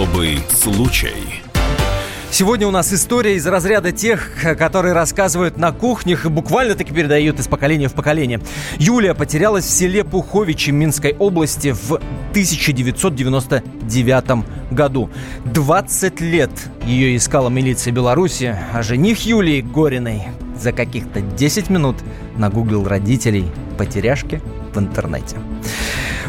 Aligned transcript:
Особый 0.00 0.40
случай. 0.48 1.42
Сегодня 2.30 2.66
у 2.66 2.70
нас 2.70 2.90
история 2.90 3.36
из 3.36 3.46
разряда 3.46 3.92
тех, 3.92 4.30
которые 4.58 4.94
рассказывают 4.94 5.58
на 5.58 5.72
кухнях 5.72 6.24
и 6.24 6.30
буквально 6.30 6.74
таки 6.74 6.90
передают 6.90 7.38
из 7.38 7.48
поколения 7.48 7.88
в 7.88 7.92
поколение. 7.92 8.40
Юлия 8.78 9.12
потерялась 9.12 9.66
в 9.66 9.70
селе 9.70 10.02
Пуховичи 10.02 10.70
Минской 10.70 11.14
области 11.18 11.72
в 11.72 12.00
1999 12.30 14.46
году. 14.70 15.10
20 15.44 16.20
лет 16.22 16.50
ее 16.86 17.14
искала 17.14 17.50
милиция 17.50 17.92
Беларуси, 17.92 18.56
а 18.72 18.82
жених 18.82 19.26
Юлии 19.26 19.60
Гориной 19.60 20.22
за 20.58 20.72
каких-то 20.72 21.20
10 21.20 21.68
минут 21.68 21.96
нагуглил 22.38 22.88
родителей 22.88 23.44
потеряшки 23.76 24.40
в 24.72 24.78
интернете. 24.78 25.36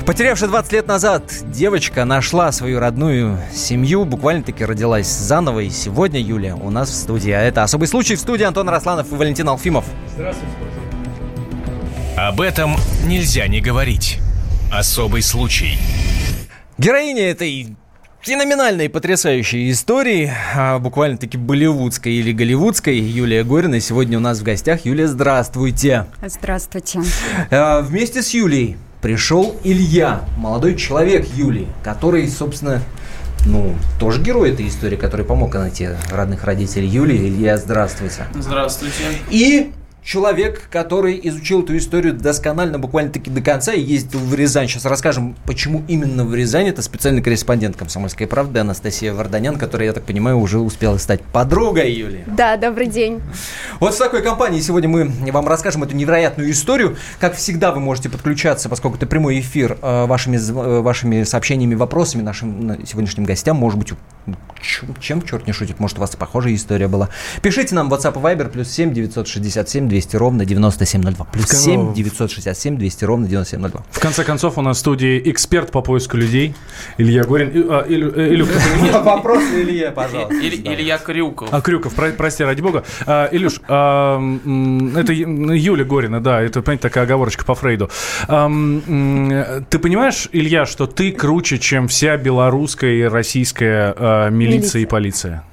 Потерявшая 0.05 0.49
20 0.49 0.73
лет 0.73 0.87
назад 0.87 1.23
девочка 1.51 2.05
нашла 2.05 2.51
свою 2.51 2.79
родную 2.79 3.37
семью, 3.53 4.03
буквально-таки 4.05 4.65
родилась 4.65 5.07
заново, 5.07 5.59
и 5.59 5.69
сегодня 5.69 6.19
Юлия 6.19 6.55
у 6.55 6.69
нас 6.71 6.89
в 6.89 6.93
студии. 6.93 7.31
А 7.31 7.41
это 7.41 7.63
«Особый 7.63 7.87
случай» 7.87 8.15
в 8.15 8.19
студии 8.19 8.43
Антон 8.43 8.67
Росланов 8.67 9.11
и 9.11 9.15
Валентин 9.15 9.47
Алфимов. 9.47 9.85
Здравствуйте. 10.13 10.53
Об 12.17 12.41
этом 12.41 12.75
нельзя 13.05 13.47
не 13.47 13.61
говорить. 13.61 14.19
Особый 14.71 15.21
случай. 15.21 15.77
Героиня 16.77 17.29
этой 17.29 17.75
феноменальной 18.21 18.89
потрясающей 18.89 19.71
истории, 19.71 20.31
а, 20.55 20.79
буквально-таки 20.79 21.38
болливудской 21.38 22.13
или 22.13 22.31
голливудской, 22.31 22.97
Юлия 22.97 23.43
Горина 23.43 23.79
сегодня 23.79 24.17
у 24.17 24.21
нас 24.21 24.39
в 24.39 24.43
гостях. 24.43 24.85
Юлия, 24.85 25.07
здравствуйте. 25.07 26.07
Здравствуйте. 26.25 27.02
А, 27.52 27.81
вместе 27.81 28.21
с 28.21 28.31
Юлией 28.31 28.77
пришел 29.02 29.55
Илья, 29.63 30.21
молодой 30.38 30.75
человек 30.75 31.25
Юлии, 31.35 31.67
который, 31.83 32.27
собственно, 32.30 32.81
ну, 33.45 33.75
тоже 33.99 34.21
герой 34.21 34.52
этой 34.52 34.67
истории, 34.67 34.95
который 34.95 35.25
помог 35.25 35.53
найти 35.55 35.89
родных 36.11 36.43
родителей 36.43 36.88
Юлии. 36.88 37.30
Илья, 37.30 37.58
здравствуйте. 37.58 38.27
Здравствуйте. 38.35 39.03
И 39.30 39.71
человек, 40.03 40.67
который 40.69 41.19
изучил 41.23 41.63
эту 41.63 41.77
историю 41.77 42.13
досконально, 42.13 42.80
буквально-таки 42.80 43.30
до 43.30 43.41
конца, 43.41 43.73
и 43.73 43.81
ездил 43.81 44.19
в 44.19 44.33
Рязань. 44.33 44.67
Сейчас 44.67 44.85
расскажем, 44.85 45.35
почему 45.45 45.83
именно 45.88 46.25
в 46.25 46.33
Рязань. 46.33 46.67
Это 46.67 46.81
специальный 46.81 47.21
корреспондент 47.21 47.77
«Комсомольской 47.77 48.27
правды» 48.27 48.59
Анастасия 48.59 49.13
Варданян, 49.13 49.58
которая, 49.58 49.89
я 49.89 49.93
так 49.93 50.03
понимаю, 50.03 50.39
уже 50.39 50.59
успела 50.59 50.97
стать 50.97 51.21
подругой 51.21 51.91
Юли. 51.91 52.23
Да, 52.27 52.58
добрый 52.58 52.88
день. 52.88 53.21
Вот 53.80 53.93
в 53.93 53.97
такой 53.97 54.21
компании 54.21 54.59
сегодня 54.59 54.89
мы 54.89 55.11
вам 55.31 55.47
расскажем 55.47 55.83
эту 55.83 55.95
невероятную 55.95 56.49
историю. 56.52 56.97
Как 57.19 57.36
всегда, 57.36 57.71
вы 57.71 57.80
можете 57.80 58.09
подключаться, 58.09 58.69
поскольку 58.69 58.97
это 58.97 59.05
прямой 59.05 59.39
эфир, 59.39 59.77
э, 59.81 60.05
вашими, 60.05 60.38
э, 60.38 60.81
вашими 60.81 61.23
сообщениями, 61.23 61.75
вопросами 61.75 62.21
нашим 62.21 62.86
сегодняшним 62.86 63.25
гостям. 63.25 63.58
Может 63.58 63.80
быть, 63.80 63.93
чем, 64.61 64.95
чем 64.99 65.21
черт 65.21 65.47
не 65.47 65.53
шутит, 65.53 65.80
может, 65.80 65.97
у 65.97 66.02
вас 66.02 66.15
похожая 66.15 66.55
история 66.55 66.88
была. 66.88 67.09
Пишите 67.41 67.75
нам 67.75 67.91
WhatsApp 67.91 68.13
и 68.13 68.23
Viber 68.23 68.49
плюс 68.49 68.69
7 68.69 68.93
967 68.93 69.91
200 69.92 70.16
ровно 70.16 70.45
9702. 70.45 71.25
Плюс 71.25 71.50
7 71.50 71.94
967 71.94 72.78
200 72.78 73.03
ровно 73.03 73.28
9702. 73.28 73.84
В 73.92 74.00
конце 74.00 74.23
концов, 74.23 74.58
у 74.58 74.61
нас 74.61 74.78
в 74.78 74.80
студии 74.80 75.22
эксперт 75.25 75.72
по 75.72 75.81
поиску 75.81 76.16
людей 76.16 76.56
Илья 76.98 77.25
Горин. 77.25 77.52
А, 77.70 77.86
Илю, 77.88 78.14
э, 78.16 79.02
Вопрос 79.03 79.44
Илья, 79.53 79.92
пожалуйста. 79.92 80.33
Илья 80.33 80.98
Крюков. 80.98 81.50
А, 81.52 81.59
Крюков, 81.59 81.94
про, 81.94 82.11
прости, 82.11 82.44
ради 82.45 82.61
бога. 82.61 82.86
А, 83.06 83.28
Илюш, 83.33 83.59
а, 83.67 84.17
это 84.95 85.11
Юля 85.11 85.83
Горина, 85.83 86.22
да, 86.22 86.42
это, 86.42 86.61
понимаете, 86.61 86.83
такая 86.83 87.03
оговорочка 87.03 87.44
по 87.44 87.53
Фрейду. 87.53 87.89
Ты 88.28 89.80
понимаешь, 89.80 90.30
Илья, 90.31 90.66
что 90.66 90.88
ты 90.88 91.11
круче, 91.11 91.59
чем 91.59 91.89
вся 91.89 92.16
белорусская 92.16 92.94
и 92.94 93.04
российская 93.04 94.30
милиция 94.30 94.83
и 94.83 94.86
полиция? 94.86 95.44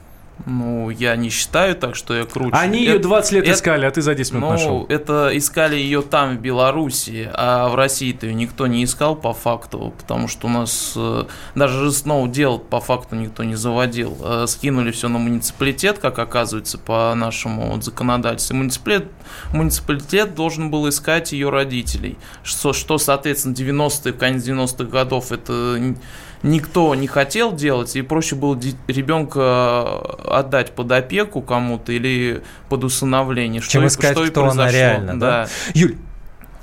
Ну, 0.47 0.91
я 0.91 1.17
не 1.17 1.31
считаю 1.31 1.75
так, 1.75 1.97
что 1.97 2.15
я 2.15 2.25
круче. 2.25 2.55
Они 2.55 2.85
это, 2.85 2.93
ее 2.93 2.99
20 2.99 3.33
лет 3.33 3.45
это, 3.45 3.53
искали, 3.53 3.87
а 3.87 3.91
ты 3.91 4.03
за 4.03 4.15
10 4.15 4.33
минут 4.33 4.49
ну, 4.49 4.53
нашел. 4.53 4.87
это 4.89 5.31
искали 5.37 5.77
ее 5.77 6.03
там, 6.03 6.37
в 6.37 6.41
Беларуси, 6.41 7.29
а 7.35 7.69
в 7.69 7.75
России-то 7.75 8.27
ее 8.27 8.35
никто 8.35 8.67
не 8.67 8.85
искал 8.85 9.17
по 9.17 9.33
факту, 9.35 9.93
потому 9.99 10.29
что 10.29 10.47
у 10.47 10.51
нас 10.51 10.93
э, 10.97 11.25
даже 11.55 11.87
Ресноу 11.87 12.29
дел 12.29 12.59
по 12.59 12.81
факту 12.81 13.17
никто 13.17 13.43
не 13.45 13.57
заводил. 13.57 14.17
Э, 14.23 14.45
скинули 14.47 14.91
все 14.93 15.09
на 15.09 15.19
муниципалитет, 15.19 15.99
как 15.99 16.19
оказывается, 16.19 16.79
по 16.79 17.13
нашему 17.15 17.73
вот, 17.73 17.85
законодательству. 17.85 18.57
Муниципалитет, 18.57 19.09
муниципалитет 19.53 20.35
должен 20.35 20.71
был 20.71 20.89
искать 20.89 21.33
ее 21.33 21.51
родителей, 21.51 22.17
что, 22.43 22.73
что 22.73 22.99
соответственно, 22.99 23.55
90-е, 23.55 24.13
конец 24.13 24.45
90-х 24.45 24.85
годов 24.85 25.33
это 25.33 25.95
никто 26.43 26.95
не 26.95 27.07
хотел 27.07 27.53
делать, 27.55 27.97
и 27.97 28.03
проще 28.03 28.37
было 28.37 28.59
ребенка 28.87 29.99
отдать 30.25 30.73
под 30.73 30.93
опеку 30.93 31.43
кому-то 31.43 31.93
или 31.93 32.43
под 32.69 32.85
усыновление. 32.85 33.61
Чем 33.61 33.83
что 33.83 33.87
искать, 33.87 34.13
что 34.13 34.25
и 34.25 34.31
произошло. 34.31 34.63
она 34.63 34.71
реально, 34.71 35.19
да? 35.19 35.45
да? 35.45 35.49
Юль, 35.75 35.97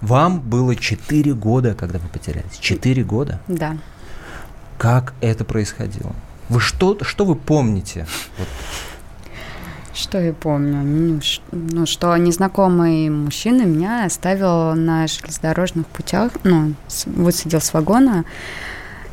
вам 0.02 0.40
было 0.40 0.76
4 0.76 1.34
года, 1.34 1.74
когда 1.74 2.00
вы 2.00 2.08
потерялись? 2.10 2.58
4 2.60 3.04
года? 3.04 3.40
Да. 3.48 3.78
Как 4.78 5.14
это 5.22 5.46
происходило? 5.46 6.14
Вы 6.50 6.60
что, 6.60 6.98
что 7.04 7.26
вы 7.26 7.36
помните? 7.36 8.06
Вот. 8.38 8.48
Что 9.96 10.20
я 10.20 10.34
помню? 10.34 10.84
Ну, 10.84 11.22
ну, 11.54 11.86
что 11.86 12.16
незнакомый 12.18 13.10
мужчина 13.10 13.64
меня 13.64 14.06
оставил 14.06 14.76
на 14.76 15.08
железнодорожных 15.08 15.88
путях, 15.88 16.34
ну, 16.44 16.74
высадил 17.06 17.62
с 17.62 17.74
вагона, 17.74 18.26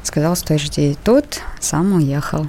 сказал, 0.03 0.37
что 0.37 0.59
жди 0.59 0.97
тут, 1.05 1.41
сам 1.61 1.93
уехал. 1.95 2.47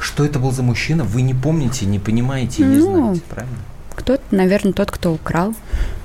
Что 0.00 0.24
это 0.24 0.38
был 0.38 0.50
за 0.50 0.62
мужчина? 0.62 1.04
Вы 1.04 1.22
не 1.22 1.34
помните, 1.34 1.86
не 1.86 1.98
понимаете, 1.98 2.64
не 2.64 2.78
ну, 2.78 2.94
знаете, 2.94 3.22
правильно? 3.28 3.58
Кто-то, 3.94 4.22
наверное, 4.30 4.72
тот, 4.72 4.90
кто 4.90 5.12
украл, 5.12 5.54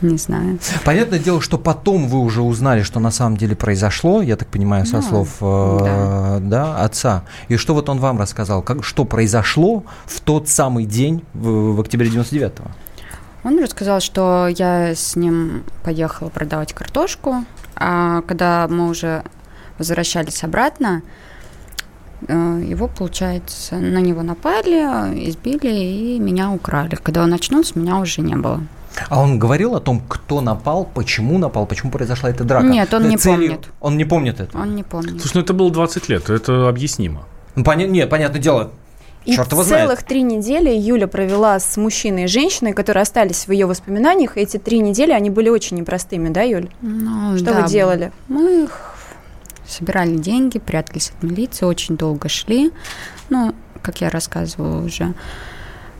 не 0.01 0.17
знаю. 0.17 0.59
Понятное 0.83 1.19
дело, 1.19 1.41
что 1.41 1.57
потом 1.57 2.07
вы 2.07 2.19
уже 2.19 2.41
узнали, 2.41 2.83
что 2.83 2.99
на 2.99 3.11
самом 3.11 3.37
деле 3.37 3.55
произошло, 3.55 4.21
я 4.21 4.35
так 4.35 4.49
понимаю, 4.49 4.85
со 4.85 4.97
ну, 4.97 5.01
слов 5.01 5.37
э, 5.41 5.77
да. 5.79 6.37
да, 6.41 6.83
отца. 6.83 7.23
И 7.47 7.57
что 7.57 7.73
вот 7.73 7.89
он 7.89 7.99
вам 7.99 8.19
рассказал, 8.19 8.61
как, 8.61 8.83
что 8.83 9.05
произошло 9.05 9.83
в 10.05 10.19
тот 10.21 10.49
самый 10.49 10.85
день, 10.85 11.23
в, 11.33 11.75
в 11.75 11.81
октябре 11.81 12.09
99-го? 12.09 12.69
Он 13.43 13.63
рассказал, 13.63 14.01
что 14.01 14.47
я 14.47 14.93
с 14.93 15.15
ним 15.15 15.63
поехала 15.83 16.29
продавать 16.29 16.73
картошку, 16.73 17.45
а 17.75 18.21
когда 18.23 18.67
мы 18.67 18.89
уже 18.89 19.23
возвращались 19.77 20.43
обратно, 20.43 21.01
э, 22.27 22.61
его, 22.65 22.87
получается, 22.87 23.75
на 23.75 23.99
него 23.99 24.21
напали, 24.23 25.29
избили 25.29 25.69
и 25.69 26.19
меня 26.19 26.51
украли. 26.51 26.97
Когда 27.01 27.23
он 27.23 27.33
очнулся, 27.33 27.77
меня 27.77 27.97
уже 27.97 28.21
не 28.21 28.35
было. 28.35 28.61
А 29.09 29.21
он 29.21 29.37
говорил 29.37 29.75
о 29.75 29.79
том, 29.79 30.01
кто 30.07 30.41
напал, 30.41 30.85
почему 30.85 31.37
напал, 31.37 31.65
почему 31.67 31.91
произошла 31.91 32.29
эта 32.29 32.43
драка? 32.43 32.65
Нет, 32.65 32.93
он 32.93 33.07
не 33.07 33.17
целью... 33.17 33.49
помнит. 33.49 33.69
Он 33.79 33.97
не 33.97 34.05
помнит 34.05 34.39
это? 34.39 34.57
Он 34.57 34.75
не 34.75 34.83
помнит. 34.83 35.21
Слушай, 35.21 35.35
ну 35.35 35.41
это 35.41 35.53
было 35.53 35.71
20 35.71 36.09
лет, 36.09 36.29
это 36.29 36.67
объяснимо. 36.67 37.25
Ну, 37.55 37.63
поня... 37.63 37.85
Нет, 37.85 38.09
понятное 38.09 38.41
дело, 38.41 38.71
и 39.27 39.33
Черт 39.33 39.51
его 39.51 39.61
целых 39.63 39.85
знает. 39.85 40.05
три 40.05 40.21
недели 40.21 40.69
Юля 40.69 41.07
провела 41.07 41.59
с 41.59 41.75
мужчиной 41.75 42.23
и 42.23 42.27
женщиной, 42.27 42.71
которые 42.71 43.01
остались 43.01 43.45
в 43.45 43.51
ее 43.51 43.65
воспоминаниях. 43.65 44.37
Эти 44.37 44.55
три 44.55 44.79
недели, 44.79 45.11
они 45.11 45.29
были 45.29 45.49
очень 45.49 45.75
непростыми, 45.75 46.29
да, 46.29 46.43
Юль? 46.43 46.69
Ну, 46.81 47.35
Что 47.35 47.53
да. 47.53 47.61
вы 47.61 47.67
делали? 47.67 48.13
Мы 48.29 48.69
собирали 49.67 50.15
деньги, 50.15 50.59
прятались 50.59 51.11
от 51.15 51.23
милиции, 51.23 51.65
очень 51.65 51.97
долго 51.97 52.29
шли. 52.29 52.71
Ну, 53.29 53.53
как 53.81 54.01
я 54.01 54.09
рассказывала 54.09 54.83
уже. 54.83 55.13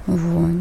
Вот. 0.05 0.51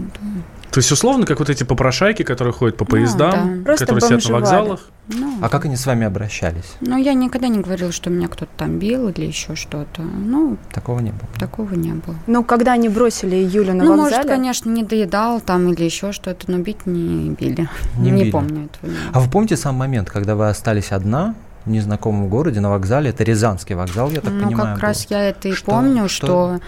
То 0.77 0.81
есть, 0.81 0.93
условно, 0.93 1.25
как 1.25 1.39
вот 1.39 1.49
эти 1.49 1.65
попрошайки, 1.65 2.22
которые 2.22 2.53
ходят 2.53 2.77
по 2.77 2.84
ну 2.84 2.91
поездам, 2.91 3.65
да. 3.65 3.77
которые 3.77 4.03
сидят 4.03 4.28
на 4.28 4.34
вокзалах. 4.34 4.81
Ну, 5.09 5.39
а 5.41 5.48
как 5.48 5.65
они 5.65 5.77
с 5.77 5.86
вами 5.86 6.04
обращались? 6.04 6.75
Ну, 6.81 6.98
я 6.98 7.15
никогда 7.15 7.48
не 7.48 7.60
говорила, 7.60 7.92
что 7.92 8.10
меня 8.10 8.28
кто-то 8.28 8.51
там 8.57 8.78
бил 8.78 9.09
или 9.09 9.25
еще 9.25 9.54
что-то. 9.54 10.03
Ну, 10.03 10.59
такого 10.75 10.98
не 10.98 11.13
было. 11.13 11.28
Такого 11.39 11.72
не 11.75 11.92
было. 11.92 12.16
Ну, 12.27 12.45
когда 12.45 12.72
они 12.72 12.89
бросили 12.89 13.36
Юлю 13.36 13.72
на 13.72 13.84
ну, 13.84 13.91
вокзале? 13.92 14.16
может, 14.16 14.27
конечно, 14.28 14.69
не 14.69 14.83
доедал 14.83 15.41
там 15.41 15.72
или 15.72 15.84
еще 15.84 16.13
что-то, 16.13 16.51
но 16.51 16.59
бить 16.59 16.84
не 16.84 17.31
били. 17.31 17.69
Не, 17.97 18.10
не 18.10 18.22
били. 18.25 18.31
помню 18.33 18.65
этого. 18.66 18.92
А 19.13 19.21
вы 19.21 19.31
помните 19.31 19.57
сам 19.57 19.77
момент, 19.77 20.10
когда 20.10 20.34
вы 20.34 20.48
остались 20.48 20.91
одна, 20.91 21.36
незнакомом 21.66 22.28
городе 22.28 22.60
на 22.60 22.71
вокзале. 22.71 23.10
Это 23.10 23.24
Рязанский 23.24 23.74
вокзал, 23.74 24.10
я 24.10 24.21
так 24.21 24.33
ну, 24.33 24.45
понимаю. 24.45 24.57
Ну, 24.57 24.74
как 24.74 24.74
был. 24.77 24.80
раз 24.83 25.07
я 25.10 25.28
это 25.28 25.48
и 25.48 25.53
что, 25.53 25.66
помню, 25.66 26.09
что... 26.09 26.27
что 26.27 26.60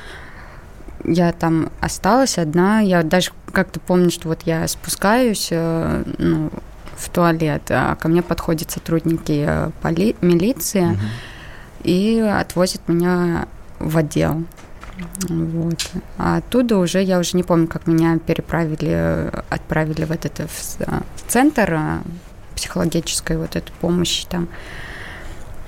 я 1.04 1.32
там 1.32 1.70
осталась 1.80 2.38
одна. 2.38 2.80
Я 2.80 3.02
даже 3.02 3.30
как-то 3.52 3.80
помню, 3.80 4.10
что 4.10 4.28
вот 4.28 4.42
я 4.44 4.66
спускаюсь 4.68 5.48
э, 5.50 6.04
ну, 6.18 6.50
в 6.96 7.08
туалет, 7.10 7.62
а 7.70 7.94
ко 7.96 8.08
мне 8.08 8.22
подходят 8.22 8.70
сотрудники 8.70 9.44
э, 9.46 9.70
поли- 9.82 10.16
милиции 10.20 10.86
угу. 10.86 10.98
и 11.84 12.18
отвозят 12.20 12.88
меня 12.88 13.46
в 13.78 13.96
отдел. 13.96 14.44
Вот. 15.28 15.90
А 16.18 16.38
оттуда 16.38 16.76
уже, 16.78 17.02
я 17.02 17.20
уже 17.20 17.36
не 17.36 17.44
помню, 17.44 17.68
как 17.68 17.86
меня 17.86 18.18
переправили, 18.18 19.30
отправили 19.48 20.04
в 20.04 20.10
этот 20.10 20.40
в, 20.40 20.78
в 20.80 21.30
центр 21.30 21.72
э, 21.72 21.98
психологической 22.56 23.36
вот 23.36 23.54
этой 23.54 23.72
помощи 23.80 24.26
там. 24.28 24.48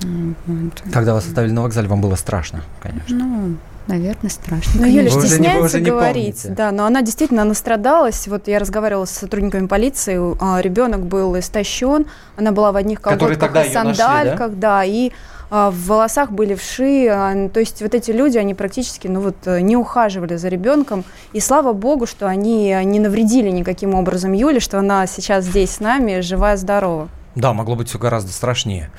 Вот. 0.03 0.83
Когда 0.93 1.15
вас 1.15 1.27
оставили 1.27 1.53
на 1.53 1.63
вокзале, 1.63 1.89
вам 1.89 2.01
было 2.01 2.15
страшно, 2.15 2.63
конечно. 2.81 3.17
Ну, 3.17 3.57
Наверное, 3.87 4.31
страшно. 4.31 4.83
Но 4.83 4.87
Юля 4.87 5.11
стесняется 5.11 5.81
говорить. 5.81 6.47
Да, 6.55 6.71
но 6.71 6.85
она 6.85 7.03
действительно 7.03 7.45
настрадалась. 7.45 8.29
Вот 8.29 8.47
я 8.47 8.61
разговаривала 8.61 9.05
с 9.05 9.11
сотрудниками 9.11 9.67
полиции, 9.67 10.21
а, 10.41 10.61
ребенок 10.61 11.07
был 11.07 11.37
истощен, 11.37 12.07
она 12.37 12.53
была 12.53 12.71
в 12.71 12.77
одних 12.77 13.01
колготках 13.01 13.67
и 13.67 13.73
сандальках, 13.73 14.39
нашли, 14.39 14.55
да? 14.57 14.79
да, 14.79 14.85
и 14.85 15.11
а, 15.51 15.73
в 15.73 15.87
волосах 15.87 16.31
были 16.31 16.55
вши, 16.55 17.09
а, 17.11 17.49
то 17.49 17.59
есть 17.59 17.83
вот 17.83 17.95
эти 17.95 18.13
люди, 18.13 18.39
они 18.39 18.55
практически, 18.55 19.09
ну 19.09 19.21
вот, 19.21 19.35
э, 19.47 19.61
не 19.61 19.77
ухаживали 19.77 20.37
за 20.37 20.49
ребенком, 20.49 21.05
и 21.33 21.41
слава 21.41 21.73
богу, 21.73 22.07
что 22.07 22.29
они 22.29 22.77
не 22.85 23.01
навредили 23.01 23.51
никаким 23.51 23.95
образом 23.95 24.33
Юле, 24.33 24.61
что 24.61 24.79
она 24.79 25.07
сейчас 25.09 25.47
здесь 25.47 25.71
с 25.71 25.81
нами, 25.81 26.21
живая, 26.21 26.57
здорова. 26.57 27.09
Да, 27.35 27.53
могло 27.53 27.77
быть 27.77 27.89
все 27.89 27.99
гораздо 27.99 28.33
страшнее. 28.33 28.91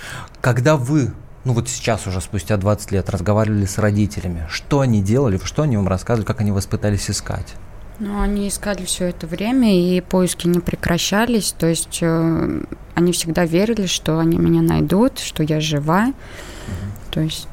Когда 0.42 0.78
вы 0.78 1.14
ну 1.44 1.54
вот 1.54 1.68
сейчас 1.70 2.06
уже 2.06 2.22
спустя 2.22 2.56
20 2.58 2.92
лет 2.92 3.10
разговаривали 3.10 3.66
с 3.66 3.80
родителями, 3.80 4.46
что 4.50 4.82
они 4.82 5.02
делали, 5.02 5.40
что 5.44 5.64
они 5.64 5.76
вам 5.76 5.88
рассказывали, 5.88 6.26
как 6.26 6.42
они 6.42 6.52
вас 6.52 6.68
пытались 6.68 7.10
искать? 7.10 7.56
Ну, 8.00 8.20
они 8.20 8.48
искали 8.48 8.84
все 8.84 9.10
это 9.10 9.28
время, 9.28 9.76
и 9.76 10.02
поиски 10.02 10.48
не 10.48 10.60
прекращались. 10.60 11.54
То 11.58 11.68
есть 11.68 12.00
э, 12.02 12.64
они 12.96 13.12
всегда 13.12 13.46
верили, 13.46 13.86
что 13.86 14.18
они 14.18 14.38
меня 14.38 14.62
найдут, 14.62 15.20
что 15.20 15.44
я 15.44 15.60
жива. 15.60 16.06
Угу. 16.08 17.12
То 17.12 17.22
есть, 17.22 17.48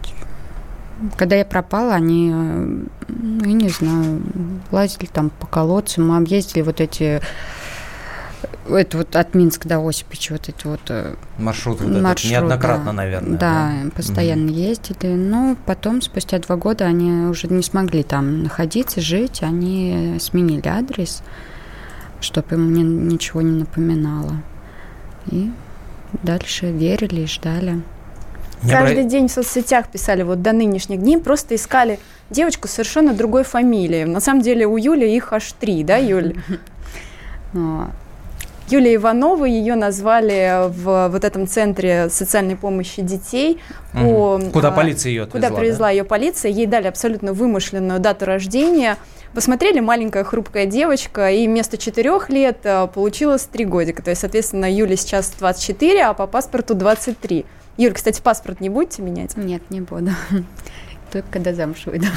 когда 1.17 1.37
я 1.37 1.45
пропала, 1.45 1.95
они, 1.95 2.31
э, 2.33 2.85
ну, 3.09 3.45
я 3.45 3.53
не 3.53 3.69
знаю, 3.69 4.23
лазили 4.71 5.07
там 5.07 5.31
по 5.31 5.47
колодцам, 5.47 6.09
мы 6.09 6.17
объездили 6.17 6.63
вот 6.63 6.81
эти 6.81 7.21
это 8.77 8.99
вот 8.99 9.17
от 9.17 9.35
Минска 9.35 9.69
до 9.69 9.87
Осипича 9.87 10.33
вот 10.33 10.49
эти 10.49 10.67
вот 10.67 10.81
э, 10.89 11.15
маршрут, 11.39 11.81
вот 11.81 12.01
маршрут 12.01 12.31
неоднократно, 12.31 12.87
да, 12.87 12.93
наверное. 12.93 13.39
Да, 13.39 13.73
да? 13.85 13.91
постоянно 13.91 14.51
mm 14.51 14.53
ездили. 14.53 15.15
Но 15.15 15.57
потом, 15.67 16.03
спустя 16.03 16.39
два 16.39 16.57
года, 16.57 16.85
они 16.85 17.27
уже 17.27 17.49
не 17.49 17.63
смогли 17.63 18.03
там 18.03 18.43
находиться, 18.43 19.01
жить. 19.01 19.43
Они 19.43 20.17
сменили 20.21 20.67
адрес, 20.69 21.23
чтобы 22.21 22.55
им 22.57 22.75
ни, 22.75 22.83
ничего 22.83 23.43
не 23.43 23.59
напоминало. 23.61 24.35
И 25.31 25.51
дальше 26.23 26.71
верили 26.71 27.23
и 27.23 27.27
ждали. 27.27 27.81
Каждый 28.69 29.05
день 29.05 29.29
в 29.29 29.33
соцсетях 29.33 29.89
писали 29.89 30.23
вот 30.23 30.43
до 30.43 30.53
нынешних 30.53 31.01
дней, 31.01 31.19
просто 31.19 31.55
искали 31.55 31.99
девочку 32.31 32.67
совершенно 32.67 33.15
другой 33.15 33.45
фамилии. 33.45 34.05
На 34.05 34.21
самом 34.21 34.43
деле 34.43 34.67
у 34.67 34.77
Юли 34.77 35.15
их 35.15 35.33
аж 35.33 35.53
три, 35.53 35.85
да, 35.85 35.97
Юль? 35.97 36.35
Юлия 38.71 38.97
Иванова, 38.97 39.45
ее 39.45 39.75
назвали 39.75 40.69
в 40.69 41.09
вот 41.09 41.25
этом 41.25 41.47
центре 41.47 42.11
социальной 42.11 42.57
помощи 42.57 43.03
детей. 43.03 43.61
По, 43.93 44.41
Куда 44.53 44.69
а, 44.69 44.73
полиция 44.73 45.11
ее 45.11 45.23
отвезла? 45.23 45.49
Куда 45.49 45.59
привезла 45.59 45.87
да? 45.87 45.91
ее 45.91 46.05
полиция. 46.05 46.51
Ей 46.51 46.67
дали 46.67 46.87
абсолютно 46.87 47.33
вымышленную 47.33 47.99
дату 47.99 48.27
рождения. 48.27 48.97
Посмотрели, 49.35 49.81
маленькая 49.81 50.25
хрупкая 50.25 50.67
девочка, 50.67 51.31
и 51.31 51.47
вместо 51.47 51.79
четырех 51.79 52.29
лет 52.31 52.59
а, 52.65 52.87
получилось 52.87 53.49
три 53.51 53.65
годика. 53.65 54.03
То 54.03 54.11
есть, 54.11 54.21
соответственно, 54.21 54.71
Юля 54.71 54.97
сейчас 54.97 55.33
24, 55.39 56.05
а 56.05 56.15
по 56.15 56.27
паспорту 56.27 56.75
23. 56.75 57.47
Юль, 57.79 57.93
кстати, 57.93 58.21
паспорт 58.21 58.61
не 58.61 58.69
будете 58.69 59.03
менять? 59.03 59.37
Нет, 59.37 59.63
не 59.71 59.81
буду. 59.81 60.11
Только 61.13 61.29
когда 61.31 61.55
замуж 61.55 61.79
выйду. 61.87 62.07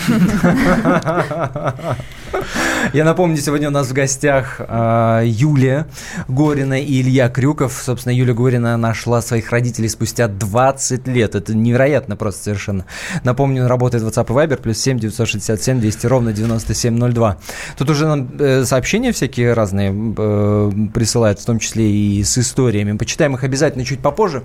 Я 2.93 3.05
напомню, 3.05 3.37
сегодня 3.37 3.69
у 3.69 3.71
нас 3.71 3.87
в 3.87 3.93
гостях 3.93 4.59
э, 4.59 5.21
Юлия 5.25 5.87
Горина 6.27 6.81
и 6.81 7.01
Илья 7.01 7.29
Крюков. 7.29 7.79
Собственно, 7.81 8.13
Юлия 8.13 8.33
Горина 8.33 8.75
нашла 8.75 9.21
своих 9.21 9.49
родителей 9.51 9.87
спустя 9.87 10.27
20 10.27 11.07
лет. 11.07 11.35
Это 11.35 11.55
невероятно 11.55 12.17
просто 12.17 12.43
совершенно. 12.43 12.85
Напомню, 13.23 13.67
работает 13.67 14.03
WhatsApp 14.03 14.25
и 14.25 14.33
Viber, 14.33 14.61
плюс 14.61 14.77
7 14.79 14.99
967 14.99 15.79
200 15.79 16.05
ровно 16.07 16.33
9702. 16.33 17.37
Тут 17.77 17.89
уже 17.89 18.07
нам 18.07 18.29
э, 18.39 18.65
сообщения 18.65 19.13
всякие 19.13 19.53
разные 19.53 19.93
э, 19.93 20.71
присылают, 20.93 21.39
в 21.39 21.45
том 21.45 21.59
числе 21.59 21.89
и 21.89 22.23
с 22.23 22.37
историями. 22.37 22.97
Почитаем 22.97 23.35
их 23.35 23.43
обязательно 23.43 23.85
чуть 23.85 24.01
попозже. 24.01 24.43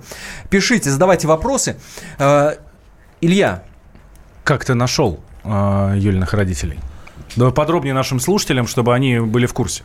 Пишите, 0.49 0.89
задавайте 0.89 1.27
вопросы. 1.27 1.75
Э, 2.17 2.53
Илья, 3.19 3.63
как 4.47 4.63
ты 4.63 4.75
нашел 4.75 5.19
э, 5.43 5.95
Юлиных 5.97 6.33
родителей? 6.33 6.79
Давай 7.35 7.53
подробнее 7.53 7.93
нашим 7.93 8.21
слушателям, 8.21 8.65
чтобы 8.65 8.95
они 8.95 9.19
были 9.19 9.45
в 9.45 9.53
курсе. 9.53 9.83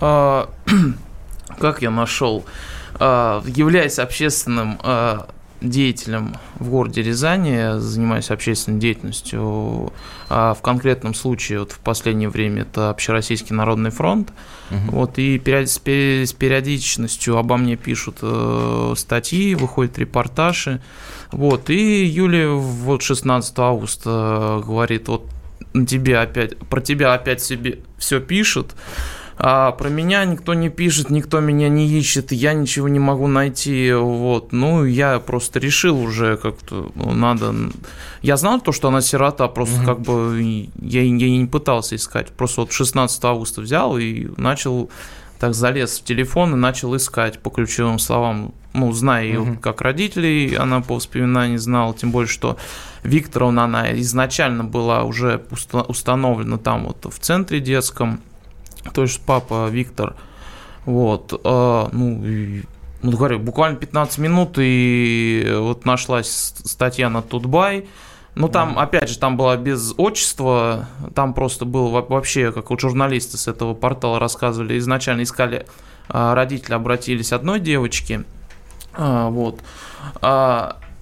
А, 0.00 0.48
как 1.60 1.82
я 1.82 1.90
нашел? 1.90 2.46
А, 2.94 3.42
являясь 3.44 3.98
общественным 3.98 4.80
а, 4.82 5.28
деятелем 5.60 6.34
в 6.58 6.70
городе 6.70 7.02
Рязани, 7.02 7.78
занимаюсь 7.78 8.30
общественной 8.30 8.80
деятельностью. 8.80 9.92
А 10.28 10.54
в 10.54 10.62
конкретном 10.62 11.14
случае, 11.14 11.60
вот 11.60 11.72
в 11.72 11.78
последнее 11.80 12.28
время, 12.28 12.62
это 12.62 12.90
Общероссийский 12.90 13.54
народный 13.54 13.90
фронт. 13.90 14.32
Угу. 14.70 14.96
Вот, 14.96 15.18
и 15.18 15.40
с 15.44 15.78
периодичностью 15.78 17.36
обо 17.36 17.56
мне 17.56 17.76
пишут 17.76 18.18
э, 18.22 18.94
статьи, 18.96 19.54
выходят 19.54 19.98
репортажи. 19.98 20.80
Вот, 21.32 21.70
и 21.70 22.04
Юлия 22.04 22.48
вот 22.48 23.02
16 23.02 23.58
августа 23.58 24.62
говорит, 24.64 25.08
вот 25.08 25.28
тебе 25.86 26.18
опять, 26.18 26.56
про 26.56 26.80
тебя 26.80 27.14
опять 27.14 27.42
себе 27.42 27.80
все 27.98 28.20
пишут, 28.20 28.74
а 29.42 29.72
про 29.72 29.88
меня 29.88 30.26
никто 30.26 30.52
не 30.52 30.68
пишет, 30.68 31.08
никто 31.08 31.40
меня 31.40 31.70
не 31.70 31.88
ищет, 31.88 32.30
я 32.30 32.52
ничего 32.52 32.88
не 32.88 32.98
могу 32.98 33.26
найти, 33.26 33.90
вот. 33.94 34.52
Ну, 34.52 34.84
я 34.84 35.18
просто 35.18 35.58
решил 35.58 35.98
уже 35.98 36.36
как-то, 36.36 36.92
ну, 36.94 37.12
надо... 37.12 37.54
Я 38.20 38.36
знал 38.36 38.60
то, 38.60 38.72
что 38.72 38.88
она 38.88 39.00
сирота, 39.00 39.48
просто 39.48 39.78
угу. 39.78 39.86
как 39.86 40.00
бы 40.02 40.68
я, 40.82 41.02
я 41.02 41.30
не 41.30 41.46
пытался 41.46 41.96
искать. 41.96 42.28
Просто 42.28 42.60
вот 42.60 42.72
16 42.72 43.24
августа 43.24 43.62
взял 43.62 43.96
и 43.96 44.28
начал 44.36 44.90
так 45.38 45.54
залез 45.54 46.00
в 46.00 46.04
телефон 46.04 46.52
и 46.52 46.56
начал 46.56 46.94
искать 46.94 47.38
по 47.38 47.48
ключевым 47.48 47.98
словам 47.98 48.52
ну, 48.74 48.92
зная 48.92 49.24
ее 49.24 49.40
угу. 49.40 49.56
как 49.56 49.80
родителей, 49.80 50.54
она 50.54 50.82
по 50.82 50.96
воспоминаниям 50.96 51.58
знала, 51.58 51.94
тем 51.94 52.10
более, 52.12 52.28
что 52.28 52.58
Викторовна, 53.02 53.64
она 53.64 53.98
изначально 54.00 54.64
была 54.64 55.04
уже 55.04 55.42
установлена 55.88 56.58
там 56.58 56.86
вот 56.86 57.12
в 57.12 57.18
центре 57.18 57.60
детском, 57.60 58.20
то 58.92 59.02
есть 59.02 59.20
папа 59.24 59.68
Виктор, 59.68 60.16
вот, 60.84 61.32
э, 61.32 61.88
ну, 61.92 62.24
и, 62.24 62.62
ну, 63.02 63.10
говорю, 63.12 63.38
буквально 63.38 63.76
15 63.76 64.18
минут, 64.18 64.54
и 64.56 65.52
вот 65.56 65.84
нашлась 65.84 66.54
статья 66.64 67.10
на 67.10 67.22
Тутбай, 67.22 67.88
ну, 68.34 68.48
там, 68.48 68.78
mm. 68.78 68.82
опять 68.82 69.08
же, 69.08 69.18
там 69.18 69.36
была 69.36 69.56
без 69.56 69.92
отчества, 69.96 70.86
там 71.14 71.34
просто 71.34 71.64
был 71.64 71.88
вообще, 71.88 72.52
как 72.52 72.70
вот 72.70 72.80
журналисты 72.80 73.36
с 73.36 73.48
этого 73.48 73.74
портала 73.74 74.18
рассказывали, 74.18 74.78
изначально 74.78 75.22
искали, 75.22 75.66
а, 76.08 76.34
родители 76.34 76.74
обратились 76.74 77.32
одной 77.32 77.60
девочке, 77.60 78.24
а, 78.94 79.28
вот. 79.30 79.60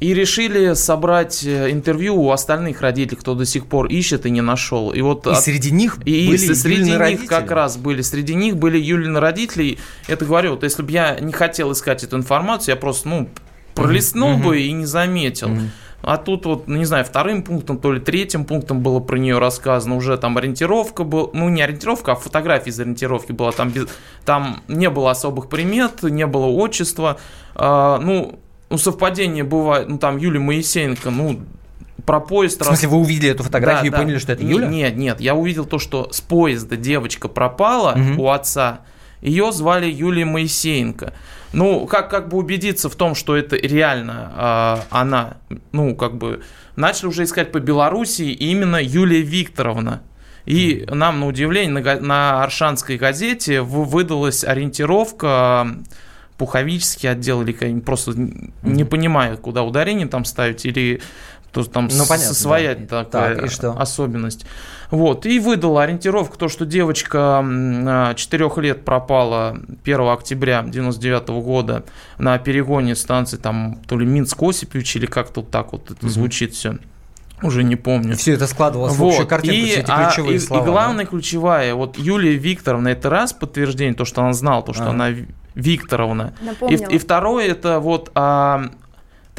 И 0.01 0.15
решили 0.15 0.75
собрать 0.75 1.45
э, 1.45 1.73
интервью 1.73 2.17
у 2.23 2.31
остальных 2.31 2.83
родителей, 2.83 3.17
кто 3.17 3.35
до 3.35 3.45
сих 3.45 3.67
пор 3.67 3.87
ищет 3.87 4.27
и 4.27 4.31
не 4.31 4.41
нашел. 4.41 4.93
И 4.93 5.01
вот 5.01 5.27
и 5.27 5.31
от... 5.31 5.41
среди 5.41 5.73
них 5.73 5.99
и, 6.05 6.29
были 6.29 6.55
среди 6.55 6.83
них 6.83 6.99
родители. 6.99 7.27
как 7.27 7.51
раз 7.51 7.77
были 7.77 8.03
среди 8.03 8.35
них 8.35 8.57
были 8.57 8.79
Юлины 8.79 9.19
родители. 9.19 9.79
Это 10.07 10.25
говорю, 10.25 10.53
вот 10.53 10.63
если 10.63 10.83
бы 10.83 10.93
я 10.93 11.19
не 11.19 11.33
хотел 11.33 11.73
искать 11.73 12.05
эту 12.05 12.17
информацию, 12.17 12.75
я 12.75 12.81
просто 12.81 13.09
ну 13.09 13.29
пролистнул 13.75 14.39
mm-hmm. 14.39 14.45
бы 14.45 14.61
и 14.61 14.73
не 14.73 14.87
заметил. 14.87 15.49
Mm-hmm. 15.49 15.69
А 16.03 16.17
тут 16.17 16.47
вот, 16.47 16.69
ну, 16.69 16.77
не 16.77 16.85
знаю, 16.85 17.05
вторым 17.05 17.43
пунктом, 17.43 17.79
то 17.79 17.93
ли 17.93 18.01
третьим 18.01 18.45
пунктом 18.45 18.83
было 18.83 19.01
про 19.01 19.17
нее 19.17 19.39
рассказано, 19.39 19.97
уже 19.97 20.17
там 20.17 20.39
ориентировка 20.39 21.03
была, 21.03 21.29
ну 21.33 21.49
не 21.49 21.61
ориентировка, 21.61 22.13
а 22.13 22.15
фотография 22.15 22.71
из 22.71 22.79
ориентировки 22.79 23.33
была, 23.33 23.51
там, 23.51 23.71
без, 23.71 23.89
там 24.25 24.63
не 24.69 24.91
было 24.91 25.11
особых 25.11 25.49
примет, 25.49 26.05
не 26.05 26.27
было 26.27 26.47
отчества, 26.47 27.19
а, 27.57 27.99
ну, 27.99 28.39
ну, 28.71 28.79
совпадение 28.79 29.45
бывает, 29.45 29.89
ну, 29.89 29.99
там 29.99 30.19
Юлия 30.19 30.41
Моисеенко, 30.41 31.11
ну, 31.11 31.41
про 32.05 32.21
поезд... 32.21 32.61
В 32.61 32.65
смысле, 32.65 32.89
вы 32.89 32.97
увидели 32.99 33.31
эту 33.31 33.43
фотографию 33.43 33.93
да, 33.93 33.99
и 33.99 34.01
поняли, 34.01 34.19
что 34.19 34.33
это 34.33 34.43
Юля? 34.43 34.67
Нет, 34.67 34.97
нет, 34.97 35.21
я 35.21 35.35
увидел 35.35 35.65
то, 35.65 35.79
что 35.79 36.09
с 36.11 36.21
поезда 36.21 36.77
девочка 36.77 37.29
пропала 37.29 37.93
угу. 37.93 38.23
у 38.23 38.31
отца, 38.31 38.81
ее 39.21 39.53
звали 39.53 39.91
Юлия 39.91 40.25
Моисеенко. 40.25 41.13
Ну, 41.53 41.87
как, 41.87 42.11
как 42.11 42.29
бы 42.29 42.37
убедиться 42.37 42.89
в 42.89 42.95
том, 42.95 43.15
что 43.15 43.37
это 43.37 43.57
реально 43.57 44.33
э, 44.37 44.83
она, 44.91 45.39
ну, 45.73 45.97
как 45.97 46.17
бы, 46.17 46.43
начали 46.77 47.09
уже 47.09 47.25
искать 47.25 47.53
по 47.53 47.59
Белоруссии 47.59 48.33
именно 48.33 48.77
Юлия 48.83 49.23
Викторовна. 49.23 50.03
И 50.45 50.87
нам, 50.89 51.21
на 51.21 51.27
удивление, 51.27 51.73
на, 51.73 52.01
на 52.01 52.43
Аршанской 52.43 52.97
газете 52.97 53.61
выдалась 53.61 54.45
ориентировка 54.45 55.77
Пуховический 56.39 57.11
отдел, 57.11 57.43
или 57.43 57.81
просто 57.81 58.13
не 58.63 58.85
понимаю, 58.85 59.37
куда 59.37 59.63
ударение 59.65 60.07
там 60.07 60.25
ставить, 60.25 60.65
или 60.65 61.03
то 61.53 61.65
там 61.65 61.89
ну, 61.91 62.07
понятно, 62.07 62.35
своя 62.35 62.75
да. 62.75 63.05
такая 63.05 63.37
так, 63.37 63.47
и 63.47 63.49
что? 63.49 63.73
особенность. 63.73 64.47
Вот, 64.91 65.27
и 65.27 65.39
выдала 65.39 65.83
ориентировку, 65.83 66.37
то, 66.37 66.49
что 66.49 66.65
девочка 66.67 67.45
4 68.17 68.51
лет 68.59 68.85
пропала 68.85 69.59
1 69.83 70.01
октября 70.01 70.63
99 70.63 71.29
года 71.43 71.85
на 72.19 72.39
перегоне 72.39 72.95
станции, 72.95 73.37
там, 73.37 73.81
то 73.87 73.99
ли 73.99 74.07
Минск-Осипович, 74.07 74.97
или 74.97 75.07
как-то 75.07 75.41
вот 75.41 75.51
так 75.51 75.73
вот 75.73 75.91
это 75.91 76.05
угу. 76.05 76.09
звучит 76.09 76.55
все. 76.55 76.79
Уже 77.43 77.63
не 77.63 77.77
помню. 77.77 78.17
Все 78.17 78.33
это 78.33 78.47
складывалось 78.47 78.95
вот. 78.97 79.07
в 79.07 79.09
общую 79.11 79.29
картинку, 79.29 79.57
и, 79.57 79.65
все 79.67 79.81
эти 79.81 79.91
а, 79.91 80.07
ключевые 80.07 80.37
и, 80.37 80.39
слова. 80.39 80.63
И 80.63 80.67
главная 80.67 81.05
да? 81.05 81.11
ключевая, 81.11 81.75
вот 81.75 81.97
Юлия 81.97 82.35
Викторовна, 82.35 82.89
это 82.89 83.11
раз 83.11 83.33
подтверждение, 83.33 83.95
то, 83.95 84.05
что 84.05 84.23
она 84.23 84.33
знала, 84.33 84.63
то, 84.63 84.73
что 84.73 84.87
а. 84.87 84.91
она 84.91 85.11
Викторовна. 85.59 86.33
И, 86.69 86.75
и 86.75 86.99
второе, 86.99 87.49
это 87.49 87.81
вот 87.81 88.11
а, 88.15 88.71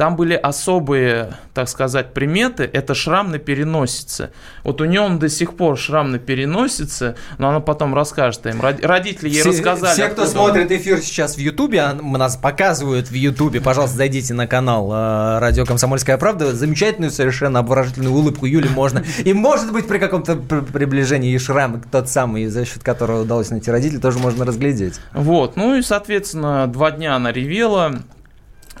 там 0.00 0.16
были 0.16 0.32
особые, 0.32 1.34
так 1.52 1.68
сказать, 1.68 2.14
приметы. 2.14 2.62
Это 2.72 2.94
шрам 2.94 3.30
на 3.30 3.38
переносице. 3.38 4.30
Вот 4.64 4.80
у 4.80 4.86
нее 4.86 5.02
он 5.02 5.18
до 5.18 5.28
сих 5.28 5.58
пор 5.58 5.76
шрам 5.76 6.10
на 6.10 6.18
переносице, 6.18 7.16
но 7.36 7.50
она 7.50 7.60
потом 7.60 7.94
расскажет 7.94 8.46
им. 8.46 8.62
Родители 8.62 9.28
ей 9.28 9.42
все, 9.42 9.50
рассказали. 9.50 9.92
Все, 9.92 10.08
кто 10.08 10.24
смотрит 10.24 10.72
эфир 10.72 11.02
сейчас 11.02 11.34
в 11.34 11.38
Ютубе, 11.38 11.82
а 11.82 11.92
нас 11.92 12.38
показывают 12.38 13.10
в 13.10 13.12
Ютубе, 13.12 13.60
пожалуйста, 13.60 13.98
зайдите 13.98 14.32
на 14.32 14.46
канал 14.46 14.90
э, 14.90 15.38
Радио 15.38 15.66
Комсомольская 15.66 16.16
правда. 16.16 16.54
Замечательную 16.54 17.10
совершенно 17.10 17.58
обворожительную 17.58 18.14
улыбку 18.14 18.46
Юли 18.46 18.70
можно. 18.70 19.04
И 19.22 19.34
может 19.34 19.70
быть 19.70 19.86
при 19.86 19.98
каком-то 19.98 20.36
приближении 20.36 21.34
и 21.34 21.38
шрам, 21.38 21.78
тот 21.92 22.08
самый, 22.08 22.46
за 22.46 22.64
счет 22.64 22.82
которого 22.82 23.24
удалось 23.24 23.50
найти 23.50 23.70
родителей, 23.70 24.00
тоже 24.00 24.18
можно 24.18 24.46
разглядеть. 24.46 24.94
Вот. 25.12 25.56
Ну 25.56 25.74
и, 25.74 25.82
соответственно, 25.82 26.66
два 26.68 26.90
дня 26.90 27.16
она 27.16 27.32
ревела. 27.32 28.00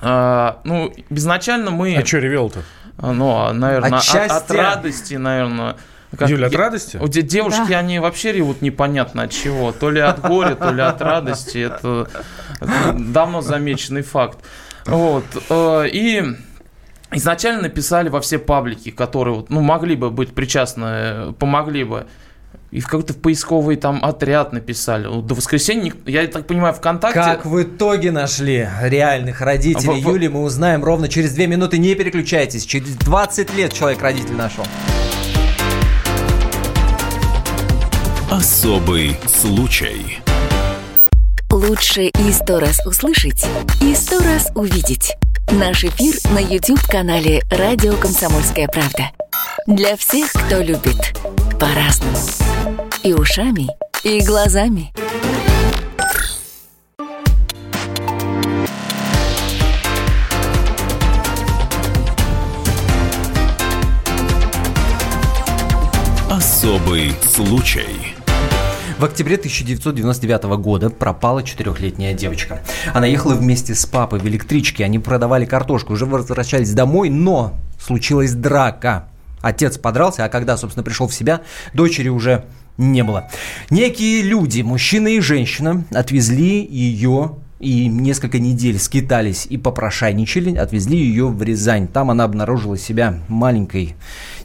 А, 0.00 0.60
ну, 0.64 0.92
изначально 1.10 1.70
мы... 1.70 1.96
А 1.96 2.04
что 2.04 2.18
ревел-то? 2.18 2.62
А, 2.98 3.12
ну, 3.12 3.36
а, 3.36 3.52
наверное, 3.52 3.98
от, 3.98 4.30
от 4.30 4.50
радости, 4.50 5.14
наверное. 5.14 5.76
Как, 6.16 6.28
Юля, 6.28 6.48
от 6.48 6.54
радости? 6.54 6.96
У 6.96 7.06
девушки, 7.06 7.68
да. 7.68 7.78
они 7.78 7.98
вообще 7.98 8.32
ревут 8.32 8.62
непонятно 8.62 9.24
от 9.24 9.30
чего. 9.30 9.72
То 9.72 9.90
ли 9.90 10.00
от 10.00 10.20
горя, 10.20 10.54
то 10.56 10.72
ли 10.72 10.82
от 10.82 11.00
радости. 11.00 11.58
Это, 11.58 12.08
это 12.60 12.96
давно 12.98 13.42
замеченный 13.42 14.02
факт. 14.02 14.38
Вот. 14.86 15.24
Э, 15.48 15.86
и 15.86 16.24
изначально 17.12 17.62
написали 17.62 18.08
во 18.08 18.20
все 18.20 18.38
паблики, 18.38 18.90
которые 18.90 19.44
ну, 19.48 19.60
могли 19.60 19.94
бы 19.94 20.10
быть 20.10 20.34
причастны, 20.34 21.32
помогли 21.34 21.84
бы 21.84 22.06
и 22.70 22.80
в 22.80 22.86
какой-то 22.86 23.14
поисковый 23.14 23.76
там 23.76 24.04
отряд 24.04 24.52
написали. 24.52 25.04
До 25.04 25.34
воскресенья, 25.34 25.92
я 26.06 26.26
так 26.26 26.46
понимаю, 26.46 26.74
ВКонтакте... 26.74 27.18
Как 27.18 27.44
в 27.44 27.60
итоге 27.62 28.12
нашли 28.12 28.68
реальных 28.82 29.40
родителей 29.40 30.02
в, 30.02 30.08
Юли, 30.08 30.28
мы 30.28 30.42
узнаем 30.42 30.84
ровно 30.84 31.08
через 31.08 31.32
две 31.32 31.46
минуты. 31.46 31.78
Не 31.78 31.94
переключайтесь. 31.94 32.64
Через 32.64 32.94
20 32.96 33.54
лет 33.54 33.72
человек 33.72 34.00
родитель 34.02 34.34
нашел. 34.34 34.64
Особый 38.30 39.16
случай. 39.26 40.20
Лучше 41.50 42.04
и 42.04 42.30
сто 42.30 42.60
раз 42.60 42.78
услышать, 42.86 43.44
и 43.82 43.92
сто 43.96 44.20
раз 44.20 44.52
увидеть. 44.54 45.16
Наш 45.50 45.82
эфир 45.82 46.14
на 46.32 46.38
YouTube-канале 46.38 47.42
«Радио 47.50 47.96
Комсомольская 47.96 48.68
правда». 48.68 49.10
Для 49.66 49.96
всех, 49.96 50.32
кто 50.32 50.60
любит 50.60 51.14
по-разному. 51.58 52.16
И 53.02 53.12
ушами, 53.14 53.68
и 54.02 54.20
глазами. 54.20 54.92
Особый 66.30 67.12
случай. 67.22 68.14
В 68.98 69.04
октябре 69.04 69.36
1999 69.36 70.42
года 70.60 70.90
пропала 70.90 71.42
четырехлетняя 71.42 72.12
девочка. 72.12 72.60
Она 72.92 73.06
ехала 73.06 73.34
вместе 73.34 73.74
с 73.74 73.86
папой 73.86 74.18
в 74.18 74.26
электричке, 74.26 74.84
они 74.84 74.98
продавали 74.98 75.46
картошку, 75.46 75.94
уже 75.94 76.04
возвращались 76.04 76.74
домой, 76.74 77.08
но 77.08 77.54
случилась 77.80 78.34
драка. 78.34 79.08
Отец 79.42 79.78
подрался, 79.78 80.24
а 80.24 80.28
когда, 80.28 80.56
собственно, 80.56 80.84
пришел 80.84 81.08
в 81.08 81.14
себя, 81.14 81.40
дочери 81.72 82.08
уже 82.08 82.44
не 82.76 83.04
было. 83.04 83.28
Некие 83.70 84.22
люди, 84.22 84.62
мужчина 84.62 85.08
и 85.08 85.20
женщина, 85.20 85.84
отвезли 85.92 86.64
ее 86.64 87.36
и 87.60 87.86
несколько 87.88 88.38
недель 88.38 88.78
скитались 88.78 89.46
и 89.48 89.58
попрошайничали, 89.58 90.56
отвезли 90.56 90.96
ее 90.96 91.28
в 91.28 91.42
Рязань. 91.42 91.88
Там 91.88 92.10
она 92.10 92.24
обнаружила 92.24 92.78
себя 92.78 93.18
маленькой, 93.28 93.96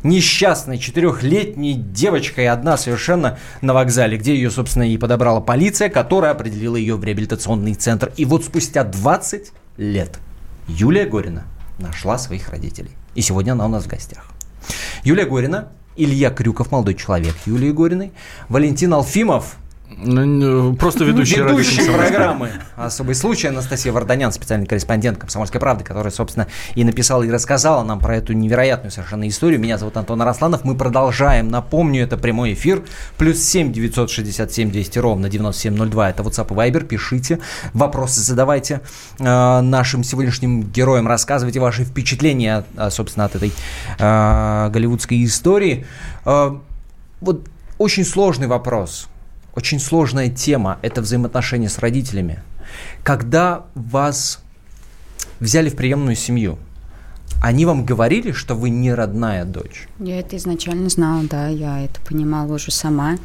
несчастной, 0.03 0.77
четырехлетней 0.77 1.73
девочкой, 1.73 2.49
одна 2.49 2.77
совершенно 2.77 3.39
на 3.61 3.73
вокзале, 3.73 4.17
где 4.17 4.35
ее, 4.35 4.51
собственно, 4.51 4.83
и 4.83 4.97
подобрала 4.97 5.39
полиция, 5.39 5.89
которая 5.89 6.31
определила 6.31 6.75
ее 6.75 6.97
в 6.97 7.03
реабилитационный 7.03 7.73
центр. 7.73 8.11
И 8.17 8.25
вот 8.25 8.43
спустя 8.43 8.83
20 8.83 9.51
лет 9.77 10.19
Юлия 10.67 11.05
Горина 11.05 11.45
нашла 11.79 12.17
своих 12.17 12.49
родителей. 12.49 12.91
И 13.15 13.21
сегодня 13.21 13.53
она 13.53 13.65
у 13.65 13.69
нас 13.69 13.85
в 13.85 13.87
гостях. 13.87 14.34
Юлия 15.05 15.25
Горина, 15.25 15.69
Илья 15.95 16.31
Крюков, 16.31 16.71
молодой 16.71 16.95
человек 16.95 17.35
Юлии 17.45 17.69
Гориной, 17.69 18.11
Валентин 18.49 18.91
Алфимов, 18.91 19.57
просто 20.77 21.03
ведущий, 21.03 21.41
ведущий 21.41 21.85
программы 21.85 22.51
«Особый 22.75 23.15
случай» 23.15 23.47
Анастасия 23.47 23.91
Варданян, 23.91 24.31
специальный 24.31 24.65
корреспондент 24.65 25.17
«Комсомольской 25.17 25.59
правды», 25.61 25.83
которая, 25.83 26.11
собственно, 26.11 26.47
и 26.73 26.83
написала, 26.83 27.23
и 27.23 27.29
рассказала 27.29 27.83
нам 27.83 27.99
про 27.99 28.17
эту 28.17 28.33
невероятную 28.33 28.91
совершенно 28.91 29.27
историю. 29.27 29.59
Меня 29.59 29.77
зовут 29.77 29.95
Антон 29.97 30.21
Арасланов. 30.21 30.63
Мы 30.63 30.75
продолжаем. 30.75 31.49
Напомню, 31.49 32.03
это 32.03 32.17
прямой 32.17 32.53
эфир. 32.53 32.83
Плюс 33.17 33.39
7 33.39 33.71
967 33.71 34.71
200 34.71 34.99
ровно 34.99 35.29
9702. 35.29 36.09
Это 36.09 36.23
WhatsApp 36.23 36.51
и 36.51 36.71
Viber. 36.71 36.85
Пишите, 36.85 37.39
вопросы 37.73 38.21
задавайте 38.21 38.81
э, 39.19 39.61
нашим 39.61 40.03
сегодняшним 40.03 40.63
героям. 40.63 41.07
Рассказывайте 41.07 41.59
ваши 41.59 41.85
впечатления, 41.85 42.65
э, 42.75 42.89
собственно, 42.89 43.25
от 43.25 43.35
этой 43.35 43.53
э, 43.99 44.69
голливудской 44.71 45.23
истории. 45.23 45.85
Э, 46.25 46.55
вот 47.21 47.47
очень 47.77 48.03
сложный 48.03 48.47
вопрос– 48.47 49.07
очень 49.55 49.79
сложная 49.79 50.29
тема– 50.29 50.79
это 50.81 51.01
взаимоотношения 51.01 51.69
с 51.69 51.79
родителями. 51.79 52.39
Когда 53.03 53.65
вас 53.73 54.39
взяли 55.39 55.69
в 55.69 55.75
приемную 55.75 56.15
семью, 56.15 56.57
они 57.41 57.65
вам 57.65 57.85
говорили, 57.85 58.31
что 58.31 58.55
вы 58.55 58.69
не 58.69 58.93
родная 58.93 59.45
дочь? 59.45 59.87
Я 59.99 60.19
это 60.19 60.37
изначально 60.37 60.89
знала, 60.89 61.23
да, 61.23 61.47
я 61.47 61.83
это 61.83 61.99
понимала 62.01 62.53
уже 62.53 62.71
сама, 62.71 63.17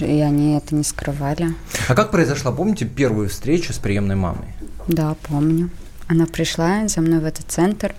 и 0.00 0.20
они 0.20 0.56
это 0.56 0.74
не 0.74 0.84
скрывали. 0.84 1.54
А 1.88 1.94
как 1.94 2.10
произошла, 2.10 2.52
помните, 2.52 2.86
первую 2.86 3.28
встречу 3.28 3.72
с 3.72 3.78
приемной 3.78 4.16
мамой? 4.16 4.48
Да, 4.88 5.14
помню. 5.22 5.70
Она 6.08 6.26
пришла 6.26 6.88
за 6.88 7.00
мной 7.00 7.20
в 7.20 7.24
этот 7.24 7.46
центр. 7.50 7.94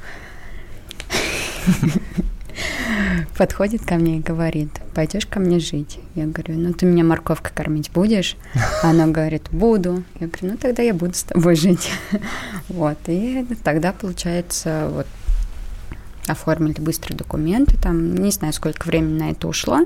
Подходит 3.37 3.85
ко 3.85 3.95
мне 3.95 4.17
и 4.17 4.21
говорит, 4.21 4.69
пойдешь 4.93 5.25
ко 5.25 5.39
мне 5.39 5.59
жить? 5.59 5.99
Я 6.15 6.25
говорю, 6.25 6.55
ну 6.57 6.73
ты 6.73 6.85
меня 6.85 7.03
морковкой 7.03 7.51
кормить 7.53 7.91
будешь? 7.91 8.37
Она 8.83 9.07
говорит, 9.07 9.43
буду. 9.51 10.03
Я 10.19 10.27
говорю, 10.27 10.53
ну 10.53 10.57
тогда 10.57 10.83
я 10.83 10.93
буду 10.93 11.13
с 11.13 11.23
тобой 11.23 11.55
жить. 11.55 11.91
Вот, 12.67 12.97
и 13.07 13.45
тогда, 13.63 13.91
получается, 13.91 14.87
вот 14.91 15.07
оформили 16.27 16.79
быстро 16.79 17.13
документы, 17.15 17.77
там, 17.77 18.15
не 18.15 18.31
знаю, 18.31 18.53
сколько 18.53 18.87
времени 18.87 19.19
на 19.19 19.31
это 19.31 19.47
ушло. 19.47 19.85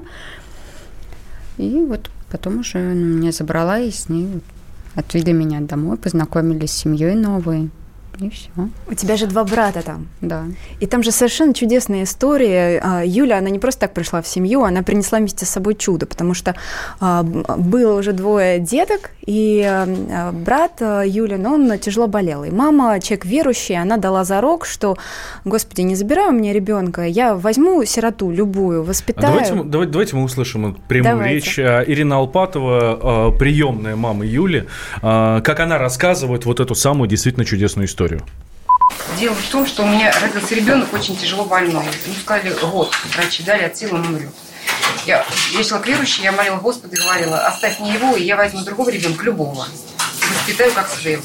И 1.58 1.79
вот 1.88 2.10
потом 2.29 2.60
уже 2.60 2.77
ну, 2.77 3.17
меня 3.17 3.32
забрала 3.32 3.79
и 3.79 3.89
с 3.91 4.10
ней 4.10 4.41
отвели 4.96 5.34
меня 5.34 5.62
домой, 5.62 5.98
познакомились 5.98 6.72
с 6.72 6.77
семьей 6.77 7.15
новой. 7.15 7.70
И 8.19 8.29
все. 8.29 8.50
У 8.89 8.93
тебя 8.93 9.17
же 9.17 9.27
два 9.27 9.43
брата 9.43 9.81
там. 9.81 10.07
Да. 10.22 10.45
И 10.79 10.88
там 10.88 11.03
же 11.03 11.12
совершенно 11.12 11.53
чудесная 11.53 12.03
история. 12.03 12.81
А, 12.84 13.03
Юля, 13.05 13.39
она 13.39 13.50
не 13.50 13.60
просто 13.60 13.81
так 13.81 13.93
пришла 13.93 14.22
в 14.22 14.27
семью, 14.27 14.63
она 14.63 14.84
принесла 14.84 15.19
вместе 15.19 15.45
с 15.45 15.50
собой 15.50 15.75
чудо, 15.75 16.05
потому 16.05 16.34
что 16.34 16.55
а, 17.00 17.24
было 17.24 18.00
уже 18.00 18.13
двое 18.13 18.60
деток, 18.60 19.12
и 19.25 19.63
а, 19.67 20.31
брат 20.31 20.81
Юля, 20.81 21.38
ну, 21.38 21.55
он 21.55 21.77
тяжело 21.79 22.07
болел. 22.07 22.43
И 22.43 22.51
мама, 22.51 23.00
человек 23.00 23.25
верующий, 23.25 23.77
она 23.77 23.98
дала 23.98 24.24
зарок, 24.24 24.65
что, 24.65 24.98
господи, 25.43 25.81
не 25.81 25.95
забирай 25.95 26.29
у 26.29 26.31
меня 26.31 26.53
ребенка, 26.53 27.03
я 27.03 27.36
возьму 27.36 27.84
сироту 27.84 28.31
любую, 28.31 28.84
воспитаю. 28.84 29.27
Давайте, 29.27 29.53
давайте, 29.63 29.91
давайте 29.91 30.15
мы 30.15 30.24
услышим 30.24 30.77
прямую 30.88 31.15
давайте. 31.15 31.36
речь. 31.36 31.60
Ирина 31.60 32.17
Алпатова, 32.17 33.31
приемная 33.38 33.95
мама 33.95 34.25
Юли, 34.25 34.67
как 35.01 35.60
она 35.60 35.77
рассказывает 35.77 36.45
вот 36.45 36.60
эту 36.60 36.75
самую 36.75 37.10
действительно 37.10 37.45
чудесную 37.45 37.88
историю 37.88 38.05
историю? 38.06 38.22
Дело 39.20 39.36
в 39.36 39.50
том, 39.50 39.66
что 39.66 39.84
у 39.84 39.88
меня 39.88 40.14
родился 40.20 40.56
ребенок 40.56 40.94
очень 40.94 41.16
тяжело 41.18 41.46
больной. 41.46 41.86
Ему 42.06 42.16
сказали, 42.22 42.54
год, 42.62 42.94
врачи 43.16 43.44
дали, 43.44 43.64
от 43.64 43.78
силы 43.78 43.96
он 43.96 44.06
умрет. 44.06 44.30
Я, 45.06 45.26
я 45.54 45.64
шла 45.64 45.80
к 45.80 45.88
верующей, 45.88 46.24
я 46.24 46.32
молила 46.32 46.58
Господа 46.58 46.96
и 46.96 47.00
говорила, 47.00 47.46
оставь 47.48 47.80
мне 47.80 47.94
его, 47.94 48.16
и 48.16 48.24
я 48.24 48.36
возьму 48.36 48.62
другого 48.62 48.90
ребенка, 48.90 49.24
любого. 49.24 49.68
Воспитаю 50.38 50.72
как 50.72 50.88
своего. 50.90 51.24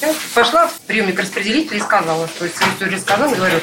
Я 0.00 0.14
пошла 0.34 0.66
в 0.66 0.80
приемник 0.80 1.20
распределителя 1.20 1.78
и 1.78 1.80
сказала, 1.80 2.26
то 2.26 2.44
есть 2.44 2.56
свою 2.56 2.72
историю 2.72 3.00
сказала, 3.00 3.32
и 3.32 3.36
говорю, 3.36 3.60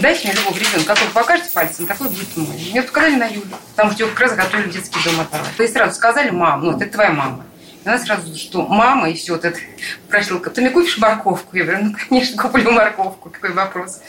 дайте 0.00 0.28
мне 0.28 0.36
любого 0.36 0.56
ребенка, 0.56 0.94
какой 0.94 1.08
покажете 1.08 1.50
пальцем, 1.52 1.86
такой 1.86 2.08
будет 2.08 2.36
мой. 2.36 2.56
Мне 2.70 2.82
показали 2.82 3.14
на 3.16 3.26
Юлю, 3.26 3.56
потому 3.74 3.92
что 3.92 4.04
ее 4.04 4.10
как 4.10 4.20
раз 4.20 4.34
готовили 4.34 4.68
в 4.68 4.72
детский 4.72 4.98
дом 5.04 5.20
оторвать. 5.20 5.58
И 5.58 5.66
сразу 5.66 5.94
сказали, 5.94 6.30
мам, 6.30 6.64
ну, 6.64 6.76
это 6.76 6.86
твоя 6.90 7.12
мама. 7.12 7.44
Она 7.84 7.98
сразу, 7.98 8.36
что 8.36 8.66
мама, 8.66 9.08
и 9.08 9.14
все, 9.14 9.34
вот 9.34 9.44
просила, 10.08 10.38
ты 10.38 10.60
мне 10.60 10.70
купишь 10.70 10.98
морковку? 10.98 11.56
Я 11.56 11.64
говорю, 11.64 11.84
ну, 11.84 11.92
конечно, 12.08 12.42
куплю 12.42 12.72
морковку, 12.72 13.30
какой 13.30 13.52
вопрос. 13.52 14.02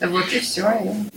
Вот, 0.00 0.32
и 0.32 0.38
все. 0.38 0.62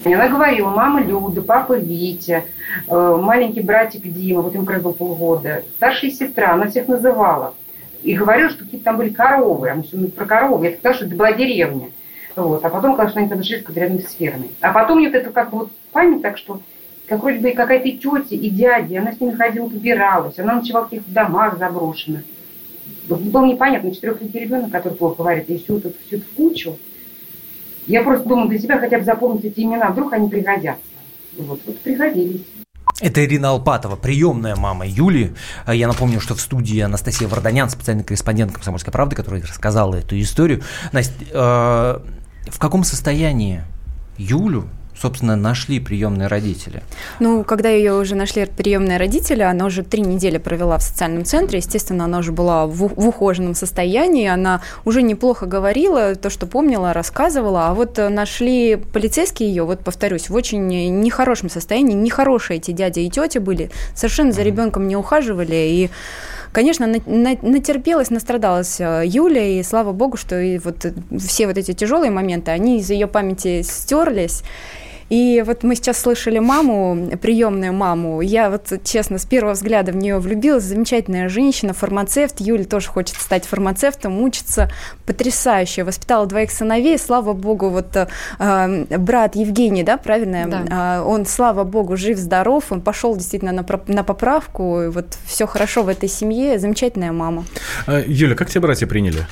И 0.04 0.14
она 0.14 0.28
говорила, 0.28 0.70
мама 0.70 1.02
Люда, 1.02 1.44
папа 1.44 1.78
Витя, 1.78 2.46
э, 2.88 3.18
маленький 3.22 3.62
братик 3.62 4.02
Дима, 4.02 4.42
вот 4.42 4.56
им 4.56 4.66
как 4.66 4.82
был 4.82 4.94
полгода, 4.94 5.64
старшая 5.78 6.10
сестра, 6.10 6.54
она 6.54 6.68
всех 6.68 6.88
называла. 6.88 7.54
И 8.02 8.16
говорила, 8.16 8.50
что 8.50 8.64
какие-то 8.64 8.86
там 8.86 8.98
были 8.98 9.10
коровы, 9.10 9.70
а 9.70 9.76
мы 9.76 9.84
все 9.84 9.98
про 10.08 10.26
коровы. 10.26 10.68
Я 10.68 10.78
сказала, 10.78 10.96
что 10.96 11.06
это 11.06 11.16
была 11.16 11.34
деревня. 11.34 11.90
Вот. 12.36 12.64
А 12.64 12.70
потом, 12.70 12.96
конечно, 12.96 13.20
они 13.20 13.30
там 13.30 13.44
жили 13.44 13.64
рядом 13.76 14.00
с 14.00 14.14
фермой. 14.14 14.52
А 14.62 14.72
потом 14.72 15.00
мне 15.00 15.10
вот 15.10 15.16
это 15.16 15.30
как 15.32 15.50
бы 15.52 15.60
вот 15.60 15.72
память, 15.92 16.22
так 16.22 16.38
что 16.38 16.62
как 17.10 17.24
вроде 17.24 17.40
бы 17.40 17.52
какая-то 17.52 17.90
тетя 17.90 18.36
и 18.36 18.50
дядя, 18.52 19.00
она 19.00 19.14
с 19.14 19.20
ними 19.20 19.32
ходила, 19.32 19.66
убиралась, 19.66 20.38
она 20.38 20.56
ночевала 20.56 20.86
в 20.86 20.90
каких-то 20.90 21.12
домах 21.12 21.58
заброшенных. 21.58 22.22
Было 23.08 23.46
непонятно, 23.48 23.94
четырехлетний 23.94 24.42
ребенок, 24.42 24.72
который 24.72 24.94
плохо 24.94 25.24
говорит, 25.24 25.50
и 25.50 25.58
всю 25.58 25.78
эту, 25.78 25.92
всю 26.06 26.18
эту 26.18 26.26
кучу. 26.38 26.78
Я 27.88 28.04
просто 28.04 28.30
думаю 28.30 28.50
для 28.50 28.60
себя 28.60 28.78
хотя 28.78 29.00
бы 29.00 29.04
запомнить 29.04 29.44
эти 29.44 29.62
имена, 29.62 29.90
вдруг 29.90 30.14
они 30.14 30.30
пригодятся. 30.30 30.84
Вот, 31.36 31.60
вот 31.66 31.80
пригодились. 31.80 32.44
Это 33.02 33.26
Ирина 33.26 33.50
Алпатова, 33.50 33.96
приемная 33.96 34.56
мама 34.56 34.86
Юли. 34.86 35.34
Я 35.66 35.88
напомню, 35.88 36.20
что 36.20 36.36
в 36.36 36.42
студии 36.42 36.80
Анастасия 36.80 37.28
Варданян, 37.28 37.70
специальный 37.70 38.04
корреспондент 38.04 38.52
«Комсомольской 38.52 38.94
правды», 38.94 39.16
которая 39.16 39.42
рассказала 39.42 39.96
эту 39.96 40.20
историю. 40.20 40.62
Настя, 40.92 41.14
э, 41.32 42.50
в 42.52 42.60
каком 42.60 42.84
состоянии 42.84 43.64
Юлю 44.18 44.70
собственно, 45.00 45.36
нашли 45.36 45.80
приемные 45.80 46.28
родители? 46.28 46.84
Ну, 47.20 47.44
когда 47.44 47.70
ее 47.70 47.94
уже 47.94 48.16
нашли 48.16 48.46
приемные 48.46 48.98
родители, 48.98 49.42
она 49.42 49.66
уже 49.66 49.84
три 49.84 50.02
недели 50.02 50.38
провела 50.38 50.78
в 50.78 50.84
социальном 50.84 51.26
центре. 51.26 51.60
Естественно, 51.60 52.06
она 52.06 52.20
уже 52.20 52.32
была 52.32 52.66
в, 52.66 52.94
в 52.96 53.08
ухоженном 53.08 53.56
состоянии. 53.56 54.28
Она 54.28 54.62
уже 54.86 55.02
неплохо 55.02 55.46
говорила, 55.46 56.16
то, 56.16 56.30
что 56.30 56.48
помнила, 56.48 56.94
рассказывала. 56.94 57.68
А 57.68 57.74
вот 57.74 57.98
нашли 57.98 58.76
полицейские 58.76 59.50
ее, 59.50 59.64
вот 59.64 59.80
повторюсь, 59.80 60.30
в 60.30 60.36
очень 60.36 60.68
нехорошем 60.68 61.50
состоянии. 61.50 61.94
Нехорошие 61.94 62.58
эти 62.58 62.72
дяди 62.72 63.02
и 63.02 63.10
тети 63.10 63.38
были. 63.38 63.72
Совершенно 63.96 64.32
за 64.32 64.44
ребенком 64.44 64.88
не 64.88 64.96
ухаживали. 64.96 65.56
И 65.56 65.90
Конечно, 66.52 66.88
натерпелась, 66.88 68.10
настрадалась 68.10 68.80
э, 68.80 69.04
Юля, 69.06 69.60
и 69.60 69.62
слава 69.62 69.92
богу, 69.92 70.18
что 70.18 70.40
и 70.40 70.58
вот 70.58 70.84
все 71.20 71.46
вот 71.46 71.60
эти 71.60 71.74
тяжелые 71.74 72.10
моменты, 72.10 72.50
они 72.50 72.80
из 72.80 72.90
ее 72.90 73.06
памяти 73.06 73.62
стерлись. 73.62 74.42
И 75.10 75.44
вот 75.46 75.64
мы 75.64 75.76
сейчас 75.76 76.00
слышали 76.00 76.40
маму, 76.40 77.10
приемную 77.22 77.74
маму. 77.74 78.22
Я 78.22 78.50
вот, 78.50 78.72
честно, 78.84 79.18
с 79.18 79.26
первого 79.26 79.54
взгляда 79.54 79.92
в 79.92 79.96
нее 79.96 80.20
влюбилась. 80.20 80.64
Замечательная 80.64 81.30
женщина, 81.30 81.74
фармацевт. 81.74 82.40
Юля 82.40 82.66
тоже 82.66 82.90
хочет 82.90 83.16
стать 83.16 83.46
фармацевтом, 83.46 84.22
учится. 84.22 84.70
Потрясающая. 85.06 85.84
Воспитала 85.84 86.26
двоих 86.28 86.52
сыновей. 86.52 86.98
Слава 87.00 87.34
богу, 87.34 87.70
вот 87.70 87.96
э, 87.96 88.86
брат 88.98 89.36
Евгений, 89.36 89.84
да, 89.84 89.98
правильно? 89.98 90.46
Да. 90.48 91.00
Э, 91.00 91.02
он, 91.02 91.26
слава 91.26 91.64
богу, 91.64 91.98
жив-здоров. 91.98 92.66
Он 92.70 92.82
пошел 92.82 93.16
действительно 93.16 93.52
на, 93.52 93.66
на 93.88 94.04
поправку. 94.04 94.82
И 94.84 94.88
вот 94.90 95.18
все 95.26 95.48
хорошо 95.48 95.84
в 95.84 95.90
этой 95.90 96.10
семье. 96.10 96.60
Замечательная 96.60 97.12
мама. 97.12 97.46
А, 97.88 98.02
Юля, 98.06 98.36
как 98.36 98.50
тебя 98.50 98.62
братья 98.62 98.86
приняли? 98.86 99.26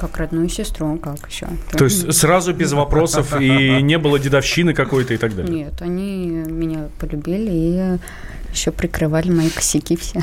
Как 0.00 0.16
родную 0.16 0.48
сестру, 0.48 0.96
как 0.96 1.28
еще. 1.28 1.46
То 1.72 1.84
есть 1.84 2.10
сразу 2.14 2.54
без 2.54 2.72
вопросов 2.72 3.38
и 3.38 3.82
не 3.82 3.98
было 3.98 4.18
дедовщины 4.18 4.72
какой-то 4.72 5.12
и 5.12 5.18
так 5.18 5.36
далее? 5.36 5.64
Нет, 5.64 5.82
они 5.82 6.26
меня 6.26 6.88
полюбили 6.98 7.50
и 7.50 7.98
еще 8.50 8.70
прикрывали 8.70 9.30
мои 9.30 9.50
косяки 9.50 9.96
все. 9.96 10.22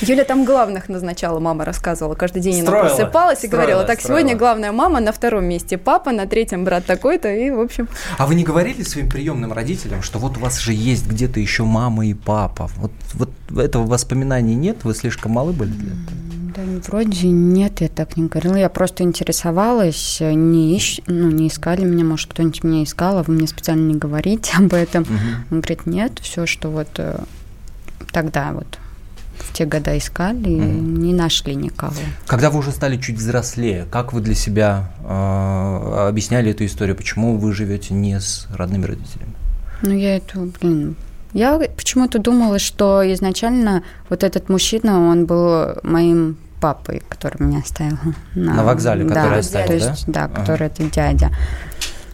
Юля 0.00 0.24
там 0.24 0.44
главных 0.44 0.88
назначала, 0.88 1.40
мама 1.40 1.64
рассказывала. 1.64 2.14
Каждый 2.14 2.40
день 2.40 2.62
строила, 2.62 2.86
она 2.86 2.94
просыпалась 2.94 3.42
и 3.42 3.48
говорила, 3.48 3.82
так, 3.82 3.98
строила. 3.98 4.20
сегодня 4.20 4.38
главная 4.38 4.70
мама, 4.70 5.00
на 5.00 5.10
втором 5.12 5.44
месте 5.46 5.76
папа, 5.76 6.12
на 6.12 6.26
третьем 6.26 6.64
брат 6.64 6.84
такой-то, 6.86 7.28
и, 7.28 7.50
в 7.50 7.58
общем... 7.58 7.88
А 8.16 8.26
вы 8.26 8.36
не 8.36 8.44
говорили 8.44 8.82
своим 8.82 9.08
приемным 9.08 9.52
родителям, 9.52 10.02
что 10.02 10.20
вот 10.20 10.36
у 10.36 10.40
вас 10.40 10.58
же 10.58 10.72
есть 10.72 11.08
где-то 11.08 11.40
еще 11.40 11.64
мама 11.64 12.06
и 12.06 12.14
папа? 12.14 12.70
Вот, 12.76 12.92
вот 13.14 13.30
этого 13.58 13.86
воспоминания 13.86 14.54
нет? 14.54 14.84
Вы 14.84 14.94
слишком 14.94 15.32
малы 15.32 15.52
были 15.52 15.70
для 15.70 15.88
этого? 15.88 16.37
Да, 16.58 16.80
вроде 16.88 17.28
нет, 17.28 17.80
я 17.80 17.88
так 17.88 18.16
не 18.16 18.26
говорила. 18.26 18.56
Я 18.56 18.68
просто 18.68 19.04
интересовалась, 19.04 20.18
не, 20.20 20.76
ищ... 20.76 21.00
ну, 21.06 21.30
не 21.30 21.48
искали 21.48 21.84
меня, 21.84 22.04
может, 22.04 22.30
кто-нибудь 22.30 22.64
меня 22.64 22.82
искал, 22.82 23.18
а 23.18 23.22
вы 23.22 23.34
мне 23.34 23.46
специально 23.46 23.86
не 23.92 23.96
говорите 23.96 24.52
об 24.58 24.72
этом. 24.74 25.02
Угу. 25.02 25.12
Он 25.50 25.60
говорит, 25.60 25.86
нет, 25.86 26.18
все, 26.20 26.46
что 26.46 26.70
вот 26.70 26.88
э, 26.96 27.20
тогда 28.12 28.52
вот 28.52 28.78
в 29.36 29.52
те 29.52 29.66
года 29.66 29.96
искали, 29.96 30.54
угу. 30.54 30.64
не 30.64 31.12
нашли 31.12 31.54
никого. 31.54 31.94
Когда 32.26 32.50
вы 32.50 32.58
уже 32.58 32.72
стали 32.72 32.96
чуть 32.96 33.16
взрослее, 33.16 33.86
как 33.90 34.12
вы 34.12 34.20
для 34.20 34.34
себя 34.34 34.90
э, 35.04 36.08
объясняли 36.08 36.50
эту 36.50 36.66
историю? 36.66 36.96
Почему 36.96 37.36
вы 37.36 37.52
живете 37.52 37.94
не 37.94 38.18
с 38.18 38.48
родными 38.52 38.84
родителями? 38.84 39.32
Ну, 39.82 39.94
я 39.94 40.16
эту, 40.16 40.52
блин, 40.60 40.96
я 41.34 41.56
почему-то 41.76 42.18
думала, 42.18 42.58
что 42.58 43.00
изначально 43.12 43.84
вот 44.08 44.24
этот 44.24 44.48
мужчина, 44.48 45.08
он 45.08 45.26
был 45.26 45.76
моим 45.84 46.36
папой, 46.60 47.02
который 47.08 47.42
меня 47.44 47.58
оставил 47.60 47.98
на, 48.34 48.54
на 48.54 48.64
вокзале, 48.64 49.04
да, 49.04 49.14
который 49.14 49.38
оставил, 49.40 49.66
то 49.66 49.74
есть, 49.74 50.06
да? 50.06 50.28
Да, 50.28 50.40
который 50.40 50.66
ага. 50.66 50.74
это 50.74 50.84
дядя. 50.84 51.30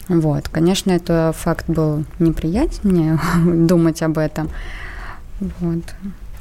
Вот, 0.07 0.49
конечно, 0.49 0.91
это 0.91 1.33
факт 1.35 1.65
был 1.67 2.05
неприятен 2.19 2.79
мне 2.83 3.19
думать 3.67 4.01
об 4.01 4.17
этом. 4.17 4.49
Вот. 5.39 5.83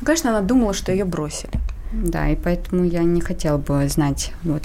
Конечно, 0.05 0.31
она 0.31 0.40
думала, 0.40 0.75
что 0.75 0.93
ее 0.93 1.05
бросили. 1.05 1.59
Да, 1.93 2.29
и 2.29 2.37
поэтому 2.37 2.85
я 2.85 3.03
не 3.05 3.21
хотела 3.21 3.57
бы 3.57 3.88
знать 3.88 4.33
вот 4.43 4.62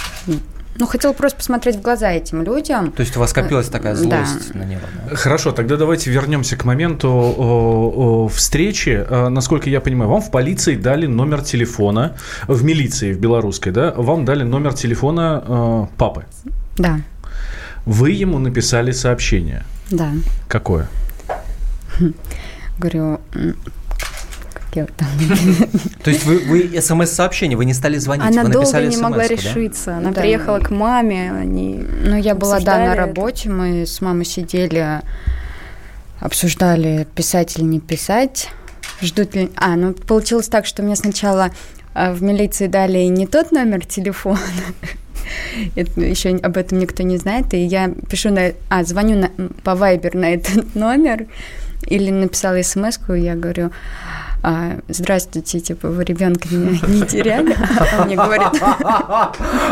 ну, 0.76 0.88
хотела 0.88 1.14
просто 1.14 1.38
посмотреть 1.38 1.76
в 1.78 1.82
глаза 1.82 2.12
этим 2.12 2.42
людям. 2.44 2.92
То 2.92 3.02
есть 3.02 3.18
у 3.18 3.20
вас 3.20 3.34
копилась 3.34 3.68
такая 3.68 3.96
злость 3.96 4.54
да. 4.54 4.60
на 4.60 4.64
него? 4.64 4.82
Да? 5.10 5.16
Хорошо, 5.16 5.52
тогда 5.52 5.76
давайте 5.76 6.10
вернемся 6.10 6.56
к 6.56 6.64
моменту 6.64 7.10
о, 7.10 7.94
о 7.96 8.28
встречи. 8.30 9.06
А, 9.10 9.30
насколько 9.30 9.70
я 9.70 9.82
понимаю, 9.82 10.10
вам 10.10 10.22
в 10.22 10.32
полиции 10.32 10.76
дали 10.76 11.06
номер 11.06 11.42
телефона, 11.42 12.16
в 12.48 12.64
милиции, 12.64 13.14
в 13.14 13.20
белорусской, 13.20 13.72
да, 13.72 13.94
вам 13.96 14.26
дали 14.26 14.44
номер 14.44 14.74
телефона 14.74 15.44
э, 15.46 15.86
папы. 15.98 16.26
Да. 16.78 17.02
Вы 17.86 18.12
ему 18.12 18.40
написали 18.40 18.92
сообщение. 18.92 19.64
Да. 19.92 20.12
Какое? 20.48 20.88
Говорю, 22.78 23.20
то 26.04 26.12
есть 26.12 26.26
вы, 26.26 26.80
смс-сообщение, 26.82 27.58
вы 27.58 27.66
не 27.66 27.74
стали 27.74 27.98
звонить, 27.98 28.26
Она 28.26 28.44
вы 28.44 28.50
написали 28.50 28.84
долго 28.84 28.96
не 28.96 29.02
могла 29.02 29.28
решиться. 29.28 29.98
Она 29.98 30.12
приехала 30.12 30.60
к 30.60 30.70
маме, 30.70 31.32
они 31.32 31.84
Ну, 32.04 32.16
я 32.16 32.36
была, 32.36 32.60
да, 32.60 32.78
на 32.80 32.96
работе, 32.96 33.50
мы 33.50 33.86
с 33.86 34.02
мамой 34.02 34.26
сидели, 34.26 35.02
обсуждали, 36.20 37.08
писать 37.16 37.58
или 37.58 37.66
не 37.66 37.80
писать. 37.80 38.50
Ждут 39.02 39.36
ли... 39.36 39.50
А, 39.56 39.76
ну, 39.76 39.94
получилось 39.94 40.50
так, 40.50 40.66
что 40.66 40.84
мне 40.84 40.96
сначала 40.96 41.52
а, 41.94 42.12
в 42.12 42.22
милиции 42.22 42.68
дали 42.68 43.00
не 43.06 43.26
тот 43.26 43.52
номер 43.52 43.86
телефона, 43.86 44.40
это, 45.76 46.02
еще 46.02 46.36
об 46.36 46.58
этом 46.58 46.80
никто 46.80 47.04
не 47.04 47.18
знает, 47.18 47.54
и 47.54 47.60
я 47.60 47.92
пишу 48.10 48.30
на... 48.30 48.52
А, 48.70 48.84
звоню 48.84 49.18
на, 49.18 49.30
по 49.64 49.72
Viber 49.72 50.18
на 50.18 50.34
этот 50.34 50.76
номер, 50.76 51.28
или 51.88 52.12
написала 52.12 52.62
смс 52.62 53.00
я 53.10 53.36
говорю, 53.36 53.72
а, 54.42 54.80
здравствуйте, 54.88 55.60
типа, 55.60 55.90
вы 55.90 56.04
ребенка 56.04 56.48
не, 56.52 56.80
не 56.88 57.06
теряли? 57.06 57.56
А 57.92 58.06
мне 58.06 58.16
говорит... 58.16 58.48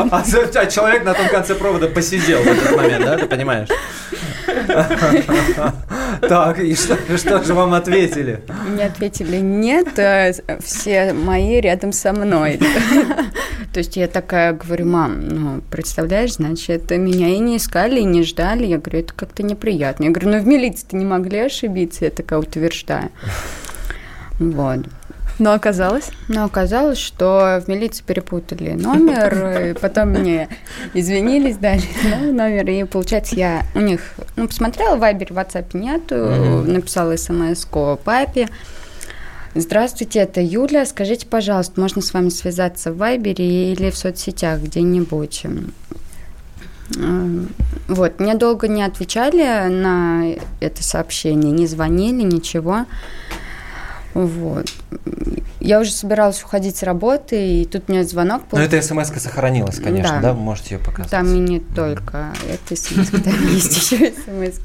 А, 0.10 0.24
а 0.24 0.66
человек 0.68 1.04
на 1.04 1.14
том 1.14 1.28
конце 1.30 1.56
провода 1.56 1.88
посидел 1.88 2.42
в 2.42 2.48
этот 2.48 2.76
момент, 2.76 3.06
да, 3.06 3.18
ты 3.18 3.26
понимаешь? 3.26 3.70
Так, 6.22 6.60
и 6.60 6.74
что, 6.76 6.98
что 7.18 7.44
же 7.44 7.54
вам 7.54 7.74
ответили? 7.74 8.42
Мне 8.68 8.86
ответили, 8.86 9.38
нет, 9.38 10.00
а 10.00 10.32
все 10.64 11.14
мои 11.14 11.60
рядом 11.60 11.92
со 11.92 12.14
мной. 12.14 12.60
То 13.74 13.80
есть 13.80 13.98
я 13.98 14.08
такая 14.08 14.54
говорю, 14.54 14.86
мам, 14.86 15.28
ну, 15.28 15.62
представляешь, 15.70 16.36
значит, 16.36 16.90
меня 16.92 17.30
и 17.30 17.40
не 17.40 17.58
искали, 17.58 18.00
и 18.00 18.06
не 18.06 18.24
ждали. 18.24 18.66
Я 18.66 18.78
говорю, 18.78 19.00
это 19.00 19.14
как-то 19.14 19.44
неприятно. 19.44 20.06
Я 20.06 20.10
говорю, 20.12 20.30
ну, 20.30 20.40
в 20.40 20.48
милиции-то 20.48 20.96
не 20.96 21.06
могли 21.06 21.40
ошибиться, 21.40 22.06
я 22.06 22.12
такая 22.12 22.40
утверждаю. 22.40 23.10
Вот. 24.40 24.86
Но 25.40 25.54
оказалось? 25.54 26.10
Но 26.30 26.46
оказалось, 26.46 26.98
что 26.98 27.62
в 27.64 27.68
милиции 27.68 28.04
перепутали 28.04 28.72
номер, 28.72 29.70
и 29.70 29.74
потом 29.74 30.10
мне 30.10 30.50
извинились, 30.94 31.58
дали 31.58 31.84
номер, 32.32 32.68
и 32.70 32.84
получается 32.86 33.36
я 33.36 33.64
у 33.76 33.80
них, 33.80 34.02
ну, 34.36 34.48
посмотрела, 34.48 34.96
в 34.96 35.00
Вайбер, 35.00 35.34
в 35.34 35.38
WhatsApp 35.38 35.78
нету, 35.78 36.16
mm-hmm. 36.16 36.72
написала 36.72 37.16
смс 37.18 37.68
папе, 38.04 38.48
Здравствуйте, 39.60 40.20
это 40.20 40.40
Юля. 40.40 40.86
Скажите, 40.86 41.26
пожалуйста, 41.26 41.82
можно 41.82 42.02
с 42.02 42.14
вами 42.14 42.30
связаться 42.30 42.92
в 42.92 42.98
Вайбере 42.98 43.72
или 43.74 43.90
в 43.90 43.98
соцсетях 43.98 44.60
где-нибудь? 44.62 45.46
Вот, 47.88 48.20
мне 48.20 48.36
долго 48.36 48.68
не 48.68 48.84
отвечали 48.84 49.68
на 49.68 50.36
это 50.60 50.84
сообщение, 50.84 51.52
не 51.52 51.66
звонили, 51.66 52.22
ничего. 52.22 52.86
Вот. 54.18 54.66
я 55.60 55.80
уже 55.80 55.92
собиралась 55.92 56.42
уходить 56.42 56.76
с 56.76 56.82
работы, 56.82 57.62
и 57.62 57.66
тут 57.66 57.88
мне 57.88 58.04
звонок. 58.04 58.42
Но 58.52 58.60
эта 58.60 58.82
смс 58.82 59.10
сохранилась, 59.10 59.80
конечно, 59.80 60.16
да. 60.16 60.22
да? 60.22 60.34
Можете 60.34 60.76
ее 60.76 60.80
показать. 60.80 61.12
Там 61.12 61.28
и 61.36 61.38
не 61.38 61.60
только 61.60 62.34
эта 62.50 62.76
смс 62.76 63.10
там 63.12 63.48
есть 63.48 63.78
еще 63.78 64.12
смс 64.12 64.60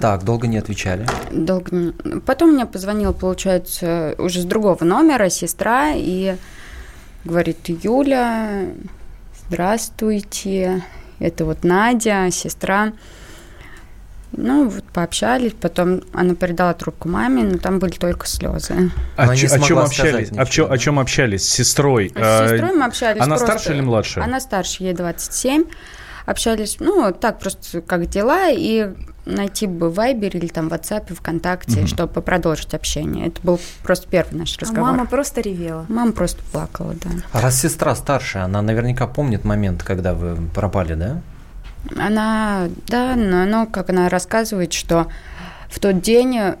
Так, 0.00 0.24
долго 0.24 0.46
не 0.46 0.56
отвечали? 0.56 1.06
Долго 1.30 1.76
не... 1.76 1.92
Потом 2.20 2.52
мне 2.52 2.64
позвонила, 2.64 3.12
получается, 3.12 4.14
уже 4.16 4.40
с 4.40 4.44
другого 4.46 4.82
номера 4.82 5.28
сестра, 5.28 5.92
и 5.94 6.36
говорит, 7.26 7.58
Юля, 7.68 8.68
здравствуйте, 9.46 10.82
это 11.18 11.44
вот 11.44 11.62
Надя, 11.62 12.30
сестра. 12.30 12.94
Ну, 14.36 14.68
вот 14.68 14.84
пообщались, 14.84 15.52
потом 15.52 16.02
она 16.12 16.34
передала 16.34 16.74
трубку 16.74 17.08
маме, 17.08 17.42
но 17.42 17.58
там 17.58 17.78
были 17.78 17.92
только 17.92 18.26
слезы. 18.26 18.90
А 19.16 19.30
о, 19.30 19.36
ч- 19.36 19.46
о 19.46 19.58
чем 19.58 19.78
общались? 19.78 20.30
О, 20.36 20.44
чем, 20.44 20.70
о 20.70 20.78
чем 20.78 20.98
общались? 20.98 21.48
С 21.48 21.48
сестрой? 21.48 22.10
С 22.10 22.12
а, 22.16 22.48
сестрой 22.48 22.72
мы 22.74 22.84
общались. 22.84 23.20
Она 23.20 23.36
просто... 23.36 23.46
старше 23.46 23.72
или 23.72 23.80
младше? 23.80 24.20
Она 24.20 24.40
старше, 24.40 24.84
ей 24.84 24.92
27. 24.92 25.64
Общались, 26.26 26.76
ну, 26.80 27.12
так 27.12 27.38
просто, 27.38 27.80
как 27.80 28.06
дела, 28.08 28.50
и 28.50 28.90
найти 29.26 29.66
бы 29.66 29.90
в 29.90 29.94
Вайбере 29.94 30.38
или 30.40 30.48
там 30.48 30.68
в 30.68 30.72
WhatsApp, 30.72 31.14
ВКонтакте, 31.14 31.80
mm 31.80 31.86
чтобы 31.86 32.20
продолжить 32.20 32.74
общение. 32.74 33.28
Это 33.28 33.40
был 33.42 33.60
просто 33.82 34.08
первый 34.08 34.38
наш 34.38 34.56
разговор. 34.58 34.88
А 34.88 34.92
мама 34.92 35.06
просто 35.06 35.40
ревела? 35.40 35.86
Мама 35.88 36.12
просто 36.12 36.42
плакала, 36.52 36.94
да. 36.94 37.10
А 37.32 37.40
раз 37.40 37.60
сестра 37.60 37.94
старшая, 37.94 38.44
она 38.44 38.60
наверняка 38.62 39.06
помнит 39.06 39.44
момент, 39.44 39.82
когда 39.82 40.14
вы 40.14 40.36
пропали, 40.54 40.94
да? 40.94 41.22
Она, 41.96 42.68
да, 42.88 43.14
но 43.16 43.42
оно, 43.42 43.66
как 43.66 43.90
она 43.90 44.08
рассказывает, 44.08 44.72
что 44.72 45.08
в 45.68 45.78
тот 45.78 46.00
день 46.00 46.56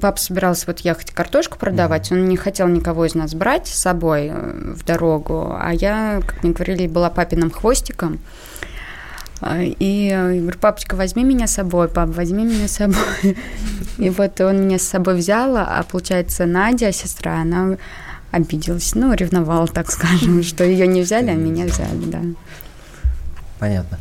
папа 0.00 0.18
собирался 0.18 0.66
вот 0.66 0.80
ехать 0.80 1.10
картошку 1.10 1.58
продавать, 1.58 2.12
он 2.12 2.28
не 2.28 2.36
хотел 2.36 2.68
никого 2.68 3.04
из 3.04 3.14
нас 3.14 3.34
брать 3.34 3.66
с 3.66 3.74
собой 3.74 4.30
э, 4.32 4.74
в 4.76 4.84
дорогу, 4.84 5.56
а 5.58 5.72
я, 5.72 6.20
как 6.26 6.42
мне 6.42 6.52
говорили, 6.52 6.86
была 6.86 7.10
папиным 7.10 7.50
хвостиком. 7.50 8.20
А, 9.40 9.62
и 9.62 10.06
я 10.08 10.28
говорю, 10.28 10.58
папочка, 10.58 10.94
возьми 10.94 11.24
меня 11.24 11.46
с 11.46 11.54
собой, 11.54 11.88
пап, 11.88 12.10
возьми 12.10 12.44
меня 12.44 12.68
с 12.68 12.72
собой. 12.72 13.36
И 13.98 14.10
вот 14.10 14.40
он 14.40 14.62
меня 14.62 14.78
с 14.78 14.82
собой 14.82 15.16
взял, 15.16 15.56
а 15.56 15.84
получается 15.90 16.46
Надя, 16.46 16.92
сестра, 16.92 17.40
она 17.40 17.76
обиделась, 18.30 18.94
ну, 18.94 19.12
ревновала, 19.12 19.66
так 19.66 19.90
скажем, 19.90 20.42
что 20.42 20.64
ее 20.64 20.86
не 20.86 21.02
взяли, 21.02 21.30
а 21.30 21.34
меня 21.34 21.66
взяли, 21.66 22.04
да. 22.06 22.20
Понятно. 23.58 23.98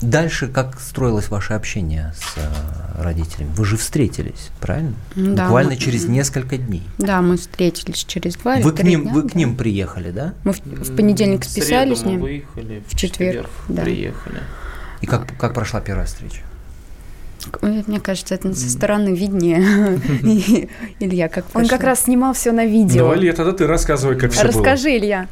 Дальше 0.00 0.48
как 0.48 0.80
строилось 0.80 1.28
ваше 1.28 1.54
общение 1.54 2.12
с 2.16 2.36
э, 2.36 3.02
родителями? 3.02 3.50
Вы 3.54 3.64
же 3.64 3.76
встретились, 3.76 4.50
правильно? 4.60 4.94
Да. 5.14 5.44
Буквально 5.44 5.72
мы, 5.72 5.76
через 5.76 6.06
несколько 6.06 6.56
дней. 6.56 6.82
Да, 6.98 7.22
мы 7.22 7.36
встретились 7.36 8.04
через 8.04 8.34
два 8.36 8.56
вы 8.56 8.70
или 8.70 8.76
к 8.76 8.82
ним, 8.82 9.02
дня. 9.02 9.12
Вы 9.12 9.28
к 9.28 9.34
ним 9.34 9.56
приехали, 9.56 10.10
да? 10.10 10.34
Мы 10.44 10.52
в, 10.52 10.60
в 10.64 10.96
понедельник 10.96 11.44
списались 11.44 12.00
с 12.00 12.04
ним. 12.04 12.20
выехали, 12.20 12.82
в, 12.86 12.92
в 12.92 12.96
четверг, 12.96 13.48
да. 13.68 13.82
приехали. 13.82 14.40
И 15.00 15.06
как, 15.06 15.26
как 15.38 15.54
прошла 15.54 15.80
первая 15.80 16.06
встреча? 16.06 16.42
Мне 17.62 18.00
кажется, 18.00 18.34
это 18.34 18.54
со 18.54 18.68
стороны 18.68 19.14
виднее. 19.14 19.60
Илья, 21.00 21.28
как 21.28 21.46
Он 21.54 21.66
как 21.66 21.82
раз 21.82 22.04
снимал 22.04 22.34
все 22.34 22.52
на 22.52 22.66
видео. 22.66 23.08
Ну, 23.08 23.14
Илья, 23.14 23.32
тогда 23.32 23.52
ты 23.52 23.66
рассказывай, 23.66 24.16
как 24.16 24.32
все 24.32 24.42
Расскажи, 24.42 24.96
Илья. 24.96 25.26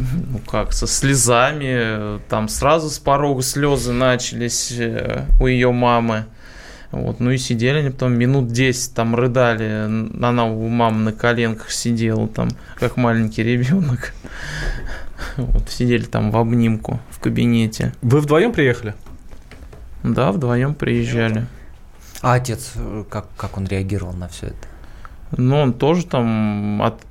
Ну 0.00 0.38
как, 0.38 0.72
со 0.72 0.86
слезами, 0.86 2.20
там 2.28 2.48
сразу 2.48 2.88
с 2.88 2.98
порога 2.98 3.42
слезы 3.42 3.92
начались 3.92 4.72
э, 4.72 5.26
у 5.40 5.46
ее 5.46 5.72
мамы. 5.72 6.24
Вот, 6.90 7.20
ну 7.20 7.30
и 7.30 7.38
сидели 7.38 7.78
они 7.78 7.90
потом 7.90 8.14
минут 8.14 8.48
10 8.48 8.94
там 8.94 9.14
рыдали. 9.14 9.84
Она 10.24 10.46
у 10.46 10.68
мамы 10.68 11.02
на 11.02 11.12
коленках 11.12 11.70
сидела 11.70 12.26
там, 12.28 12.48
как 12.76 12.96
маленький 12.96 13.42
ребенок. 13.42 14.12
Вот, 15.36 15.68
сидели 15.68 16.04
там 16.04 16.30
в 16.30 16.36
обнимку 16.38 16.98
в 17.10 17.20
кабинете. 17.20 17.92
Вы 18.00 18.20
вдвоем 18.20 18.52
приехали? 18.52 18.94
Да, 20.02 20.32
вдвоем 20.32 20.74
приезжали. 20.74 21.46
А 22.22 22.34
отец, 22.34 22.72
э, 22.74 23.04
как, 23.08 23.26
как 23.36 23.58
он 23.58 23.66
реагировал 23.66 24.14
на 24.14 24.28
все 24.28 24.46
это? 24.46 24.68
Ну, 25.36 25.56
он 25.58 25.74
тоже 25.74 26.06
там 26.06 26.82
от, 26.82 27.02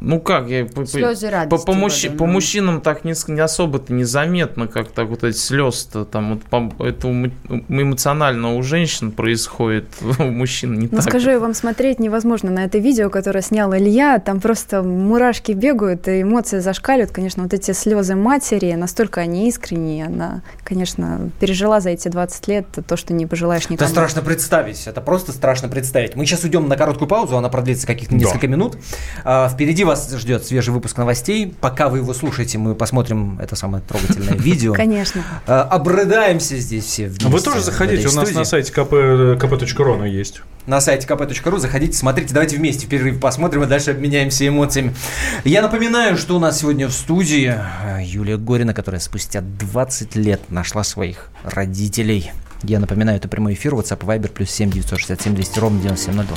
ну 0.00 0.20
как, 0.20 0.48
я 0.48 0.64
по, 0.64 0.86
слезы 0.86 1.30
радости. 1.30 1.64
По, 1.66 1.72
по, 1.72 1.76
мужч, 1.76 2.08
по 2.16 2.26
мужчинам 2.26 2.80
так 2.80 3.04
не, 3.04 3.14
не 3.32 3.40
особо-то 3.40 3.92
незаметно, 3.92 4.68
как 4.68 4.88
так 4.88 5.08
вот 5.08 5.24
эти 5.24 5.36
слезы-то 5.36 6.04
там 6.04 6.34
вот, 6.34 6.42
по, 6.44 6.84
это 6.84 7.08
эмоционально 7.08 8.54
у 8.54 8.62
женщин 8.62 9.10
происходит, 9.10 9.86
у 10.18 10.24
мужчин 10.24 10.78
не 10.78 10.88
ну, 10.90 10.98
так. 10.98 11.02
скажу 11.02 11.30
я 11.30 11.40
вам, 11.40 11.54
смотреть 11.54 11.98
невозможно 11.98 12.50
на 12.50 12.64
это 12.64 12.78
видео, 12.78 13.10
которое 13.10 13.42
снял 13.42 13.74
Илья, 13.74 14.18
там 14.18 14.40
просто 14.40 14.82
мурашки 14.82 15.52
бегают, 15.52 16.06
и 16.08 16.22
эмоции 16.22 16.60
зашкаливают, 16.60 17.10
конечно, 17.10 17.42
вот 17.42 17.54
эти 17.54 17.72
слезы 17.72 18.14
матери, 18.14 18.72
настолько 18.72 19.20
они 19.20 19.48
искренние, 19.48 20.06
она, 20.06 20.42
конечно, 20.64 21.30
пережила 21.40 21.80
за 21.80 21.90
эти 21.90 22.08
20 22.08 22.48
лет 22.48 22.66
то, 22.86 22.96
что 22.96 23.12
не 23.12 23.26
пожелаешь 23.26 23.68
никому. 23.68 23.86
Это 23.86 23.88
страшно 23.88 24.22
представить, 24.22 24.86
это 24.86 25.00
просто 25.00 25.32
страшно 25.32 25.68
представить. 25.68 26.14
Мы 26.14 26.24
сейчас 26.26 26.44
уйдем 26.44 26.68
на 26.68 26.76
короткую 26.76 27.08
паузу, 27.08 27.36
она 27.36 27.48
продлится 27.48 27.86
каких-то 27.86 28.14
несколько 28.14 28.46
да. 28.46 28.52
минут. 28.52 28.78
А, 29.24 29.48
впереди 29.48 29.84
вас 29.88 30.12
ждет 30.12 30.44
свежий 30.44 30.72
выпуск 30.72 30.96
новостей. 30.96 31.54
Пока 31.60 31.88
вы 31.88 31.98
его 31.98 32.12
слушаете, 32.14 32.58
мы 32.58 32.74
посмотрим 32.74 33.38
это 33.40 33.56
самое 33.56 33.82
трогательное 33.82 34.34
видео. 34.38 34.74
Конечно. 34.74 35.24
Э, 35.46 35.60
обрыдаемся 35.70 36.58
здесь 36.58 36.84
все 36.84 37.06
вместе. 37.06 37.26
Вы 37.26 37.40
тоже 37.40 37.62
заходите, 37.62 38.06
у 38.08 38.12
нас 38.12 38.30
на 38.32 38.44
сайте 38.44 38.72
kp.ru 38.72 39.94
оно 39.94 40.06
есть. 40.06 40.42
На 40.66 40.80
сайте 40.80 41.06
kp.ru 41.06 41.58
заходите, 41.58 41.96
смотрите, 41.96 42.34
давайте 42.34 42.56
вместе 42.56 42.86
в 42.86 42.90
перерыв 42.90 43.18
посмотрим 43.18 43.64
и 43.64 43.66
дальше 43.66 43.92
обменяемся 43.92 44.46
эмоциями. 44.46 44.94
Я 45.44 45.62
напоминаю, 45.62 46.18
что 46.18 46.36
у 46.36 46.38
нас 46.38 46.60
сегодня 46.60 46.86
в 46.88 46.92
студии 46.92 47.54
э, 47.54 48.04
Юлия 48.04 48.36
Горина, 48.36 48.74
которая 48.74 49.00
спустя 49.00 49.40
20 49.40 50.16
лет 50.16 50.40
нашла 50.50 50.84
своих 50.84 51.30
родителей. 51.42 52.30
Я 52.62 52.80
напоминаю, 52.80 53.16
это 53.16 53.28
прямой 53.28 53.54
эфир, 53.54 53.72
WhatsApp 53.72 54.00
Viber, 54.00 54.28
плюс 54.28 54.50
7 54.50 54.70
967 54.70 55.34
200 55.34 55.58
ровно 55.58 55.80
9702. 55.80 56.36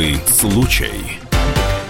Особый 0.00 0.18
случай. 0.28 1.20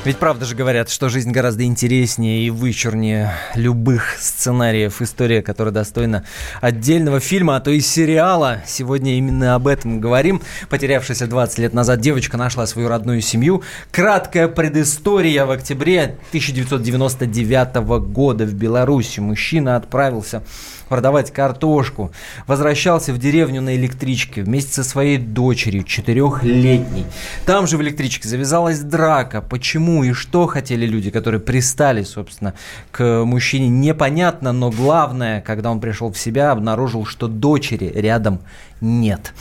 Ведь 0.05 0.17
правда 0.17 0.45
же 0.45 0.57
говорят, 0.57 0.91
что 0.91 1.09
жизнь 1.09 1.31
гораздо 1.31 1.63
интереснее 1.63 2.45
и 2.45 2.51
вычурнее 2.51 3.35
любых 3.55 4.17
сценариев. 4.19 5.01
История, 5.01 5.43
которая 5.43 5.73
достойна 5.73 6.25
отдельного 6.61 7.21
фильма, 7.21 7.55
а 7.55 7.61
то 7.61 7.71
и 7.71 7.79
сериала. 7.79 8.63
Сегодня 8.67 9.17
именно 9.17 9.55
об 9.55 9.69
этом 9.69 10.01
говорим. 10.01 10.43
Потерявшаяся 10.71 11.29
20 11.29 11.59
лет 11.59 11.73
назад 11.73 12.01
девочка 12.01 12.37
нашла 12.37 12.67
свою 12.67 12.89
родную 12.89 13.21
семью. 13.21 13.63
Краткая 13.93 14.49
предыстория. 14.49 15.47
В 15.47 15.53
октябре 15.53 16.17
1999 16.31 17.77
года 18.11 18.45
в 18.45 18.55
Беларуси 18.55 19.21
мужчина 19.21 19.77
отправился 19.77 20.43
продавать 20.91 21.31
картошку. 21.31 22.11
Возвращался 22.49 23.15
в 23.15 23.19
деревню 23.19 23.63
на 23.63 23.77
электричке 23.77 24.43
вместе 24.43 24.73
со 24.73 24.85
своей 24.85 25.19
дочерью, 25.19 25.85
четырехлетней. 25.85 27.07
Там 27.47 27.69
же 27.69 27.79
в 27.79 27.83
электричке 27.83 28.29
завязалась 28.29 28.81
драка. 28.81 29.41
Почему 29.41 30.03
и 30.03 30.13
что 30.13 30.49
хотели 30.49 30.85
люди, 30.85 31.11
которые 31.11 31.41
пристали, 31.41 32.03
собственно, 32.03 32.55
к 32.91 33.25
мужчине, 33.25 33.69
непонятно, 33.69 34.53
но 34.53 34.71
главное, 34.71 35.41
когда 35.41 35.71
он 35.71 35.81
пришел 35.81 36.13
в 36.13 36.19
себя, 36.19 36.51
обнаружил, 36.51 37.07
что 37.07 37.29
дочери 37.29 37.93
рядом 37.95 38.41
нет. 38.81 39.33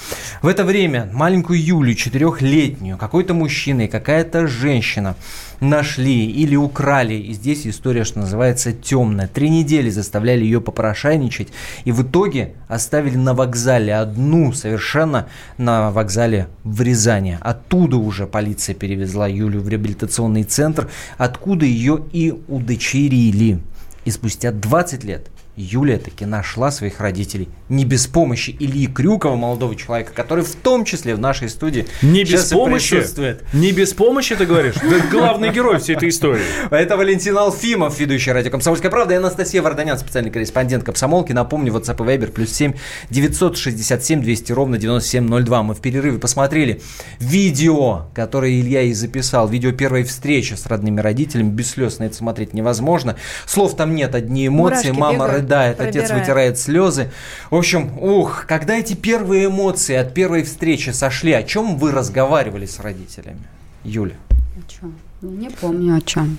В 0.41 0.47
это 0.47 0.63
время 0.63 1.09
маленькую 1.13 1.63
Юлю, 1.63 1.93
четырехлетнюю, 1.93 2.97
какой-то 2.97 3.33
мужчина 3.33 3.81
и 3.81 3.87
какая-то 3.87 4.47
женщина 4.47 5.15
нашли 5.59 6.25
или 6.25 6.55
украли. 6.55 7.15
И 7.15 7.33
здесь 7.33 7.65
история, 7.67 8.03
что 8.03 8.19
называется, 8.19 8.71
темная. 8.73 9.27
Три 9.27 9.49
недели 9.49 9.89
заставляли 9.89 10.43
ее 10.43 10.61
попрошайничать. 10.61 11.49
И 11.85 11.91
в 11.91 12.03
итоге 12.03 12.53
оставили 12.67 13.17
на 13.17 13.33
вокзале 13.33 13.95
одну 13.95 14.53
совершенно 14.53 15.27
на 15.57 15.91
вокзале 15.91 16.47
в 16.63 16.81
Рязани. 16.81 17.37
Оттуда 17.41 17.97
уже 17.97 18.27
полиция 18.27 18.75
перевезла 18.75 19.27
Юлю 19.27 19.61
в 19.61 19.69
реабилитационный 19.69 20.43
центр, 20.43 20.89
откуда 21.17 21.65
ее 21.65 22.03
и 22.11 22.33
удочерили. 22.47 23.59
И 24.05 24.11
спустя 24.11 24.51
20 24.51 25.03
лет 25.03 25.27
Юлия 25.61 25.97
таки 25.97 26.25
нашла 26.25 26.71
своих 26.71 27.01
родителей. 27.01 27.49
Не 27.67 27.83
без 27.83 28.07
помощи 28.07 28.55
Ильи 28.59 28.87
Крюкова, 28.87 29.35
молодого 29.35 29.75
человека, 29.75 30.13
который 30.13 30.43
в 30.43 30.55
том 30.55 30.85
числе 30.85 31.15
в 31.15 31.19
нашей 31.19 31.49
студии 31.49 31.85
Не 32.01 32.23
без 32.23 32.45
помощи? 32.45 32.97
Присутствует. 32.97 33.43
Не 33.53 33.71
без 33.71 33.93
помощи, 33.93 34.35
ты 34.35 34.45
говоришь? 34.45 34.75
Это 34.77 35.07
главный 35.11 35.51
герой 35.51 35.79
всей 35.79 35.95
этой 35.95 36.09
истории. 36.09 36.43
Это 36.71 36.95
Валентин 36.95 37.37
Алфимов, 37.37 37.99
ведущий 37.99 38.31
радио 38.31 38.51
«Комсомольская 38.51 38.89
правда», 38.89 39.15
и 39.15 39.17
Анастасия 39.17 39.61
Варданян, 39.61 39.97
специальный 39.97 40.31
корреспондент 40.31 40.83
«Комсомолки». 40.85 41.33
Напомню, 41.33 41.73
WhatsApp 41.73 41.97
и 41.97 42.17
Viber 42.17 42.31
плюс 42.31 42.51
7 42.51 42.73
967 43.09 44.21
200 44.21 44.51
ровно 44.53 44.77
9702. 44.77 45.63
Мы 45.63 45.73
в 45.73 45.81
перерыве 45.81 46.19
посмотрели 46.19 46.81
видео, 47.19 48.07
которое 48.15 48.59
Илья 48.59 48.83
и 48.83 48.93
записал. 48.93 49.49
Видео 49.49 49.73
первой 49.73 50.03
встречи 50.03 50.53
с 50.53 50.65
родными 50.67 51.01
родителями. 51.01 51.49
Без 51.49 51.71
слез 51.71 51.99
на 51.99 52.05
это 52.05 52.15
смотреть 52.15 52.53
невозможно. 52.53 53.17
Слов 53.45 53.75
там 53.75 53.93
нет, 53.93 54.15
одни 54.15 54.47
эмоции. 54.47 54.91
Муражки 54.91 54.99
Мама 54.99 55.25
бегают 55.27 55.48
рыдает, 55.49 55.77
пробирает. 55.77 56.05
отец 56.05 56.17
вытирает 56.17 56.59
слезы. 56.59 57.11
В 57.49 57.55
общем, 57.55 57.97
ух, 57.99 58.45
когда 58.47 58.75
эти 58.75 58.93
первые 58.93 59.47
эмоции 59.47 59.95
от 59.95 60.13
первой 60.13 60.43
встречи 60.43 60.91
сошли, 60.91 61.33
о 61.33 61.43
чем 61.43 61.77
вы 61.77 61.91
разговаривали 61.91 62.65
с 62.65 62.79
родителями? 62.79 63.41
Юля. 63.83 64.15
О 64.29 64.71
чем? 64.71 64.95
Не 65.21 65.49
помню 65.49 65.97
о 65.97 66.01
чем. 66.01 66.37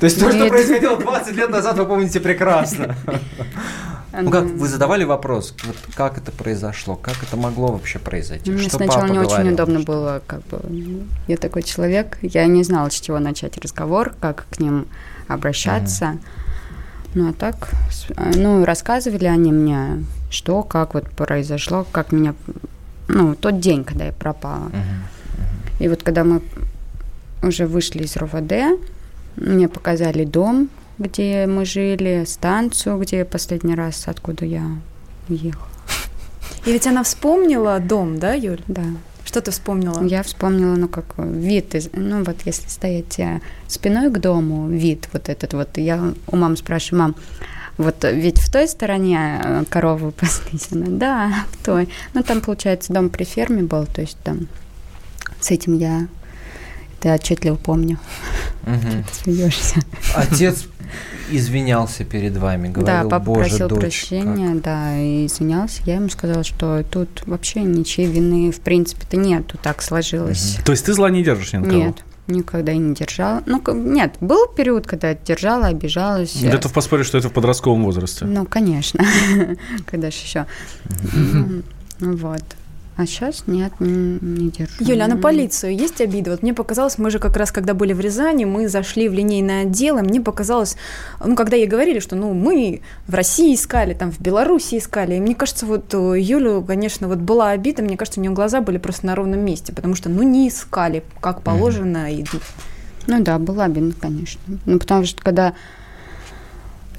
То 0.00 0.06
есть 0.06 0.18
то, 0.18 0.32
что 0.32 0.48
происходило 0.48 0.96
20 0.96 1.36
лет 1.36 1.50
назад, 1.50 1.78
вы 1.78 1.86
помните 1.86 2.18
прекрасно. 2.18 2.96
Ну 4.14 4.30
как, 4.30 4.44
вы 4.44 4.68
задавали 4.68 5.04
вопрос, 5.04 5.54
вот 5.64 5.76
как 5.94 6.18
это 6.18 6.32
произошло, 6.32 6.96
как 6.96 7.22
это 7.22 7.34
могло 7.38 7.68
вообще 7.68 7.98
произойти? 7.98 8.50
Мне 8.50 8.68
что 8.68 8.76
сначала 8.76 9.06
не 9.06 9.14
говорил? 9.14 9.32
очень 9.32 9.52
удобно 9.54 9.80
было, 9.80 10.20
как 10.26 10.42
бы, 10.48 10.60
я 11.28 11.38
такой 11.38 11.62
человек, 11.62 12.18
я 12.20 12.44
не 12.44 12.62
знала, 12.62 12.90
с 12.90 13.00
чего 13.00 13.18
начать 13.20 13.56
разговор, 13.56 14.12
как 14.20 14.44
к 14.50 14.60
ним 14.60 14.86
обращаться. 15.28 16.04
Mm-hmm. 16.04 16.41
Ну, 17.14 17.28
а 17.28 17.32
так, 17.32 17.70
ну, 18.16 18.64
рассказывали 18.64 19.26
они 19.26 19.52
мне, 19.52 20.04
что, 20.30 20.62
как 20.62 20.94
вот 20.94 21.10
произошло, 21.10 21.86
как 21.92 22.10
меня, 22.12 22.34
ну, 23.08 23.34
тот 23.34 23.60
день, 23.60 23.84
когда 23.84 24.06
я 24.06 24.12
пропала. 24.12 24.68
Uh-huh. 24.68 24.72
Uh-huh. 24.72 25.84
И 25.84 25.88
вот 25.88 26.02
когда 26.02 26.24
мы 26.24 26.42
уже 27.42 27.66
вышли 27.66 28.04
из 28.04 28.16
РОВД, 28.16 28.80
мне 29.36 29.68
показали 29.68 30.24
дом, 30.24 30.70
где 30.98 31.46
мы 31.46 31.64
жили, 31.64 32.24
станцию, 32.26 32.98
где 32.98 33.18
я 33.18 33.24
последний 33.24 33.74
раз, 33.74 34.04
откуда 34.06 34.44
я 34.44 34.64
уехала. 35.28 35.68
И 36.64 36.72
ведь 36.72 36.86
она 36.86 37.02
вспомнила 37.02 37.80
дом, 37.80 38.18
да, 38.18 38.34
Юль? 38.34 38.62
Да. 38.68 38.84
Что 39.32 39.40
ты 39.40 39.50
вспомнила? 39.50 40.04
Я 40.04 40.22
вспомнила, 40.22 40.76
ну, 40.76 40.88
как 40.88 41.14
вид, 41.16 41.74
из, 41.74 41.88
ну, 41.94 42.22
вот 42.22 42.36
если 42.44 42.68
стоять 42.68 43.18
э, 43.18 43.40
спиной 43.66 44.10
к 44.10 44.18
дому, 44.18 44.68
вид 44.68 45.08
вот 45.14 45.30
этот 45.30 45.54
вот, 45.54 45.78
я 45.78 46.12
у 46.26 46.36
мамы 46.36 46.58
спрашиваю, 46.58 47.00
мам, 47.00 47.16
вот 47.78 48.04
ведь 48.04 48.38
в 48.38 48.52
той 48.52 48.68
стороне 48.68 49.40
э, 49.42 49.64
коровы 49.70 50.10
паслись, 50.20 50.68
она, 50.70 50.84
да, 50.88 51.46
в 51.50 51.64
той. 51.64 51.88
Ну, 52.12 52.22
там, 52.22 52.42
получается, 52.42 52.92
дом 52.92 53.08
при 53.08 53.24
ферме 53.24 53.62
был, 53.62 53.86
то 53.86 54.02
есть 54.02 54.18
там 54.22 54.48
с 55.40 55.50
этим 55.50 55.78
я 55.78 56.08
это 57.00 57.14
отчетливо 57.14 57.56
помню. 57.56 57.98
Угу. 58.66 59.04
Ты 59.08 59.14
смеешься. 59.24 59.80
Отец 60.14 60.66
извинялся 61.30 62.04
перед 62.04 62.36
вами, 62.36 62.68
говорил, 62.68 62.86
да, 62.86 63.02
папа 63.08 63.24
Боже, 63.24 63.40
просил 63.50 63.68
дочь, 63.68 63.80
прощения, 63.80 64.52
как? 64.54 64.62
да, 64.62 64.98
и 64.98 65.26
извинялся. 65.26 65.82
Я 65.84 65.96
ему 65.96 66.08
сказала, 66.08 66.44
что 66.44 66.82
тут 66.82 67.22
вообще 67.26 67.62
ничьей 67.62 68.06
вины 68.06 68.50
в 68.50 68.60
принципе-то 68.60 69.16
нету, 69.16 69.58
так 69.62 69.82
сложилось. 69.82 70.56
Угу. 70.56 70.64
То 70.64 70.72
есть 70.72 70.86
ты 70.86 70.92
зла 70.92 71.10
не 71.10 71.22
держишь 71.22 71.52
ни 71.52 71.58
на 71.58 71.64
кого? 71.64 71.76
Нет. 71.76 72.04
Никогда 72.28 72.72
и 72.72 72.78
не 72.78 72.94
держала. 72.94 73.42
Ну, 73.46 73.60
нет, 73.74 74.14
был 74.20 74.46
период, 74.46 74.86
когда 74.86 75.10
я 75.10 75.14
держала, 75.16 75.66
обижалась. 75.66 76.40
Готов 76.40 76.72
поспорить, 76.72 77.06
что 77.06 77.18
это 77.18 77.28
в 77.28 77.32
подростковом 77.32 77.82
возрасте. 77.84 78.24
Ну, 78.24 78.46
конечно. 78.46 79.04
Когда 79.86 80.10
же 80.10 80.16
еще. 80.18 80.46
Вот. 81.98 82.42
А 82.94 83.06
сейчас 83.06 83.44
нет, 83.46 83.72
не, 83.80 84.18
не 84.20 84.50
держу. 84.50 84.72
Юля, 84.80 85.06
а 85.06 85.08
на 85.08 85.16
полицию 85.16 85.74
есть 85.74 86.00
обида? 86.02 86.32
Вот 86.32 86.42
мне 86.42 86.52
показалось, 86.52 86.98
мы 86.98 87.10
же 87.10 87.18
как 87.18 87.36
раз, 87.38 87.50
когда 87.50 87.72
были 87.72 87.94
в 87.94 88.00
Рязани, 88.00 88.44
мы 88.44 88.68
зашли 88.68 89.08
в 89.08 89.14
линейное 89.14 89.62
отдел, 89.62 89.96
и 89.96 90.02
мне 90.02 90.20
показалось, 90.20 90.76
ну, 91.24 91.34
когда 91.34 91.56
ей 91.56 91.66
говорили, 91.66 92.00
что, 92.00 92.16
ну, 92.16 92.34
мы 92.34 92.82
в 93.06 93.14
России 93.14 93.54
искали, 93.54 93.94
там, 93.94 94.12
в 94.12 94.20
Беларуси 94.20 94.76
искали, 94.76 95.14
и 95.14 95.20
мне 95.20 95.34
кажется, 95.34 95.64
вот 95.64 95.94
Юлю, 95.94 96.62
конечно, 96.62 97.08
вот 97.08 97.18
была 97.18 97.50
обида, 97.50 97.82
мне 97.82 97.96
кажется, 97.96 98.20
у 98.20 98.22
нее 98.22 98.32
глаза 98.32 98.60
были 98.60 98.76
просто 98.76 99.06
на 99.06 99.14
ровном 99.14 99.40
месте, 99.40 99.72
потому 99.72 99.94
что, 99.94 100.10
ну, 100.10 100.22
не 100.22 100.48
искали, 100.48 101.02
как 101.20 101.40
положено. 101.40 102.10
Mm-hmm. 102.10 102.36
И... 102.36 102.40
Ну 103.06 103.22
да, 103.22 103.38
была 103.38 103.64
обидно, 103.64 103.94
конечно. 103.98 104.40
Ну, 104.66 104.78
потому 104.78 105.04
что, 105.06 105.22
когда 105.22 105.54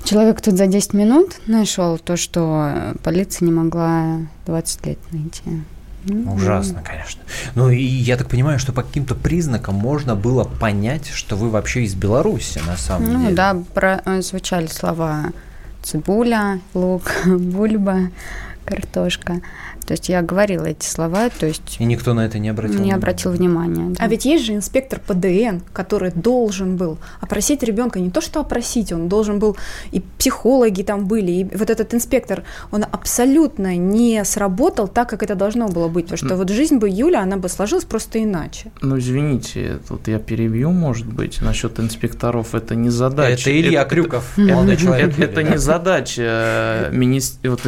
Человек 0.04 0.42
тут 0.42 0.58
за 0.58 0.68
10 0.68 0.94
минут 0.94 1.40
нашел 1.48 1.98
то, 1.98 2.18
что 2.18 2.94
полиция 3.04 3.46
не 3.46 3.54
могла 3.54 4.20
20 4.46 4.86
лет 4.86 5.00
найти. 5.12 5.64
Ужасно, 6.06 6.82
конечно. 6.84 7.22
Ну 7.56 7.70
и 7.70 7.82
я 7.82 8.18
так 8.18 8.30
понимаю, 8.30 8.60
что 8.60 8.74
по 8.74 8.84
каким-то 8.84 9.16
признакам 9.16 9.76
можно 9.76 10.16
было 10.16 10.44
понять, 10.44 11.08
что 11.08 11.36
вы 11.36 11.50
вообще 11.50 11.84
из 11.84 11.96
Беларуси 11.96 12.62
на 12.66 12.78
самом 12.78 13.06
ну, 13.06 13.20
деле. 13.20 13.30
Ну 13.30 13.36
да, 13.36 13.58
про, 13.74 14.02
э, 14.06 14.22
звучали 14.22 14.68
слова 14.68 15.32
цибуля, 15.82 16.60
лук, 16.74 17.04
бульба, 17.26 18.10
картошка. 18.66 19.42
То 19.86 19.94
есть 19.94 20.10
я 20.10 20.22
говорила 20.22 20.66
эти 20.66 20.86
слова, 20.86 21.30
то 21.30 21.46
есть... 21.46 21.78
И 21.80 21.86
никто 21.86 22.14
на 22.14 22.26
это 22.26 22.40
не 22.40 22.50
обратил 22.50 22.76
Не 22.76 22.84
внимания. 22.84 22.96
обратил 22.96 23.32
внимания. 23.32 23.90
Да. 23.90 24.04
А 24.04 24.08
ведь 24.08 24.26
есть 24.26 24.46
же 24.46 24.54
инспектор 24.54 25.00
ПДН, 25.00 25.60
который 25.74 26.12
должен 26.12 26.78
был 26.78 26.98
опросить 27.22 27.64
ребенка, 27.64 28.00
не 28.00 28.10
то 28.10 28.22
что 28.22 28.40
опросить, 28.40 28.92
он 28.92 29.10
должен 29.10 29.40
был, 29.40 29.58
и 29.92 30.02
психологи 30.18 30.84
там 30.84 31.06
были, 31.08 31.32
и 31.32 31.44
вот 31.56 31.70
этот 31.70 31.94
инспектор, 31.94 32.44
он 32.72 32.86
абсолютно 32.92 33.76
не 33.76 34.24
сработал 34.26 34.88
так, 34.88 35.10
как 35.10 35.24
это 35.24 35.36
должно 35.36 35.68
было 35.68 35.88
быть, 35.88 36.06
потому 36.06 36.18
что 36.18 36.36
вот 36.38 36.50
жизнь 36.50 36.78
бы 36.78 36.90
Юля, 36.90 37.22
она 37.22 37.38
бы 37.38 37.50
сложилась 37.50 37.86
просто 37.86 38.24
иначе. 38.24 38.72
Ну, 38.82 38.98
извините, 38.98 39.80
тут 39.88 40.08
я 40.08 40.20
перебью, 40.20 40.72
может 40.72 41.08
быть, 41.08 41.42
насчет 41.42 41.80
инспекторов, 41.80 42.56
это 42.56 42.76
не 42.76 42.90
задача. 42.90 43.50
Это 43.50 43.60
Илья 43.60 43.82
это, 43.82 43.90
Крюков, 43.90 44.38
это, 44.38 44.54
молодой 44.54 44.78
человек. 44.78 45.20
Это, 45.20 45.24
это 45.24 45.44
не 45.44 45.58
задача 45.58 46.22
э, 46.24 46.90
министр... 46.92 47.50
вот, 47.50 47.62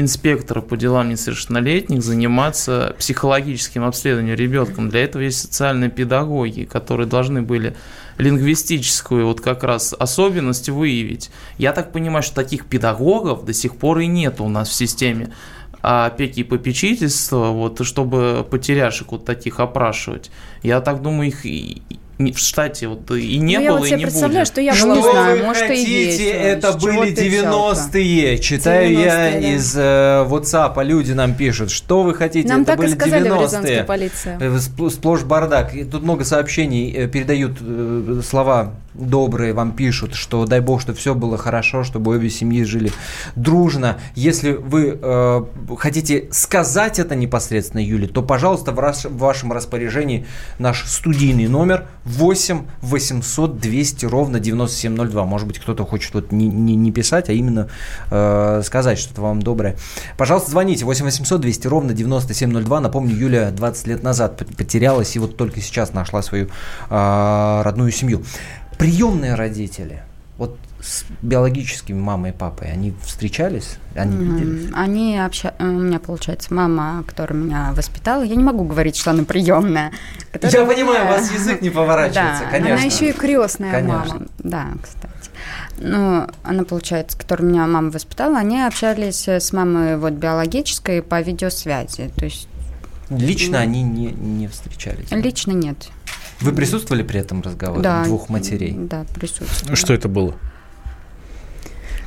инспектора 0.00 0.60
по 0.60 0.76
делам 0.76 1.10
несовершеннолетних 1.10 2.02
заниматься 2.02 2.94
психологическим 2.98 3.84
обследованием 3.84 4.36
ребенком. 4.36 4.88
Для 4.88 5.04
этого 5.04 5.22
есть 5.22 5.40
социальные 5.40 5.90
педагоги, 5.90 6.64
которые 6.64 7.06
должны 7.06 7.42
были 7.42 7.76
лингвистическую 8.18 9.26
вот 9.26 9.40
как 9.40 9.62
раз 9.64 9.94
особенность 9.98 10.68
выявить. 10.68 11.30
Я 11.58 11.72
так 11.72 11.92
понимаю, 11.92 12.22
что 12.22 12.34
таких 12.34 12.66
педагогов 12.66 13.44
до 13.44 13.52
сих 13.52 13.76
пор 13.76 14.00
и 14.00 14.06
нет 14.06 14.40
у 14.40 14.48
нас 14.48 14.68
в 14.68 14.74
системе 14.74 15.32
опеки 15.82 16.40
и 16.40 16.44
попечительства, 16.44 17.48
вот, 17.50 17.84
чтобы 17.86 18.46
потеряшек 18.48 19.12
вот 19.12 19.24
таких 19.24 19.60
опрашивать. 19.60 20.30
Я 20.62 20.80
так 20.80 21.02
думаю, 21.02 21.28
их 21.28 21.46
в 22.28 22.38
штате 22.38 22.88
вот 22.88 23.10
и 23.10 23.38
не 23.38 23.58
ну, 23.58 23.66
было, 23.66 23.74
я 23.74 23.78
вот 23.78 23.86
и 23.86 23.94
не 23.94 24.02
представляю, 24.02 24.40
будет. 24.40 24.48
что 24.48 24.60
я 24.60 24.74
что 24.74 24.94
не 24.94 25.02
знаю, 25.02 25.38
вы 25.38 25.44
может, 25.44 25.62
хотите, 25.62 25.90
и 25.90 26.06
есть. 26.06 26.20
это 26.20 26.72
были 26.72 27.12
90-е. 27.12 28.38
Читаю 28.38 28.88
90 28.88 29.08
я 29.08 29.14
да. 29.14 29.38
из 29.38 29.76
э, 29.76 29.80
WhatsApp, 30.28 30.84
люди 30.84 31.12
нам 31.12 31.34
пишут, 31.34 31.70
что 31.70 32.02
вы 32.02 32.14
хотите, 32.14 32.48
нам 32.48 32.62
это 32.62 32.72
так 32.72 32.78
были 32.78 32.90
и 32.90 32.94
сказали 32.94 33.30
90-е. 33.30 33.84
полиция. 33.84 34.38
Э, 34.40 34.58
сплошь 34.90 35.22
бардак. 35.22 35.74
И 35.74 35.84
тут 35.84 36.02
много 36.02 36.24
сообщений 36.24 36.92
э, 36.92 37.08
передают 37.08 37.58
э, 37.60 38.20
слова 38.26 38.74
добрые 39.00 39.52
вам 39.52 39.72
пишут, 39.72 40.14
что 40.14 40.46
дай 40.46 40.60
бог, 40.60 40.80
что 40.80 40.94
все 40.94 41.14
было 41.14 41.36
хорошо, 41.38 41.84
чтобы 41.84 42.12
обе 42.12 42.30
семьи 42.30 42.62
жили 42.64 42.92
дружно. 43.34 43.98
Если 44.14 44.52
вы 44.52 44.98
э, 45.00 45.44
хотите 45.78 46.28
сказать 46.30 46.98
это 46.98 47.14
непосредственно 47.14 47.84
Юле, 47.84 48.06
то, 48.08 48.22
пожалуйста, 48.22 48.72
в, 48.72 48.78
раш, 48.78 49.04
в 49.04 49.18
вашем 49.18 49.52
распоряжении 49.52 50.26
наш 50.58 50.84
студийный 50.86 51.48
номер 51.48 51.86
8 52.04 52.62
800 52.82 53.58
200 53.58 54.06
ровно 54.06 54.40
9702. 54.40 55.24
Может 55.24 55.46
быть, 55.46 55.58
кто-то 55.58 55.84
хочет 55.84 56.14
вот 56.14 56.32
не, 56.32 56.48
не, 56.48 56.76
не 56.76 56.92
писать, 56.92 57.28
а 57.28 57.32
именно 57.32 57.68
э, 58.10 58.62
сказать 58.64 58.98
что-то 58.98 59.22
вам 59.22 59.42
доброе. 59.42 59.76
Пожалуйста, 60.16 60.50
звоните 60.50 60.84
8 60.84 61.04
800 61.04 61.40
200 61.40 61.66
ровно 61.66 61.92
9702. 61.92 62.80
Напомню, 62.80 63.14
Юля 63.16 63.50
20 63.50 63.86
лет 63.86 64.02
назад 64.02 64.42
потерялась 64.56 65.16
и 65.16 65.18
вот 65.18 65.36
только 65.36 65.60
сейчас 65.60 65.92
нашла 65.92 66.22
свою 66.22 66.48
э, 66.90 67.62
родную 67.64 67.92
семью. 67.92 68.22
Приемные 68.80 69.34
родители, 69.34 70.02
вот 70.38 70.56
с 70.80 71.04
биологическими 71.20 72.00
мамой 72.00 72.30
и 72.30 72.32
папой, 72.32 72.72
они 72.72 72.94
встречались? 73.04 73.76
Они 73.94 74.16
mm-hmm. 74.16 74.38
виделись? 74.38 74.72
Они 74.74 75.18
обща... 75.18 75.54
У 75.58 75.64
меня, 75.64 75.98
получается, 75.98 76.54
мама, 76.54 77.04
которая 77.06 77.38
меня 77.38 77.72
воспитала, 77.74 78.22
я 78.22 78.34
не 78.34 78.42
могу 78.42 78.64
говорить, 78.64 78.96
что 78.96 79.10
она 79.10 79.24
приемная. 79.24 79.92
Которая... 80.32 80.62
Я 80.62 80.66
понимаю, 80.66 81.04
у 81.04 81.08
вас 81.08 81.30
язык 81.34 81.60
не 81.60 81.68
поворачивается, 81.68 82.44
да, 82.44 82.50
конечно. 82.50 82.74
Она 82.76 82.84
еще 82.84 83.10
и 83.10 83.12
крестная 83.12 83.70
конечно. 83.70 84.14
мама. 84.14 84.26
Да, 84.38 84.66
кстати. 84.82 85.30
Ну, 85.76 86.26
она, 86.42 86.64
получается, 86.64 87.18
которую 87.18 87.50
меня 87.50 87.66
мама 87.66 87.90
воспитала, 87.90 88.38
они 88.38 88.62
общались 88.62 89.28
с 89.28 89.52
мамой 89.52 89.98
вот 89.98 90.14
биологической 90.14 91.02
по 91.02 91.20
видеосвязи, 91.20 92.10
то 92.16 92.24
есть... 92.24 92.48
Лично 93.10 93.56
mm. 93.56 93.60
они 93.60 93.82
не, 93.82 94.12
не 94.12 94.48
встречались? 94.48 95.10
Лично 95.10 95.52
нет. 95.52 95.88
Вы 96.40 96.52
присутствовали 96.52 97.02
при 97.02 97.20
этом 97.20 97.42
разговоре 97.42 97.82
да, 97.82 98.04
двух 98.04 98.28
матерей? 98.28 98.72
Да, 98.72 99.04
присутствовали. 99.14 99.74
Что 99.74 99.92
это 99.92 100.08
было? 100.08 100.36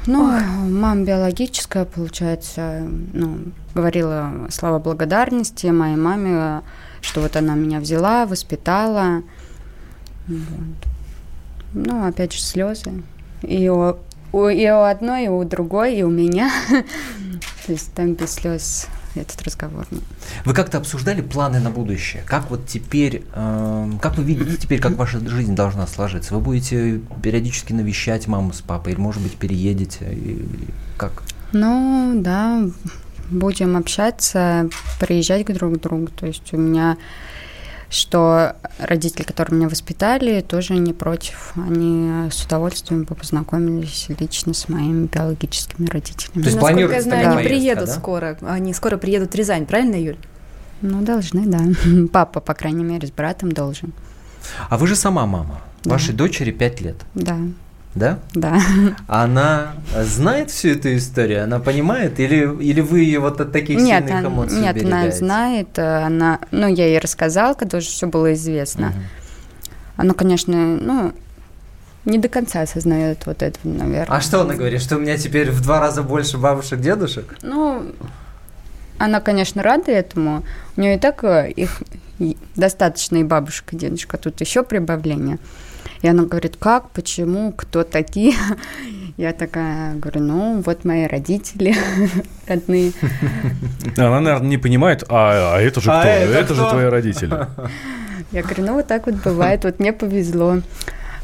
Ну, 0.06 0.24
мама 0.70 1.04
биологическая, 1.04 1.86
получается, 1.86 2.86
ну, 3.14 3.40
говорила 3.74 4.48
слова 4.50 4.80
благодарности 4.80 5.68
моей 5.68 5.96
маме, 5.96 6.62
что 7.02 7.22
вот 7.22 7.36
она 7.36 7.56
меня 7.56 7.80
взяла, 7.80 8.26
воспитала. 8.26 9.24
Вот. 10.28 10.88
Ну, 11.74 12.06
опять 12.06 12.34
же, 12.34 12.42
слезы. 12.42 13.04
И 13.44 13.70
у, 13.70 13.98
у, 14.34 14.48
и 14.48 14.70
у 14.70 14.82
одной, 14.82 15.26
и 15.26 15.30
у 15.30 15.44
другой, 15.44 15.96
и 15.96 16.04
у 16.04 16.10
меня. 16.10 16.52
То 17.66 17.72
есть 17.72 17.94
там 17.94 18.14
без 18.14 18.32
слез 18.34 18.88
этот 19.16 19.42
разговор. 19.44 19.86
Вы 20.46 20.54
как-то 20.54 20.78
обсуждали 20.78 21.22
планы 21.22 21.60
на 21.60 21.70
будущее? 21.70 22.24
Как 22.26 22.50
вот 22.50 22.68
теперь, 22.68 23.24
э, 23.34 23.92
как 24.02 24.18
вы 24.18 24.24
видите 24.24 24.58
теперь, 24.58 24.80
как 24.80 24.94
ваша 24.94 25.20
жизнь 25.28 25.56
должна 25.56 25.88
сложиться? 25.88 26.34
Вы 26.34 26.42
будете 26.42 27.02
периодически 27.22 27.74
навещать 27.74 28.28
маму 28.28 28.54
с 28.54 28.62
папой, 28.62 28.94
или, 28.94 29.00
может 29.00 29.22
быть, 29.22 29.36
переедете? 29.38 30.12
Или 30.12 30.48
как? 30.98 31.24
Ну, 31.52 32.14
да, 32.16 32.64
будем 33.30 33.78
общаться, 33.78 34.70
приезжать 35.00 35.46
друг 35.46 35.78
к 35.78 35.82
другу. 35.82 36.08
То 36.08 36.26
есть 36.26 36.54
у 36.54 36.58
меня 36.58 36.98
что 37.94 38.56
родители, 38.80 39.24
которые 39.24 39.58
меня 39.58 39.70
воспитали, 39.70 40.42
тоже 40.42 40.74
не 40.74 40.94
против. 40.94 41.54
Они 41.56 42.30
с 42.32 42.44
удовольствием 42.44 43.04
бы 43.04 43.16
познакомились 43.16 44.08
лично 44.20 44.54
с 44.54 44.68
моими 44.68 45.06
биологическими 45.06 45.88
родителями. 45.88 46.44
То 46.44 46.50
есть 46.50 46.62
Насколько 46.62 46.94
я 46.94 47.02
знаю, 47.02 47.38
они 47.38 47.48
приедут 47.48 47.86
да? 47.86 47.94
скоро. 47.94 48.38
Они 48.42 48.74
скоро 48.74 48.98
приедут 48.98 49.34
в 49.34 49.36
Рязань, 49.36 49.66
правильно, 49.66 49.96
Юль? 49.96 50.18
Ну, 50.82 51.02
должны, 51.02 51.46
да. 51.46 51.60
Папа, 52.12 52.40
по 52.40 52.54
крайней 52.54 52.84
мере, 52.84 53.08
с 53.08 53.12
братом 53.12 53.52
должен. 53.52 53.94
А 54.70 54.78
вы 54.78 54.88
же 54.88 54.96
сама 54.96 55.26
мама. 55.26 55.62
Да. 55.84 55.92
Вашей 55.92 56.14
дочери 56.14 56.52
5 56.52 56.82
лет. 56.82 56.96
Да. 57.14 57.38
Да? 57.96 58.20
Да. 58.34 58.60
Она 59.08 59.74
знает 59.94 60.50
всю 60.50 60.70
эту 60.70 60.96
историю? 60.96 61.44
Она 61.44 61.60
понимает? 61.60 62.20
Или, 62.20 62.52
или 62.62 62.82
вы 62.82 63.02
ее 63.02 63.20
вот 63.20 63.40
от 63.40 63.52
таких 63.52 63.80
нет, 63.80 64.06
сильных 64.06 64.26
эмоций 64.26 64.62
Нет, 64.62 64.84
она 64.84 65.12
знает. 65.12 65.78
Она, 65.78 66.40
ну, 66.52 66.68
я 66.68 66.88
ей 66.88 67.00
рассказала, 67.00 67.54
когда 67.54 67.78
уже 67.78 67.88
все 67.88 68.08
было 68.08 68.34
известно. 68.34 68.88
Угу. 68.88 68.98
Она, 69.98 70.14
конечно, 70.14 70.56
ну, 70.56 71.14
не 72.06 72.18
до 72.18 72.30
конца 72.30 72.62
осознает 72.62 73.26
вот 73.26 73.44
это, 73.44 73.60
наверное. 73.64 74.18
А 74.18 74.22
что 74.22 74.42
она 74.42 74.56
говорит? 74.56 74.82
Что 74.82 74.98
у 74.98 75.00
меня 75.00 75.18
теперь 75.18 75.52
в 75.52 75.62
два 75.62 75.80
раза 75.80 76.02
больше 76.02 76.38
бабушек, 76.38 76.80
дедушек? 76.80 77.38
Ну, 77.44 77.92
она, 78.98 79.22
конечно, 79.22 79.62
рада 79.62 79.92
этому. 79.92 80.44
У 80.76 80.82
нее 80.82 80.96
и 80.96 81.00
так 81.00 81.24
э, 81.24 81.52
их 81.52 81.84
достаточно 82.56 83.18
и 83.18 83.24
бабушка, 83.24 83.76
и 83.76 83.80
дедушка. 83.80 84.18
Тут 84.18 84.42
еще 84.42 84.64
прибавление. 84.64 85.38
И 86.04 86.08
она 86.08 86.26
говорит, 86.26 86.58
как, 86.60 86.90
почему, 86.90 87.54
кто 87.54 87.84
такие? 87.84 88.34
Я 89.18 89.32
такая 89.32 89.96
говорю, 89.96 90.22
ну, 90.22 90.62
вот 90.66 90.84
мои 90.84 91.08
родители 91.08 91.74
родные. 92.48 92.92
Она, 93.98 94.20
наверное, 94.20 94.50
не 94.50 94.58
понимает, 94.58 95.06
а, 95.08 95.56
а 95.56 95.62
это 95.62 95.80
же 95.80 95.90
а 95.90 96.02
кто? 96.02 96.10
Это, 96.10 96.34
это 96.34 96.54
же 96.56 96.70
твои 96.70 96.86
родители. 96.86 97.48
Я 98.34 98.44
говорю, 98.44 98.66
ну, 98.66 98.74
вот 98.74 98.88
так 98.88 99.06
вот 99.06 99.16
бывает, 99.16 99.64
вот 99.64 99.80
мне 99.80 99.94
повезло. 99.94 100.58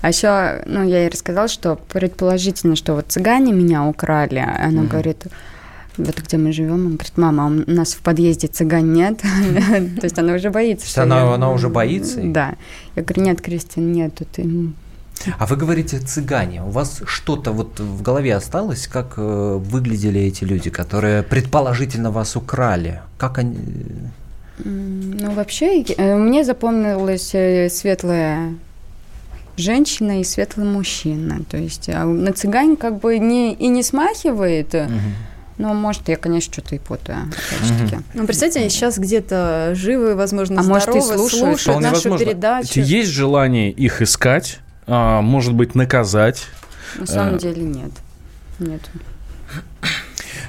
А 0.02 0.08
еще, 0.08 0.63
ну, 0.65 0.88
я 0.88 1.00
ей 1.00 1.10
рассказала, 1.10 1.50
что 1.50 1.76
предположительно, 1.76 2.78
что 2.78 2.94
вот 2.94 3.08
цыгане 3.10 3.52
меня 3.52 3.84
украли. 3.84 4.39
Она 4.39 4.84
говорит, 4.84 5.26
вот 6.00 6.22
где 6.22 6.38
мы 6.38 6.52
живем, 6.52 6.86
он 6.86 6.96
говорит, 6.96 7.18
мама, 7.18 7.48
у 7.48 7.72
нас 7.72 7.94
в 7.94 8.02
подъезде 8.02 8.48
цыган 8.48 8.94
нет. 8.94 9.18
То 10.00 10.04
есть 10.04 10.18
она 10.18 10.34
уже 10.34 10.50
боится. 10.50 10.88
Что 10.88 11.04
она, 11.04 11.34
она 11.34 11.52
уже 11.52 11.70
боится? 11.70 12.22
Да. 12.24 12.56
Я 12.96 13.04
говорю, 13.04 13.24
нет, 13.24 13.42
Кристин, 13.42 13.92
нет, 13.92 14.22
ты 14.32 14.44
а 15.38 15.46
вы 15.46 15.58
говорите 15.58 16.00
цыгане. 16.00 16.64
У 16.64 16.70
вас 16.70 17.02
что-то 17.06 17.52
вот 17.52 17.80
в 17.80 18.02
голове 18.02 18.36
осталось, 18.36 18.88
как 18.88 19.16
э, 19.18 19.58
выглядели 19.60 20.22
эти 20.22 20.46
люди, 20.46 20.70
которые 20.70 21.24
предположительно 21.24 22.10
вас 22.10 22.36
украли? 22.36 23.02
Как 23.18 23.38
они? 23.38 23.58
Ну, 24.64 25.32
вообще, 25.32 25.84
э, 25.84 26.16
мне 26.16 26.44
запомнилась 26.46 27.32
э, 27.34 27.70
светлая 27.70 28.54
женщина 29.58 30.22
и 30.22 30.24
светлый 30.24 30.66
мужчина. 30.66 31.42
То 31.50 31.58
есть 31.58 31.90
а 31.90 32.06
на 32.06 32.32
цыгане 32.32 32.78
как 32.78 33.00
бы 33.00 33.20
не, 33.20 33.54
и 33.54 33.68
не 33.68 33.84
смахивает. 33.84 34.74
Угу 34.74 34.90
ну, 35.60 35.74
может, 35.74 36.08
я, 36.08 36.15
конечно, 36.15 36.54
что-то 36.54 36.76
и 36.76 36.80
путаю, 36.80 37.30
опять 37.84 38.00
Ну, 38.13 38.26
представьте, 38.26 38.62
они 38.62 38.69
сейчас 38.69 38.98
где-то 38.98 39.74
живы, 39.76 40.15
возможно, 40.15 40.62
а 40.62 40.63
здоровы, 40.63 40.93
может, 40.93 40.95
и 40.95 41.15
слушают, 41.15 41.60
слушают 41.60 41.82
нашу 41.82 41.95
возможно. 41.95 42.26
передачу. 42.26 42.80
Есть 42.80 43.12
желание 43.12 43.69
их 43.69 44.02
искать, 44.02 44.60
а, 44.88 45.22
может 45.22 45.54
быть, 45.54 45.76
наказать? 45.76 46.45
На 46.95 47.06
самом 47.06 47.36
а... 47.36 47.38
деле 47.39 47.62
нет. 47.63 47.91
Нет. 48.60 48.82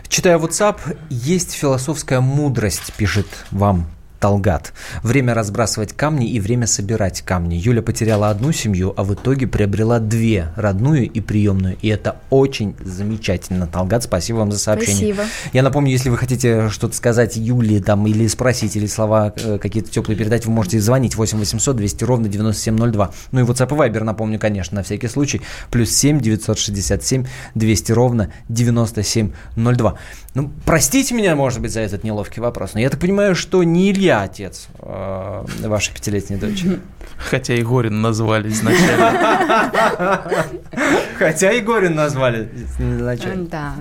Читая 0.08 0.38
WhatsApp, 0.38 0.78
есть 1.10 1.54
философская 1.54 2.20
мудрость, 2.20 2.92
пишет 2.96 3.26
вам 3.50 3.90
Талгат. 4.20 4.74
Время 5.02 5.32
разбрасывать 5.32 5.94
камни 5.94 6.28
и 6.28 6.40
время 6.40 6.66
собирать 6.66 7.22
камни. 7.22 7.54
Юля 7.54 7.80
потеряла 7.80 8.28
одну 8.28 8.52
семью, 8.52 8.92
а 8.96 9.02
в 9.02 9.14
итоге 9.14 9.46
приобрела 9.46 9.98
две, 9.98 10.48
родную 10.56 11.10
и 11.10 11.20
приемную. 11.20 11.78
И 11.80 11.88
это 11.88 12.16
очень 12.28 12.76
замечательно. 12.84 13.66
Талгат, 13.66 14.02
спасибо 14.02 14.38
вам 14.38 14.52
за 14.52 14.58
сообщение. 14.58 15.14
Спасибо. 15.14 15.22
Я 15.54 15.62
напомню, 15.62 15.90
если 15.90 16.10
вы 16.10 16.18
хотите 16.18 16.68
что-то 16.68 16.94
сказать 16.94 17.36
Юле 17.36 17.80
там, 17.80 18.06
или 18.06 18.26
спросить, 18.26 18.76
или 18.76 18.86
слова 18.86 19.32
э, 19.34 19.58
какие-то 19.58 19.90
теплые 19.90 20.18
передать, 20.18 20.44
вы 20.44 20.52
можете 20.52 20.80
звонить 20.80 21.16
8 21.16 21.38
800 21.38 21.76
200 21.76 22.04
ровно 22.04 22.28
9702. 22.28 23.10
Ну 23.32 23.40
и 23.40 23.44
WhatsApp 23.44 23.74
и 23.74 23.90
Viber, 23.90 24.04
напомню, 24.04 24.38
конечно, 24.38 24.76
на 24.76 24.82
всякий 24.82 25.08
случай. 25.08 25.40
Плюс 25.70 25.90
7 25.92 26.20
967 26.20 27.24
200 27.54 27.92
ровно 27.92 28.30
9702. 28.50 29.94
Ну, 30.34 30.52
простите 30.66 31.14
меня, 31.14 31.34
может 31.34 31.60
быть, 31.60 31.72
за 31.72 31.80
этот 31.80 32.04
неловкий 32.04 32.42
вопрос, 32.42 32.74
но 32.74 32.80
я 32.80 32.90
так 32.90 33.00
понимаю, 33.00 33.34
что 33.34 33.64
не 33.64 33.90
Илья 33.90 34.09
отец 34.10 34.68
э, 34.78 35.44
вашей 35.64 35.94
пятилетней 35.94 36.38
дочери. 36.38 36.80
Хотя 37.18 37.54
и 37.54 37.62
Горин 37.62 38.00
назвали 38.00 38.48
изначально. 38.48 40.22
Хотя 41.18 41.52
и 41.52 41.60
Горин 41.60 41.94
назвали 41.94 42.48
изначально. 42.76 43.46
Да, 43.46 43.74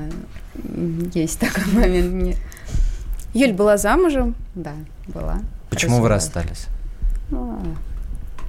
есть 1.14 1.40
такой 1.40 1.64
момент. 1.74 2.38
Юль 3.34 3.54
была 3.54 3.78
замужем? 3.78 4.36
Да, 4.56 4.74
была. 5.08 5.42
Почему 5.70 6.02
вы 6.02 6.10
расстались? 6.10 6.68
Ну, 7.30 7.62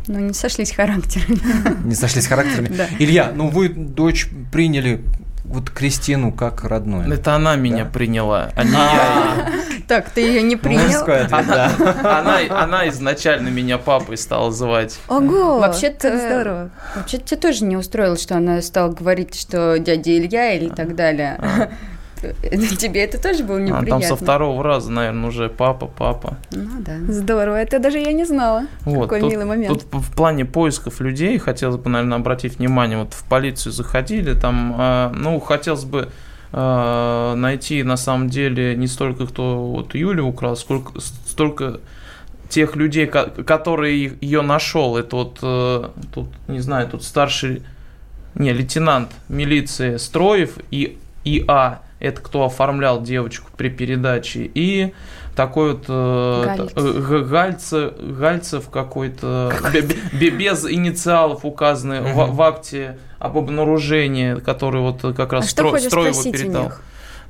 ну, 0.07 0.19
не 0.19 0.33
сошлись 0.33 0.73
характерами. 0.73 1.87
Не 1.87 1.95
сошлись 1.95 2.27
характерами? 2.27 2.69
Да. 2.77 2.89
Илья, 2.99 3.33
ну 3.35 3.49
вы 3.49 3.69
дочь 3.69 4.29
приняли 4.51 5.05
вот 5.51 5.69
Кристину 5.69 6.33
как 6.33 6.63
родную. 6.65 7.13
Это 7.13 7.35
она 7.35 7.57
меня 7.57 7.85
приняла, 7.85 8.51
а 8.55 8.63
не 8.63 8.71
я. 8.71 9.53
Так, 9.89 10.11
ты 10.11 10.21
ее 10.21 10.43
не 10.43 10.55
принял? 10.55 11.05
Она 12.51 12.89
изначально 12.91 13.49
меня 13.49 13.79
папой 13.79 14.17
стала 14.17 14.53
звать. 14.53 15.01
Ого, 15.09 15.59
вообще-то 15.59 16.17
здорово. 16.17 16.71
Вообще-то 16.95 17.25
тебе 17.25 17.41
тоже 17.41 17.65
не 17.65 17.77
устроило, 17.77 18.17
что 18.17 18.37
она 18.37 18.63
стала 18.63 18.93
говорить, 18.93 19.35
что 19.35 19.79
дядя 19.81 20.17
Илья 20.17 20.53
или 20.53 20.69
так 20.69 20.95
далее. 20.95 21.71
А. 22.23 22.57
Тебе 22.77 23.05
это 23.05 23.21
тоже 23.21 23.45
было 23.45 23.59
неприятно? 23.59 23.97
А 23.97 24.01
там 24.01 24.03
со 24.03 24.17
второго 24.17 24.63
раза, 24.63 24.91
наверное, 24.91 25.29
уже 25.29 25.49
папа, 25.49 25.87
папа. 25.87 26.37
Ну 26.53 26.81
да. 26.81 26.99
Здорово, 27.09 27.57
это 27.57 27.79
даже 27.79 27.99
я 27.99 28.13
не 28.13 28.25
знала. 28.25 28.67
Вот, 28.85 29.03
Какой 29.03 29.21
тут, 29.21 29.31
милый 29.31 29.47
момент. 29.47 29.69
Тут 29.69 30.03
в 30.03 30.15
плане 30.15 30.45
поисков 30.45 31.01
людей 31.01 31.39
хотелось 31.39 31.77
бы, 31.77 31.91
наверное, 31.91 32.19
обратить 32.19 32.59
внимание, 32.59 32.99
вот 32.99 33.15
в 33.15 33.25
полицию 33.29 33.73
заходили, 33.73 34.35
там, 34.35 34.77
э, 34.79 35.13
ну, 35.15 35.41
хотелось 35.41 35.85
бы 35.85 36.09
э, 36.53 37.35
найти 37.37 37.83
на 37.83 37.97
самом 37.97 38.29
деле 38.29 38.77
не 38.77 38.87
столько 38.87 39.27
кто 39.27 39.67
вот 39.67 39.95
Юлю 39.95 40.25
украл, 40.25 40.57
сколько 40.57 41.01
столько 41.01 41.81
тех 42.51 42.77
людей, 42.77 43.07
которые 43.07 44.17
ее 44.21 44.43
нашел. 44.43 44.97
Это 44.97 45.17
вот 45.17 45.39
э, 45.43 45.89
тут, 46.13 46.29
не 46.49 46.61
знаю, 46.61 46.89
тут 46.89 47.05
старший, 47.05 47.63
не, 48.35 48.53
лейтенант 48.53 49.11
милиции 49.29 49.97
Строев 49.97 50.59
и 50.71 50.99
ИА 51.25 51.81
это 52.01 52.21
кто 52.21 52.45
оформлял 52.45 53.03
девочку 53.03 53.51
при 53.57 53.69
передаче, 53.69 54.51
и 54.53 54.95
такой 55.37 55.73
вот 55.73 55.85
э, 55.89 56.69
э 56.75 57.23
Гальцев, 57.23 57.93
Гальцев 57.99 58.69
какой-то, 58.71 59.53
без 60.21 60.65
инициалов 60.65 61.45
указаны 61.45 62.01
в, 62.01 62.35
в 62.35 62.43
акте 62.43 62.99
об 63.19 63.39
обнаружении, 63.39 64.35
который 64.35 64.81
вот 64.81 65.03
как 65.15 65.33
раз 65.33 65.45
а 65.45 65.49
стро, 65.49 65.79
Строева 65.79 66.25
передал. 66.25 66.73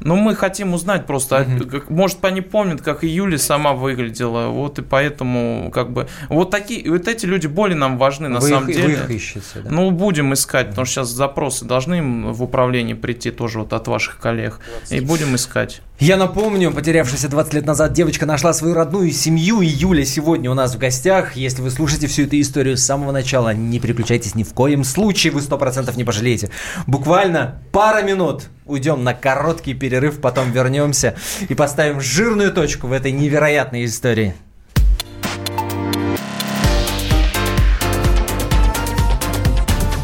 Ну, 0.00 0.16
мы 0.16 0.34
хотим 0.34 0.72
узнать 0.74 1.06
просто, 1.06 1.42
mm-hmm. 1.42 1.84
может, 1.88 2.24
они 2.24 2.40
помнят, 2.40 2.80
как 2.80 3.04
и 3.04 3.06
Юля 3.06 3.38
сама 3.38 3.74
выглядела, 3.74 4.48
вот 4.48 4.78
и 4.78 4.82
поэтому, 4.82 5.70
как 5.72 5.92
бы, 5.92 6.08
вот 6.28 6.50
такие, 6.50 6.90
вот 6.90 7.06
эти 7.06 7.26
люди 7.26 7.46
более 7.46 7.76
нам 7.76 7.98
важны 7.98 8.28
на 8.28 8.40
вы 8.40 8.48
самом 8.48 8.70
их, 8.70 8.76
деле. 8.76 8.88
Вы 8.88 8.92
их 8.92 9.10
ищете, 9.10 9.60
да? 9.62 9.70
Ну, 9.70 9.90
будем 9.90 10.32
искать, 10.32 10.70
потому 10.70 10.86
что 10.86 10.94
сейчас 10.94 11.08
запросы 11.08 11.64
должны 11.64 11.98
им 11.98 12.32
в 12.32 12.42
управлении 12.42 12.94
прийти 12.94 13.30
тоже 13.30 13.60
вот 13.60 13.72
от 13.72 13.88
ваших 13.88 14.18
коллег, 14.18 14.60
20. 14.78 14.92
и 14.92 15.00
будем 15.00 15.34
искать. 15.34 15.82
Я 16.00 16.16
напомню, 16.16 16.72
потерявшаяся 16.72 17.28
20 17.28 17.52
лет 17.52 17.66
назад 17.66 17.92
девочка 17.92 18.24
нашла 18.24 18.54
свою 18.54 18.72
родную 18.72 19.12
семью, 19.12 19.60
и 19.60 19.66
Юля 19.66 20.06
сегодня 20.06 20.50
у 20.50 20.54
нас 20.54 20.74
в 20.74 20.78
гостях. 20.78 21.36
Если 21.36 21.60
вы 21.60 21.70
слушаете 21.70 22.06
всю 22.06 22.22
эту 22.22 22.40
историю 22.40 22.78
с 22.78 22.82
самого 22.82 23.12
начала, 23.12 23.52
не 23.52 23.78
переключайтесь 23.78 24.34
ни 24.34 24.42
в 24.42 24.54
коем 24.54 24.82
случае, 24.82 25.30
вы 25.30 25.40
100% 25.40 25.94
не 25.98 26.04
пожалеете. 26.04 26.48
Буквально 26.86 27.60
пара 27.70 28.02
минут 28.02 28.44
уйдем 28.64 29.04
на 29.04 29.12
короткий 29.12 29.74
перерыв, 29.74 30.22
потом 30.22 30.52
вернемся 30.52 31.16
и 31.50 31.54
поставим 31.54 32.00
жирную 32.00 32.50
точку 32.50 32.86
в 32.86 32.92
этой 32.92 33.12
невероятной 33.12 33.84
истории. 33.84 34.34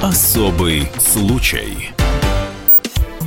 Особый 0.03 0.90
случай. 0.99 1.94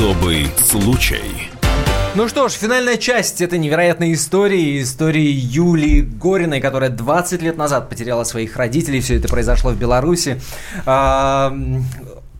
Особый 0.00 0.48
случай. 0.56 1.50
Ну 2.14 2.26
что 2.26 2.48
ж, 2.48 2.52
финальная 2.52 2.96
часть 2.96 3.42
этой 3.42 3.58
невероятной 3.58 4.14
истории, 4.14 4.80
истории 4.80 5.28
Юлии 5.28 6.00
Гориной, 6.00 6.62
которая 6.62 6.88
20 6.88 7.42
лет 7.42 7.58
назад 7.58 7.90
потеряла 7.90 8.24
своих 8.24 8.56
родителей. 8.56 9.02
Все 9.02 9.16
это 9.18 9.28
произошло 9.28 9.72
в 9.72 9.76
Беларуси. 9.78 10.40
А, 10.86 11.54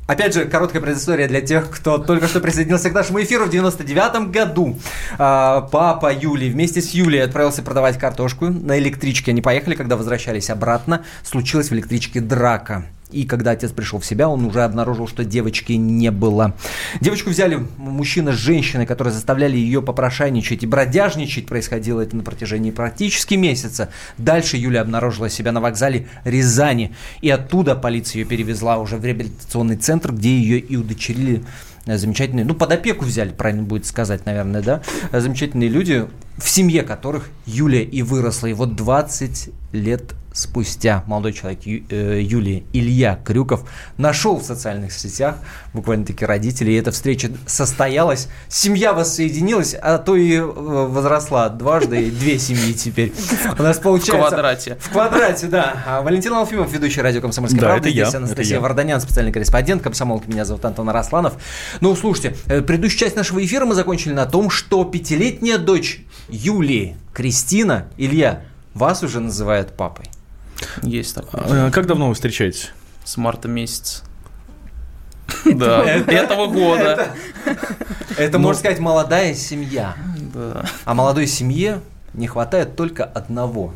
Опять 0.07 0.33
же, 0.33 0.47
короткая 0.47 0.81
предыстория 0.81 1.29
для 1.29 1.43
тех, 1.43 1.69
кто 1.69 1.99
только 1.99 2.29
что 2.29 2.41
присоединился 2.41 2.89
к 2.89 2.95
нашему 2.95 3.23
эфиру. 3.23 3.45
В 3.45 3.51
99 3.51 4.31
году 4.31 4.79
э, 5.13 5.17
папа 5.19 6.15
Юли 6.15 6.49
вместе 6.49 6.81
с 6.81 6.93
Юлей 6.93 7.23
отправился 7.23 7.63
продавать 7.63 7.99
картошку. 7.99 8.47
На 8.47 8.79
электричке 8.79 9.33
они 9.33 9.43
поехали, 9.43 9.75
когда 9.75 9.99
возвращались 9.99 10.49
обратно, 10.49 11.05
случилась 11.23 11.69
в 11.69 11.75
электричке 11.75 12.21
драка. 12.21 12.87
И 13.13 13.25
когда 13.25 13.53
отец 13.53 13.73
пришел 13.73 13.99
в 13.99 14.07
себя, 14.07 14.29
он 14.29 14.45
уже 14.45 14.63
обнаружил, 14.63 15.09
что 15.09 15.25
девочки 15.25 15.73
не 15.73 16.11
было. 16.11 16.55
Девочку 17.01 17.31
взяли 17.31 17.67
мужчина 17.77 18.33
с 18.33 18.37
женщиной, 18.37 18.87
которые 18.87 19.13
заставляли 19.13 19.57
ее 19.57 19.83
попрошайничать 19.83 20.63
и 20.63 20.67
бродяжничать. 20.67 21.47
Происходило 21.47 22.01
это 22.01 22.17
на 22.17 22.23
протяжении 22.23 22.71
практически 22.71 23.35
месяца. 23.35 23.91
Дальше 24.19 24.57
Юля 24.57 24.83
обнаружила 24.83 25.29
себя 25.29 25.53
на 25.53 25.61
вокзале 25.61 26.07
Рязани. 26.25 26.95
И 27.21 27.31
оттуда 27.31 27.75
полиция 27.75 28.21
ее 28.21 28.27
перевезла 28.27 28.79
уже 28.79 28.97
в 28.97 29.05
реабилитационный 29.05 29.77
центр, 29.77 30.13
где 30.13 30.31
ее 30.31 30.59
и 30.59 30.77
удочерили 30.77 31.43
замечательные, 31.87 32.45
ну, 32.45 32.55
под 32.55 32.73
опеку 32.73 33.05
взяли, 33.05 33.31
правильно 33.31 33.63
будет 33.63 33.87
сказать, 33.87 34.27
наверное, 34.27 34.63
да, 34.63 34.83
замечательные 35.13 35.69
люди, 35.69 36.07
в 36.37 36.49
семье 36.49 36.83
которых 36.83 37.31
Юлия 37.47 37.83
и 37.83 38.03
выросла. 38.03 38.49
И 38.49 38.53
вот 38.53 38.77
20 38.77 39.51
лет 39.73 40.15
спустя 40.41 41.05
молодой 41.07 41.33
человек 41.33 41.61
Ю, 41.65 41.85
э, 41.91 42.21
Юлия 42.23 42.63
Илья 42.73 43.19
Крюков 43.25 43.69
нашел 43.99 44.39
в 44.39 44.43
социальных 44.43 44.93
сетях 44.93 45.37
буквально-таки 45.75 46.25
родителей, 46.25 46.75
и 46.75 46.77
эта 46.79 46.91
встреча 46.91 47.31
состоялась, 47.47 48.29
семья 48.49 48.93
воссоединилась, 48.93 49.75
а 49.75 49.99
то 49.99 50.17
и 50.17 50.37
э, 50.37 50.43
возросла 50.43 51.49
дважды, 51.49 52.09
и 52.09 52.11
две 52.11 52.39
семьи 52.39 52.73
теперь. 52.73 53.13
У 53.59 53.63
нас 53.63 53.79
получается... 53.79 54.27
В 54.27 54.29
квадрате. 54.29 54.79
В 54.81 54.91
квадрате, 54.91 55.47
да. 55.47 55.83
А 55.87 56.03
Валентин 56.03 56.33
Алфимов, 56.33 56.73
ведущий 56.73 57.03
радио 57.03 57.21
«Комсомольская 57.21 57.61
да, 57.61 57.67
правда». 57.67 57.89
это 57.89 57.91
Здесь 57.91 58.13
я, 58.13 58.19
Анастасия 58.19 58.57
это 58.57 58.63
Варданян, 58.63 59.01
специальный 59.01 59.33
корреспондент 59.33 59.83
комсомолки. 59.83 60.29
Меня 60.29 60.45
зовут 60.45 60.65
Антон 60.65 60.89
Арасланов. 60.89 61.35
Ну, 61.81 61.95
слушайте, 61.95 62.37
э, 62.47 62.63
предыдущую 62.63 62.99
часть 62.99 63.17
нашего 63.17 63.45
эфира 63.45 63.67
мы 63.67 63.75
закончили 63.75 64.13
на 64.13 64.27
том, 64.27 64.51
что 64.51 64.85
пятилетняя 64.85 65.59
дочь 65.59 66.05
Юлии, 66.29 66.97
Кристина, 67.13 67.89
Илья, 67.97 68.43
вас 68.75 69.03
уже 69.03 69.21
называют 69.21 69.77
папой. 69.77 70.07
Есть 70.83 71.15
такое. 71.15 71.67
А, 71.67 71.71
как 71.71 71.87
давно 71.87 72.09
вы 72.09 72.15
встречаетесь? 72.15 72.71
С 73.05 73.17
марта 73.17 73.49
месяца. 73.49 74.05
Да, 75.45 75.85
этого 75.85 76.47
года. 76.49 77.13
Это, 78.19 78.39
можно 78.39 78.59
сказать, 78.59 78.79
молодая 78.79 79.35
семья. 79.35 79.95
Да. 80.35 80.65
А 80.85 80.95
молодой 80.95 81.27
семье 81.27 81.81
не 82.15 82.27
хватает 82.27 82.77
только 82.77 83.05
одного 83.05 83.73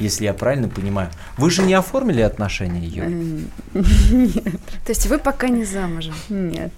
если 0.00 0.24
я 0.24 0.34
правильно 0.34 0.68
понимаю. 0.68 1.10
Вы 1.36 1.50
же 1.50 1.62
не 1.62 1.74
оформили 1.74 2.22
отношения, 2.22 2.86
Юль? 2.86 3.44
Нет. 3.74 4.44
То 4.84 4.88
есть 4.92 5.06
вы 5.06 5.18
пока 5.18 5.48
не 5.48 5.64
замужем? 5.64 6.14
Нет. 6.28 6.72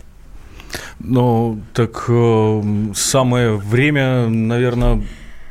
Ну, 0.99 1.61
так 1.73 2.05
э, 2.09 2.63
самое 2.95 3.57
время, 3.57 4.29
наверное... 4.29 5.05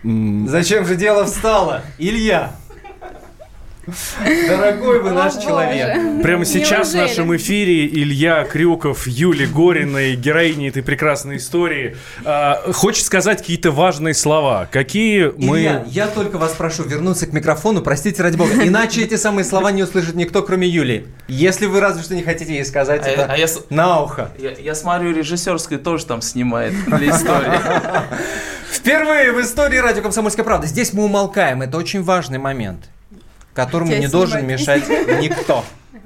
Зачем 0.04 0.86
же 0.86 0.96
дело 0.96 1.26
встало, 1.26 1.84
Илья? 1.98 2.56
Дорогой 4.48 5.02
вы 5.02 5.12
наш 5.12 5.34
человек. 5.36 6.22
Прямо 6.22 6.46
сейчас 6.46 6.92
в 6.92 6.96
нашем 6.96 7.36
эфире 7.36 7.88
Илья 7.88 8.44
Крюков, 8.44 9.08
Юлия 9.08 9.48
Горина 9.48 9.98
и 9.98 10.16
героини 10.16 10.70
этой 10.70 10.84
прекрасной 10.84 11.38
истории 11.38 11.96
э, 12.24 12.72
хочет 12.74 13.06
сказать 13.06 13.40
какие-то 13.40 13.72
важные 13.72 14.14
слова. 14.14 14.68
Какие 14.72 15.34
мы... 15.36 15.60
Илья, 15.60 15.84
я 15.88 16.08
только 16.08 16.38
вас 16.38 16.52
прошу 16.54 16.84
вернуться 16.84 17.26
к 17.26 17.34
микрофону, 17.34 17.82
простите 17.82 18.22
ради 18.22 18.38
бога. 18.38 18.52
Иначе 18.64 19.02
эти 19.02 19.16
самые 19.16 19.46
слова 19.46 19.72
не 19.72 19.82
услышит 19.82 20.14
никто, 20.14 20.44
кроме 20.44 20.68
Юли. 20.68 21.08
Если 21.28 21.66
вы 21.66 21.80
разве 21.80 22.04
что 22.04 22.14
не 22.14 22.24
хотите 22.24 22.54
ей 22.54 22.66
сказать 22.66 23.02
а 23.04 23.10
это 23.10 23.26
а 23.26 23.36
я, 23.36 23.48
на 23.70 24.02
ухо. 24.02 24.30
Я, 24.38 24.52
я 24.52 24.76
смотрю, 24.76 25.12
режиссерская 25.16 25.80
тоже 25.80 26.06
там 26.06 26.22
снимает 26.22 26.74
для 26.86 27.10
истории. 27.10 27.60
Впервые 28.72 29.32
в 29.32 29.42
истории 29.42 29.78
радио 29.78 30.02
«Комсомольская 30.04 30.46
правда». 30.46 30.68
Здесь 30.68 30.94
мы 30.94 31.04
умолкаем. 31.04 31.62
Это 31.62 31.78
очень 31.78 32.04
важный 32.04 32.38
момент 32.38 32.90
которому 33.54 33.96
не 33.96 34.08
должен 34.08 34.46
мешать 34.46 34.88
никто. 35.22 35.64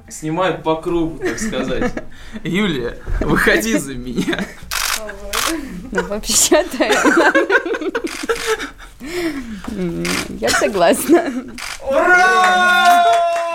Снимают 0.08 0.62
по 0.62 0.76
кругу, 0.76 1.18
так 1.18 1.38
сказать. 1.38 1.92
Юлия, 2.44 2.98
выходи 3.20 3.76
за 3.76 3.94
меня. 3.94 4.38
Ну, 5.90 6.02
вообще-то... 6.04 6.84
Я 10.40 10.48
согласна. 10.60 11.32
Ура! 11.82 13.45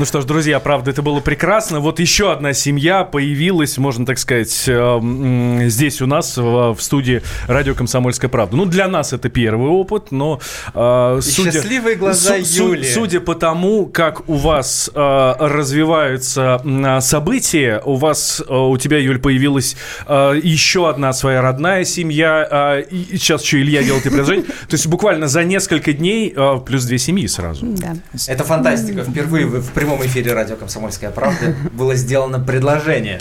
Ну 0.00 0.06
что 0.06 0.22
ж, 0.22 0.24
друзья, 0.24 0.60
правда, 0.60 0.92
это 0.92 1.02
было 1.02 1.20
прекрасно. 1.20 1.78
Вот 1.80 2.00
еще 2.00 2.32
одна 2.32 2.54
семья 2.54 3.04
появилась, 3.04 3.76
можно 3.76 4.06
так 4.06 4.18
сказать, 4.18 4.64
э, 4.66 5.60
здесь 5.66 6.00
у 6.00 6.06
нас 6.06 6.38
в 6.38 6.78
студии 6.78 7.20
радио 7.46 7.74
«Комсомольская 7.74 8.30
правда». 8.30 8.56
Ну, 8.56 8.64
для 8.64 8.88
нас 8.88 9.12
это 9.12 9.28
первый 9.28 9.68
опыт, 9.68 10.10
но... 10.10 10.40
Э, 10.72 11.18
судя, 11.20 11.52
Счастливые 11.52 11.96
глаза 11.96 12.42
су- 12.42 12.68
Юли. 12.68 12.88
Судя 12.88 13.20
по 13.20 13.34
тому, 13.34 13.84
как 13.88 14.26
у 14.26 14.36
вас 14.36 14.90
э, 14.94 15.34
развиваются 15.38 16.62
события, 17.02 17.82
у 17.84 17.96
вас, 17.96 18.42
у 18.48 18.78
тебя, 18.78 18.96
Юль, 18.96 19.18
появилась 19.18 19.76
еще 20.08 20.88
одна 20.88 21.12
своя 21.12 21.42
родная 21.42 21.84
семья, 21.84 22.82
и 22.90 23.18
сейчас 23.18 23.42
еще 23.42 23.60
Илья 23.60 23.82
делает 23.82 24.06
и 24.06 24.08
предложение. 24.08 24.46
То 24.68 24.76
есть 24.76 24.86
буквально 24.86 25.28
за 25.28 25.44
несколько 25.44 25.92
дней 25.92 26.34
плюс 26.64 26.84
две 26.84 26.96
семьи 26.96 27.26
сразу. 27.26 27.66
Да. 27.66 27.96
Это 28.28 28.44
фантастика. 28.44 29.04
Впервые 29.04 29.44
в 29.44 29.70
прямом 29.72 29.89
эфире 30.04 30.32
радио 30.32 30.56
«Комсомольская 30.56 31.10
правда» 31.10 31.54
было 31.72 31.94
сделано 31.94 32.38
предложение. 32.40 33.18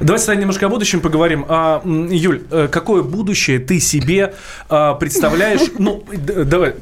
Давайте 0.00 0.26
тогда 0.26 0.40
немножко 0.40 0.66
о 0.66 0.68
будущем 0.68 1.00
поговорим. 1.00 1.44
А, 1.48 1.82
Юль, 1.84 2.42
э, 2.50 2.68
какое 2.70 3.02
будущее 3.02 3.58
ты 3.58 3.80
себе 3.80 4.34
а, 4.68 4.94
представляешь? 4.94 5.60
Ну, 5.82 6.04
давай, 6.12 6.74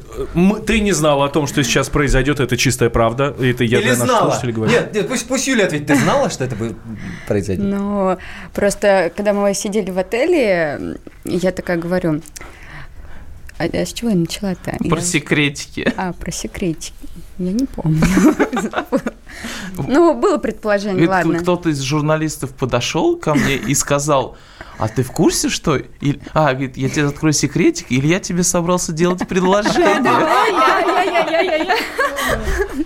ты 0.67 0.79
не 0.79 0.91
знала 0.91 1.25
о 1.25 1.29
том, 1.29 1.47
что 1.47 1.63
сейчас 1.63 1.89
произойдет, 1.89 2.39
это 2.39 2.55
чистая 2.55 2.89
правда. 2.89 3.35
Это 3.39 3.63
я 3.63 3.79
Или 3.79 3.93
для 3.93 3.97
наших 3.97 4.19
слушателей 4.19 4.53
говорю. 4.53 4.71
Нет, 4.71 4.93
нет, 4.93 5.07
пусть, 5.07 5.27
пусть 5.27 5.47
Юля 5.47 5.65
ответит. 5.65 5.87
Ты 5.87 5.95
знала, 5.95 6.29
что 6.29 6.43
это 6.43 6.55
будет 6.55 6.75
произойдет? 7.27 7.65
Ну, 7.65 8.17
просто, 8.53 9.11
когда 9.15 9.33
мы 9.33 9.53
сидели 9.55 9.89
в 9.89 9.97
отеле, 9.97 10.97
я 11.25 11.51
такая 11.51 11.77
говорю, 11.77 12.21
а, 13.61 13.81
а 13.81 13.85
с 13.85 13.93
чего 13.93 14.09
я 14.09 14.15
начала-то? 14.15 14.77
Про 14.89 14.99
я... 14.99 15.01
секретики. 15.01 15.93
А, 15.97 16.13
про 16.13 16.31
секретики. 16.31 16.93
Я 17.37 17.53
не 17.53 17.65
помню. 17.65 18.01
Ну, 19.87 20.13
было 20.13 20.37
предположение, 20.37 21.07
ладно. 21.07 21.39
Кто-то 21.39 21.69
из 21.69 21.79
журналистов 21.79 22.51
подошел 22.51 23.15
ко 23.15 23.33
мне 23.33 23.55
и 23.55 23.73
сказал, 23.73 24.37
а 24.77 24.87
ты 24.87 25.03
в 25.03 25.11
курсе, 25.11 25.49
что... 25.49 25.79
А, 26.33 26.53
говорит, 26.53 26.77
я 26.77 26.89
тебе 26.89 27.07
открою 27.07 27.33
секретик, 27.33 27.91
или 27.91 28.07
я 28.07 28.19
тебе 28.19 28.43
собрался 28.43 28.91
делать 28.91 29.27
предложение. 29.27 29.99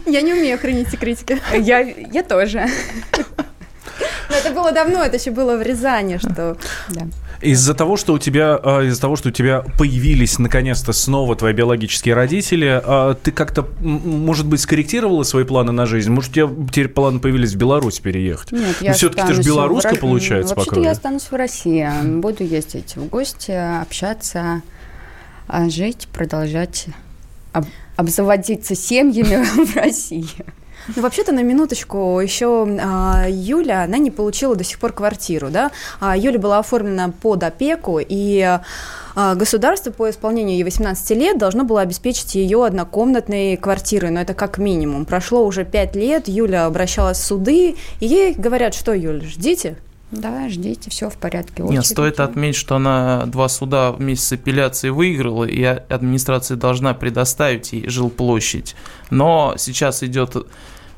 Я 0.05 0.21
не 0.21 0.34
умею 0.34 0.57
хранить 0.59 0.89
секретики. 0.89 1.41
Я, 1.57 1.80
я 1.80 2.23
тоже. 2.23 2.67
это 4.30 4.51
было 4.51 4.71
давно, 4.71 5.03
это 5.03 5.17
еще 5.17 5.32
было 5.32 5.57
в 5.57 5.61
Рязани, 5.61 6.17
что... 6.17 6.57
Из-за 7.46 7.74
того, 7.74 7.96
что 7.98 8.14
у 8.14 8.20
тебя, 8.20 8.60
а, 8.62 8.82
из-за 8.82 9.00
того, 9.00 9.16
что 9.16 9.30
у 9.30 9.32
тебя 9.32 9.64
появились 9.78 10.39
наконец-то 10.39 10.93
снова 10.93 11.36
твои 11.36 11.54
биологические 11.54 12.16
родители, 12.16 12.82
а, 12.84 13.14
ты 13.14 13.32
как-то, 13.32 13.68
может 13.80 14.48
быть, 14.48 14.62
скорректировала 14.62 15.24
свои 15.24 15.43
планы 15.43 15.72
на 15.72 15.86
жизнь? 15.86 16.12
Может, 16.12 16.32
у 16.32 16.34
тебя 16.34 16.50
теперь 16.72 16.88
планы 16.88 17.20
появились 17.20 17.54
в 17.54 17.58
Беларусь 17.58 18.00
переехать? 18.00 18.52
Нет, 18.52 18.78
я 18.82 18.93
все-таки 18.93 19.28
ты 19.28 19.34
же 19.36 19.43
белоруска, 19.43 19.96
в... 19.96 20.00
получается, 20.00 20.56
Вообще-то 20.56 20.82
я 20.82 20.91
останусь 20.91 21.24
в 21.30 21.34
России. 21.34 21.88
Буду 22.20 22.43
ездить 22.43 22.96
в 22.96 23.08
гости, 23.08 23.52
общаться, 23.52 24.62
а, 25.48 25.70
жить, 25.70 26.08
продолжать 26.12 26.88
обзаводиться 27.96 28.76
семьями 28.76 29.43
в 29.66 29.76
России. 29.76 30.28
Ну, 30.95 31.01
вообще-то, 31.01 31.31
на 31.31 31.41
минуточку, 31.41 32.19
еще 32.19 32.67
а, 32.81 33.25
Юля, 33.27 33.83
она 33.83 33.97
не 33.97 34.11
получила 34.11 34.55
до 34.55 34.63
сих 34.63 34.79
пор 34.79 34.93
квартиру, 34.93 35.49
да? 35.49 35.71
А, 35.99 36.15
Юля 36.15 36.39
была 36.39 36.59
оформлена 36.59 37.11
под 37.21 37.43
опеку, 37.43 37.99
и 37.99 38.59
а, 39.15 39.36
государство 39.36 39.91
по 39.91 40.09
исполнению 40.09 40.57
ей 40.57 40.63
18 40.63 41.09
лет 41.11 41.38
должно 41.38 41.63
было 41.63 41.81
обеспечить 41.81 42.36
ее 42.36 42.65
однокомнатной 42.65 43.57
квартирой, 43.57 44.11
но 44.11 44.21
это 44.21 44.33
как 44.33 44.57
минимум. 44.57 45.05
Прошло 45.05 45.45
уже 45.45 45.65
5 45.65 45.95
лет, 45.95 46.27
Юля 46.27 46.65
обращалась 46.65 47.17
в 47.17 47.23
суды, 47.23 47.75
и 47.99 48.05
ей 48.05 48.33
говорят, 48.33 48.73
что, 48.73 48.93
Юля, 48.93 49.25
ждите, 49.25 49.77
да, 50.11 50.47
ждите, 50.49 50.89
все 50.89 51.09
в 51.09 51.17
порядке. 51.17 51.63
Очередь. 51.63 51.77
Нет, 51.77 51.86
стоит 51.86 52.19
отметить, 52.19 52.57
что 52.57 52.75
она 52.75 53.25
два 53.25 53.49
суда 53.49 53.91
вместе 53.91 54.25
с 54.25 54.31
апелляцией 54.33 54.91
выиграла, 54.91 55.45
и 55.45 55.63
администрация 55.63 56.57
должна 56.57 56.93
предоставить 56.93 57.73
ей 57.73 57.89
жилплощадь. 57.89 58.75
Но 59.09 59.55
сейчас 59.57 60.03
идет 60.03 60.36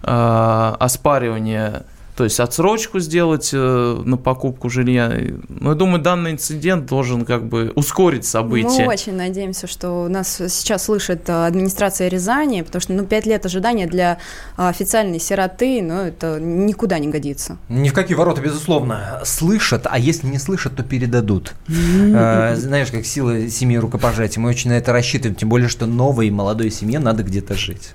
оспаривание 0.08 1.84
то 2.18 2.24
есть 2.24 2.40
отсрочку 2.40 3.00
сделать 3.00 3.52
э, 3.54 4.02
на 4.04 4.18
покупку 4.18 4.70
жилья. 4.70 5.16
Но 5.50 5.70
я 5.70 5.76
думаю, 5.76 6.02
данный 6.02 6.32
инцидент 6.32 6.88
должен 6.88 7.26
как 7.26 7.46
бы 7.46 7.72
ускорить 7.76 8.26
события. 8.26 8.86
Мы 8.86 8.88
очень 8.88 9.14
надеемся, 9.14 9.68
что 9.68 10.08
нас 10.08 10.42
сейчас 10.50 10.86
слышит 10.86 11.30
э, 11.30 11.46
администрация 11.46 12.08
Рязани, 12.08 12.64
потому 12.64 12.82
что 12.82 12.94
ну, 12.94 13.06
пять 13.06 13.28
лет 13.28 13.46
ожидания 13.46 13.86
для 13.86 14.18
э, 14.58 14.68
официальной 14.68 15.20
сироты, 15.20 15.84
ну, 15.84 16.02
это 16.02 16.40
никуда 16.40 16.98
не 16.98 17.08
годится. 17.08 17.58
Ни 17.70 17.90
в 17.90 17.94
какие 17.94 18.18
ворота, 18.18 18.42
безусловно. 18.42 19.22
Слышат, 19.24 19.86
а 19.86 20.00
если 20.00 20.26
не 20.26 20.40
слышат, 20.40 20.76
то 20.76 20.82
передадут. 20.82 21.54
Знаешь, 21.68 22.90
как 22.90 23.06
сила 23.06 23.48
семьи 23.48 23.78
рукопожатия. 23.78 24.42
Мы 24.42 24.50
очень 24.50 24.72
на 24.72 24.78
это 24.80 24.92
рассчитываем, 24.92 25.36
тем 25.36 25.50
более, 25.50 25.70
что 25.70 25.86
новой 25.86 26.32
молодой 26.32 26.72
семье 26.72 26.98
надо 26.98 27.22
где-то 27.22 27.54
жить. 27.54 27.92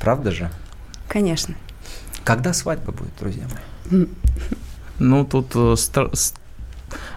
Правда 0.00 0.32
же? 0.32 0.50
Конечно. 1.10 1.54
Когда 2.22 2.52
свадьба 2.52 2.92
будет, 2.92 3.10
друзья 3.18 3.42
мои? 3.90 4.06
Ну, 5.00 5.24
тут 5.24 5.56
э, 5.56 5.74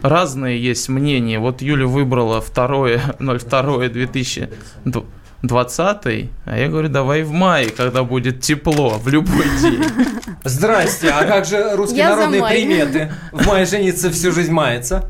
разные 0.02 0.60
есть 0.60 0.90
мнения. 0.90 1.38
Вот 1.38 1.62
Юля 1.62 1.86
выбрала 1.86 2.42
2 2.42 3.18
02 3.20 3.90
2020, 3.90 6.30
а 6.46 6.58
я 6.58 6.70
говорю, 6.70 6.90
давай 6.90 7.22
в 7.22 7.32
мае, 7.32 7.70
когда 7.70 8.04
будет 8.04 8.42
тепло, 8.42 8.98
в 8.98 9.08
любой 9.10 9.46
день. 9.62 9.84
Здрасте, 10.44 11.10
а 11.10 11.26
как 11.26 11.46
же 11.46 11.76
русские 11.76 12.00
я 12.00 12.16
народные 12.16 12.44
приметы? 12.44 13.12
В 13.32 13.46
мае 13.46 13.68
жениться 13.68 14.10
всю 14.10 14.32
жизнь 14.32 14.52
мается? 14.52 15.08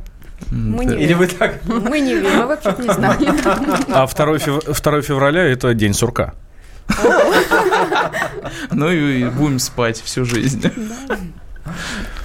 Мы 0.51 0.83
не 0.83 1.01
Или 1.01 1.13
вы 1.13 1.27
так? 1.27 1.63
Мы 1.65 2.01
не 2.01 2.15
верим, 2.15 2.37
мы 2.37 2.47
вообще 2.47 2.75
не 2.79 2.91
знаем. 2.91 3.37
А 3.93 4.07
2 4.07 4.37
февраля– 5.01 5.43
это 5.45 5.73
день 5.73 5.93
сурка. 5.93 6.33
Ну 8.71 8.91
и 8.91 9.25
будем 9.25 9.59
спать 9.59 10.01
всю 10.01 10.25
жизнь. 10.25 10.63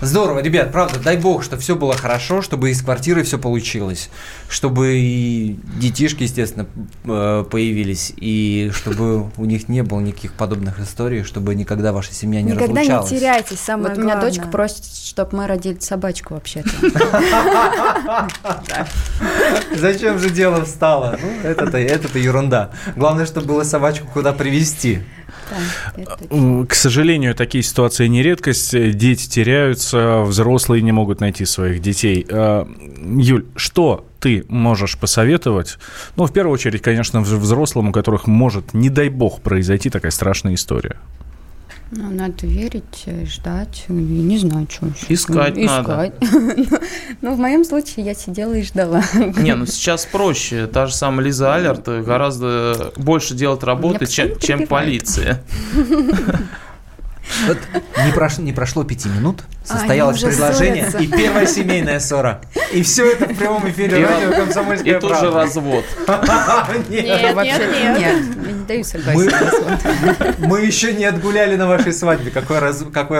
Здорово, 0.00 0.40
ребят, 0.40 0.70
правда, 0.70 1.00
дай 1.00 1.16
бог, 1.16 1.42
что 1.42 1.56
все 1.56 1.74
было 1.74 1.96
хорошо, 1.96 2.40
чтобы 2.40 2.70
из 2.70 2.82
квартиры 2.82 3.24
все 3.24 3.36
получилось, 3.38 4.10
чтобы 4.48 4.98
и 4.98 5.58
детишки, 5.80 6.22
естественно, 6.22 6.66
э, 7.04 7.44
появились, 7.50 8.12
и 8.16 8.70
чтобы 8.72 9.30
у 9.36 9.44
них 9.44 9.68
не 9.68 9.82
было 9.82 9.98
никаких 10.00 10.34
подобных 10.34 10.78
историй, 10.78 11.24
чтобы 11.24 11.54
никогда 11.56 11.92
ваша 11.92 12.14
семья 12.14 12.42
не 12.42 12.52
никогда 12.52 12.80
разлучалась. 12.80 13.10
Никогда 13.10 13.14
не 13.14 13.20
теряйтесь, 13.20 13.60
самое 13.60 13.88
вот 13.88 13.98
главное. 13.98 14.16
меня 14.16 14.30
дочка 14.30 14.46
просит, 14.46 14.84
чтобы 14.84 15.36
мы 15.36 15.46
родили 15.48 15.78
собачку 15.80 16.34
вообще-то. 16.34 16.70
Зачем 19.74 20.18
же 20.18 20.30
дело 20.30 20.64
встало? 20.64 21.18
Ну, 21.20 21.48
это-то 21.48 22.18
ерунда. 22.18 22.70
Главное, 22.94 23.26
чтобы 23.26 23.48
было 23.48 23.64
собачку 23.64 24.06
куда 24.12 24.32
привести. 25.94 26.66
К 26.66 26.74
сожалению, 26.74 27.34
такие 27.34 27.62
ситуации 27.62 28.06
не 28.06 28.22
редкость. 28.22 28.72
Дети 28.96 29.28
теряются, 29.28 30.22
взрослые 30.22 30.82
не 30.82 30.92
могут 30.92 31.20
найти 31.20 31.44
своих 31.44 31.80
детей. 31.80 32.26
А, 32.30 32.68
Юль, 33.16 33.46
что 33.56 34.06
ты 34.20 34.44
можешь 34.48 34.98
посоветовать? 34.98 35.78
Ну, 36.16 36.26
в 36.26 36.32
первую 36.32 36.54
очередь, 36.54 36.82
конечно, 36.82 37.20
взрослым, 37.20 37.88
у 37.88 37.92
которых 37.92 38.26
может, 38.26 38.74
не 38.74 38.90
дай 38.90 39.08
бог, 39.08 39.40
произойти 39.40 39.90
такая 39.90 40.10
страшная 40.10 40.54
история. 40.54 40.96
Ну, 41.90 42.10
надо 42.10 42.46
верить, 42.46 43.04
э, 43.06 43.24
ждать. 43.24 43.86
Не 43.88 44.36
знаю, 44.38 44.66
что 44.70 44.86
еще. 44.86 45.06
Искать, 45.08 45.56
Искать. 45.56 46.12
надо. 46.20 46.80
ну, 47.22 47.34
в 47.34 47.38
моем 47.38 47.64
случае 47.64 48.04
я 48.04 48.14
сидела 48.14 48.52
и 48.54 48.62
ждала. 48.62 49.02
Не, 49.14 49.54
ну 49.54 49.64
сейчас 49.64 50.04
проще. 50.04 50.66
Та 50.66 50.86
же 50.86 50.94
самая 50.94 51.24
Лиза 51.24 51.54
Алерт 51.54 51.88
гораздо 51.88 52.92
больше 52.96 53.34
делает 53.34 53.64
работы, 53.64 54.06
чем, 54.06 54.38
чем 54.38 54.66
полиция. 54.66 55.42
Вот 57.46 57.58
не, 58.04 58.12
прош, 58.12 58.38
не 58.38 58.52
прошло 58.52 58.84
пяти 58.84 59.08
минут, 59.08 59.42
состоялось 59.62 60.22
а, 60.22 60.28
предложение, 60.28 60.90
ссорятся. 60.90 60.98
и 60.98 61.06
первая 61.06 61.46
семейная 61.46 62.00
ссора. 62.00 62.40
И 62.72 62.82
все 62.82 63.12
это 63.12 63.26
в 63.26 63.36
прямом 63.36 63.68
эфире 63.70 64.06
радио 64.06 64.32
«Комсомольская 64.32 64.96
И 64.96 65.00
тут 65.00 65.18
же 65.18 65.30
развод. 65.30 65.84
Нет, 66.88 67.04
нет, 67.04 67.36
нет. 67.36 68.00
Я 68.00 68.52
не 68.52 68.64
даю 68.66 68.84
согласия 68.84 70.34
Мы 70.38 70.60
еще 70.62 70.92
не 70.92 71.04
отгуляли 71.04 71.56
на 71.56 71.66
вашей 71.66 71.92
свадьбе. 71.92 72.30
Какой 72.30 72.58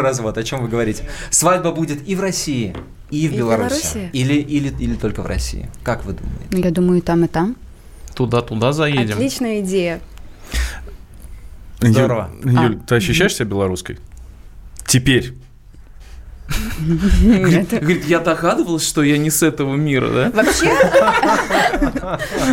развод? 0.00 0.38
О 0.38 0.42
чем 0.42 0.62
вы 0.62 0.68
говорите? 0.68 1.04
Свадьба 1.30 1.72
будет 1.72 2.06
и 2.06 2.14
в 2.14 2.20
России, 2.20 2.74
и 3.10 3.28
в 3.28 3.36
Беларуси. 3.36 4.10
Или, 4.12 4.34
или, 4.34 4.74
или 4.78 4.94
только 4.94 5.22
в 5.22 5.26
России. 5.26 5.68
Как 5.82 6.04
вы 6.04 6.14
думаете? 6.14 6.68
Я 6.68 6.70
думаю, 6.70 6.98
и 6.98 7.02
там, 7.02 7.24
и 7.24 7.28
там. 7.28 7.56
Туда-туда 8.14 8.72
заедем. 8.72 9.16
Отличная 9.16 9.60
идея. 9.60 10.00
Здорово. 11.80 12.30
Юль, 12.44 12.78
а. 12.82 12.86
ты 12.86 12.94
ощущаешь 12.96 13.34
себя 13.34 13.46
белорусской? 13.46 13.98
Теперь. 14.86 15.34
Говорит, 16.80 18.06
я 18.06 18.20
догадывалась, 18.20 18.86
что 18.86 19.02
я 19.02 19.18
не 19.18 19.30
с 19.30 19.42
этого 19.42 19.76
мира, 19.76 20.08
да? 20.10 20.30
Вообще? 20.30 20.72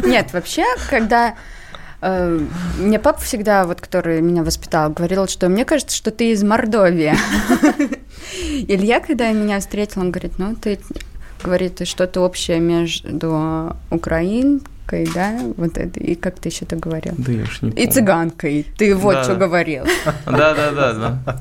Нет, 0.07 0.33
вообще, 0.33 0.65
когда 0.89 1.35
э, 2.01 2.39
мне 2.77 2.99
папа 2.99 3.21
всегда, 3.21 3.65
вот 3.65 3.79
который 3.79 4.21
меня 4.21 4.43
воспитал, 4.43 4.89
говорил, 4.89 5.27
что 5.27 5.47
мне 5.47 5.63
кажется, 5.63 5.95
что 5.95 6.11
ты 6.11 6.31
из 6.31 6.43
Мордовии. 6.43 7.13
Илья, 8.67 8.99
когда 8.99 9.31
меня 9.31 9.59
встретил, 9.59 10.01
он 10.01 10.11
говорит, 10.11 10.33
ну 10.37 10.55
ты 10.55 10.79
говорит, 11.41 11.87
что-то 11.87 12.21
общее 12.21 12.59
между 12.59 13.75
Украин, 13.89 14.61
цыганкой, 14.85 15.07
да, 15.13 15.39
вот 15.57 15.77
это, 15.77 15.99
и 15.99 16.15
как 16.15 16.39
ты 16.39 16.49
еще 16.49 16.65
так 16.65 16.79
говорил? 16.79 17.13
Да 17.17 17.31
я 17.31 17.39
не 17.39 17.45
помню. 17.45 17.75
И 17.75 17.87
цыганкой, 17.87 18.65
ты 18.77 18.95
вот 18.95 19.13
да. 19.13 19.23
что 19.23 19.35
говорил. 19.35 19.85
Да, 20.25 20.53
да, 20.53 20.71
да, 20.71 20.93
да. 20.93 21.37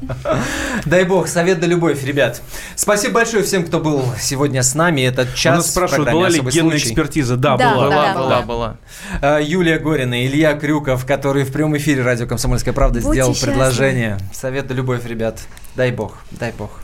Дай 0.87 1.05
бог, 1.05 1.29
совет 1.29 1.61
да 1.61 1.67
любовь, 1.67 2.05
ребят. 2.05 2.41
Спасибо 2.77 3.15
большое 3.15 3.43
всем, 3.43 3.65
кто 3.65 3.81
был 3.81 4.05
сегодня 4.21 4.63
с 4.63 4.75
нами. 4.75 5.03
Этот 5.03 5.35
час. 5.35 5.57
нас 5.57 5.71
спрашивают, 5.71 6.11
была 6.11 6.29
ли 6.29 6.41
генная 6.41 6.79
экспертиза? 6.79 7.37
Да, 7.37 7.57
была. 7.57 7.75
Была, 7.75 8.15
была, 8.15 8.43
была. 8.43 8.77
А, 9.21 9.39
Юлия 9.39 9.79
Горина, 9.79 10.27
Илья 10.27 10.55
Крюков, 10.55 11.07
который 11.07 11.45
в 11.45 11.53
прямом 11.53 11.77
эфире 11.77 12.03
радио 12.03 12.27
«Комсомольская 12.27 12.75
правда» 12.75 13.01
сделал 13.01 13.35
предложение. 13.35 14.19
Совет 14.33 14.67
да 14.67 14.75
любовь, 14.75 15.05
ребят. 15.07 15.41
Дай 15.77 15.91
бог, 15.91 16.19
дай 16.31 16.53
бог. 16.53 16.84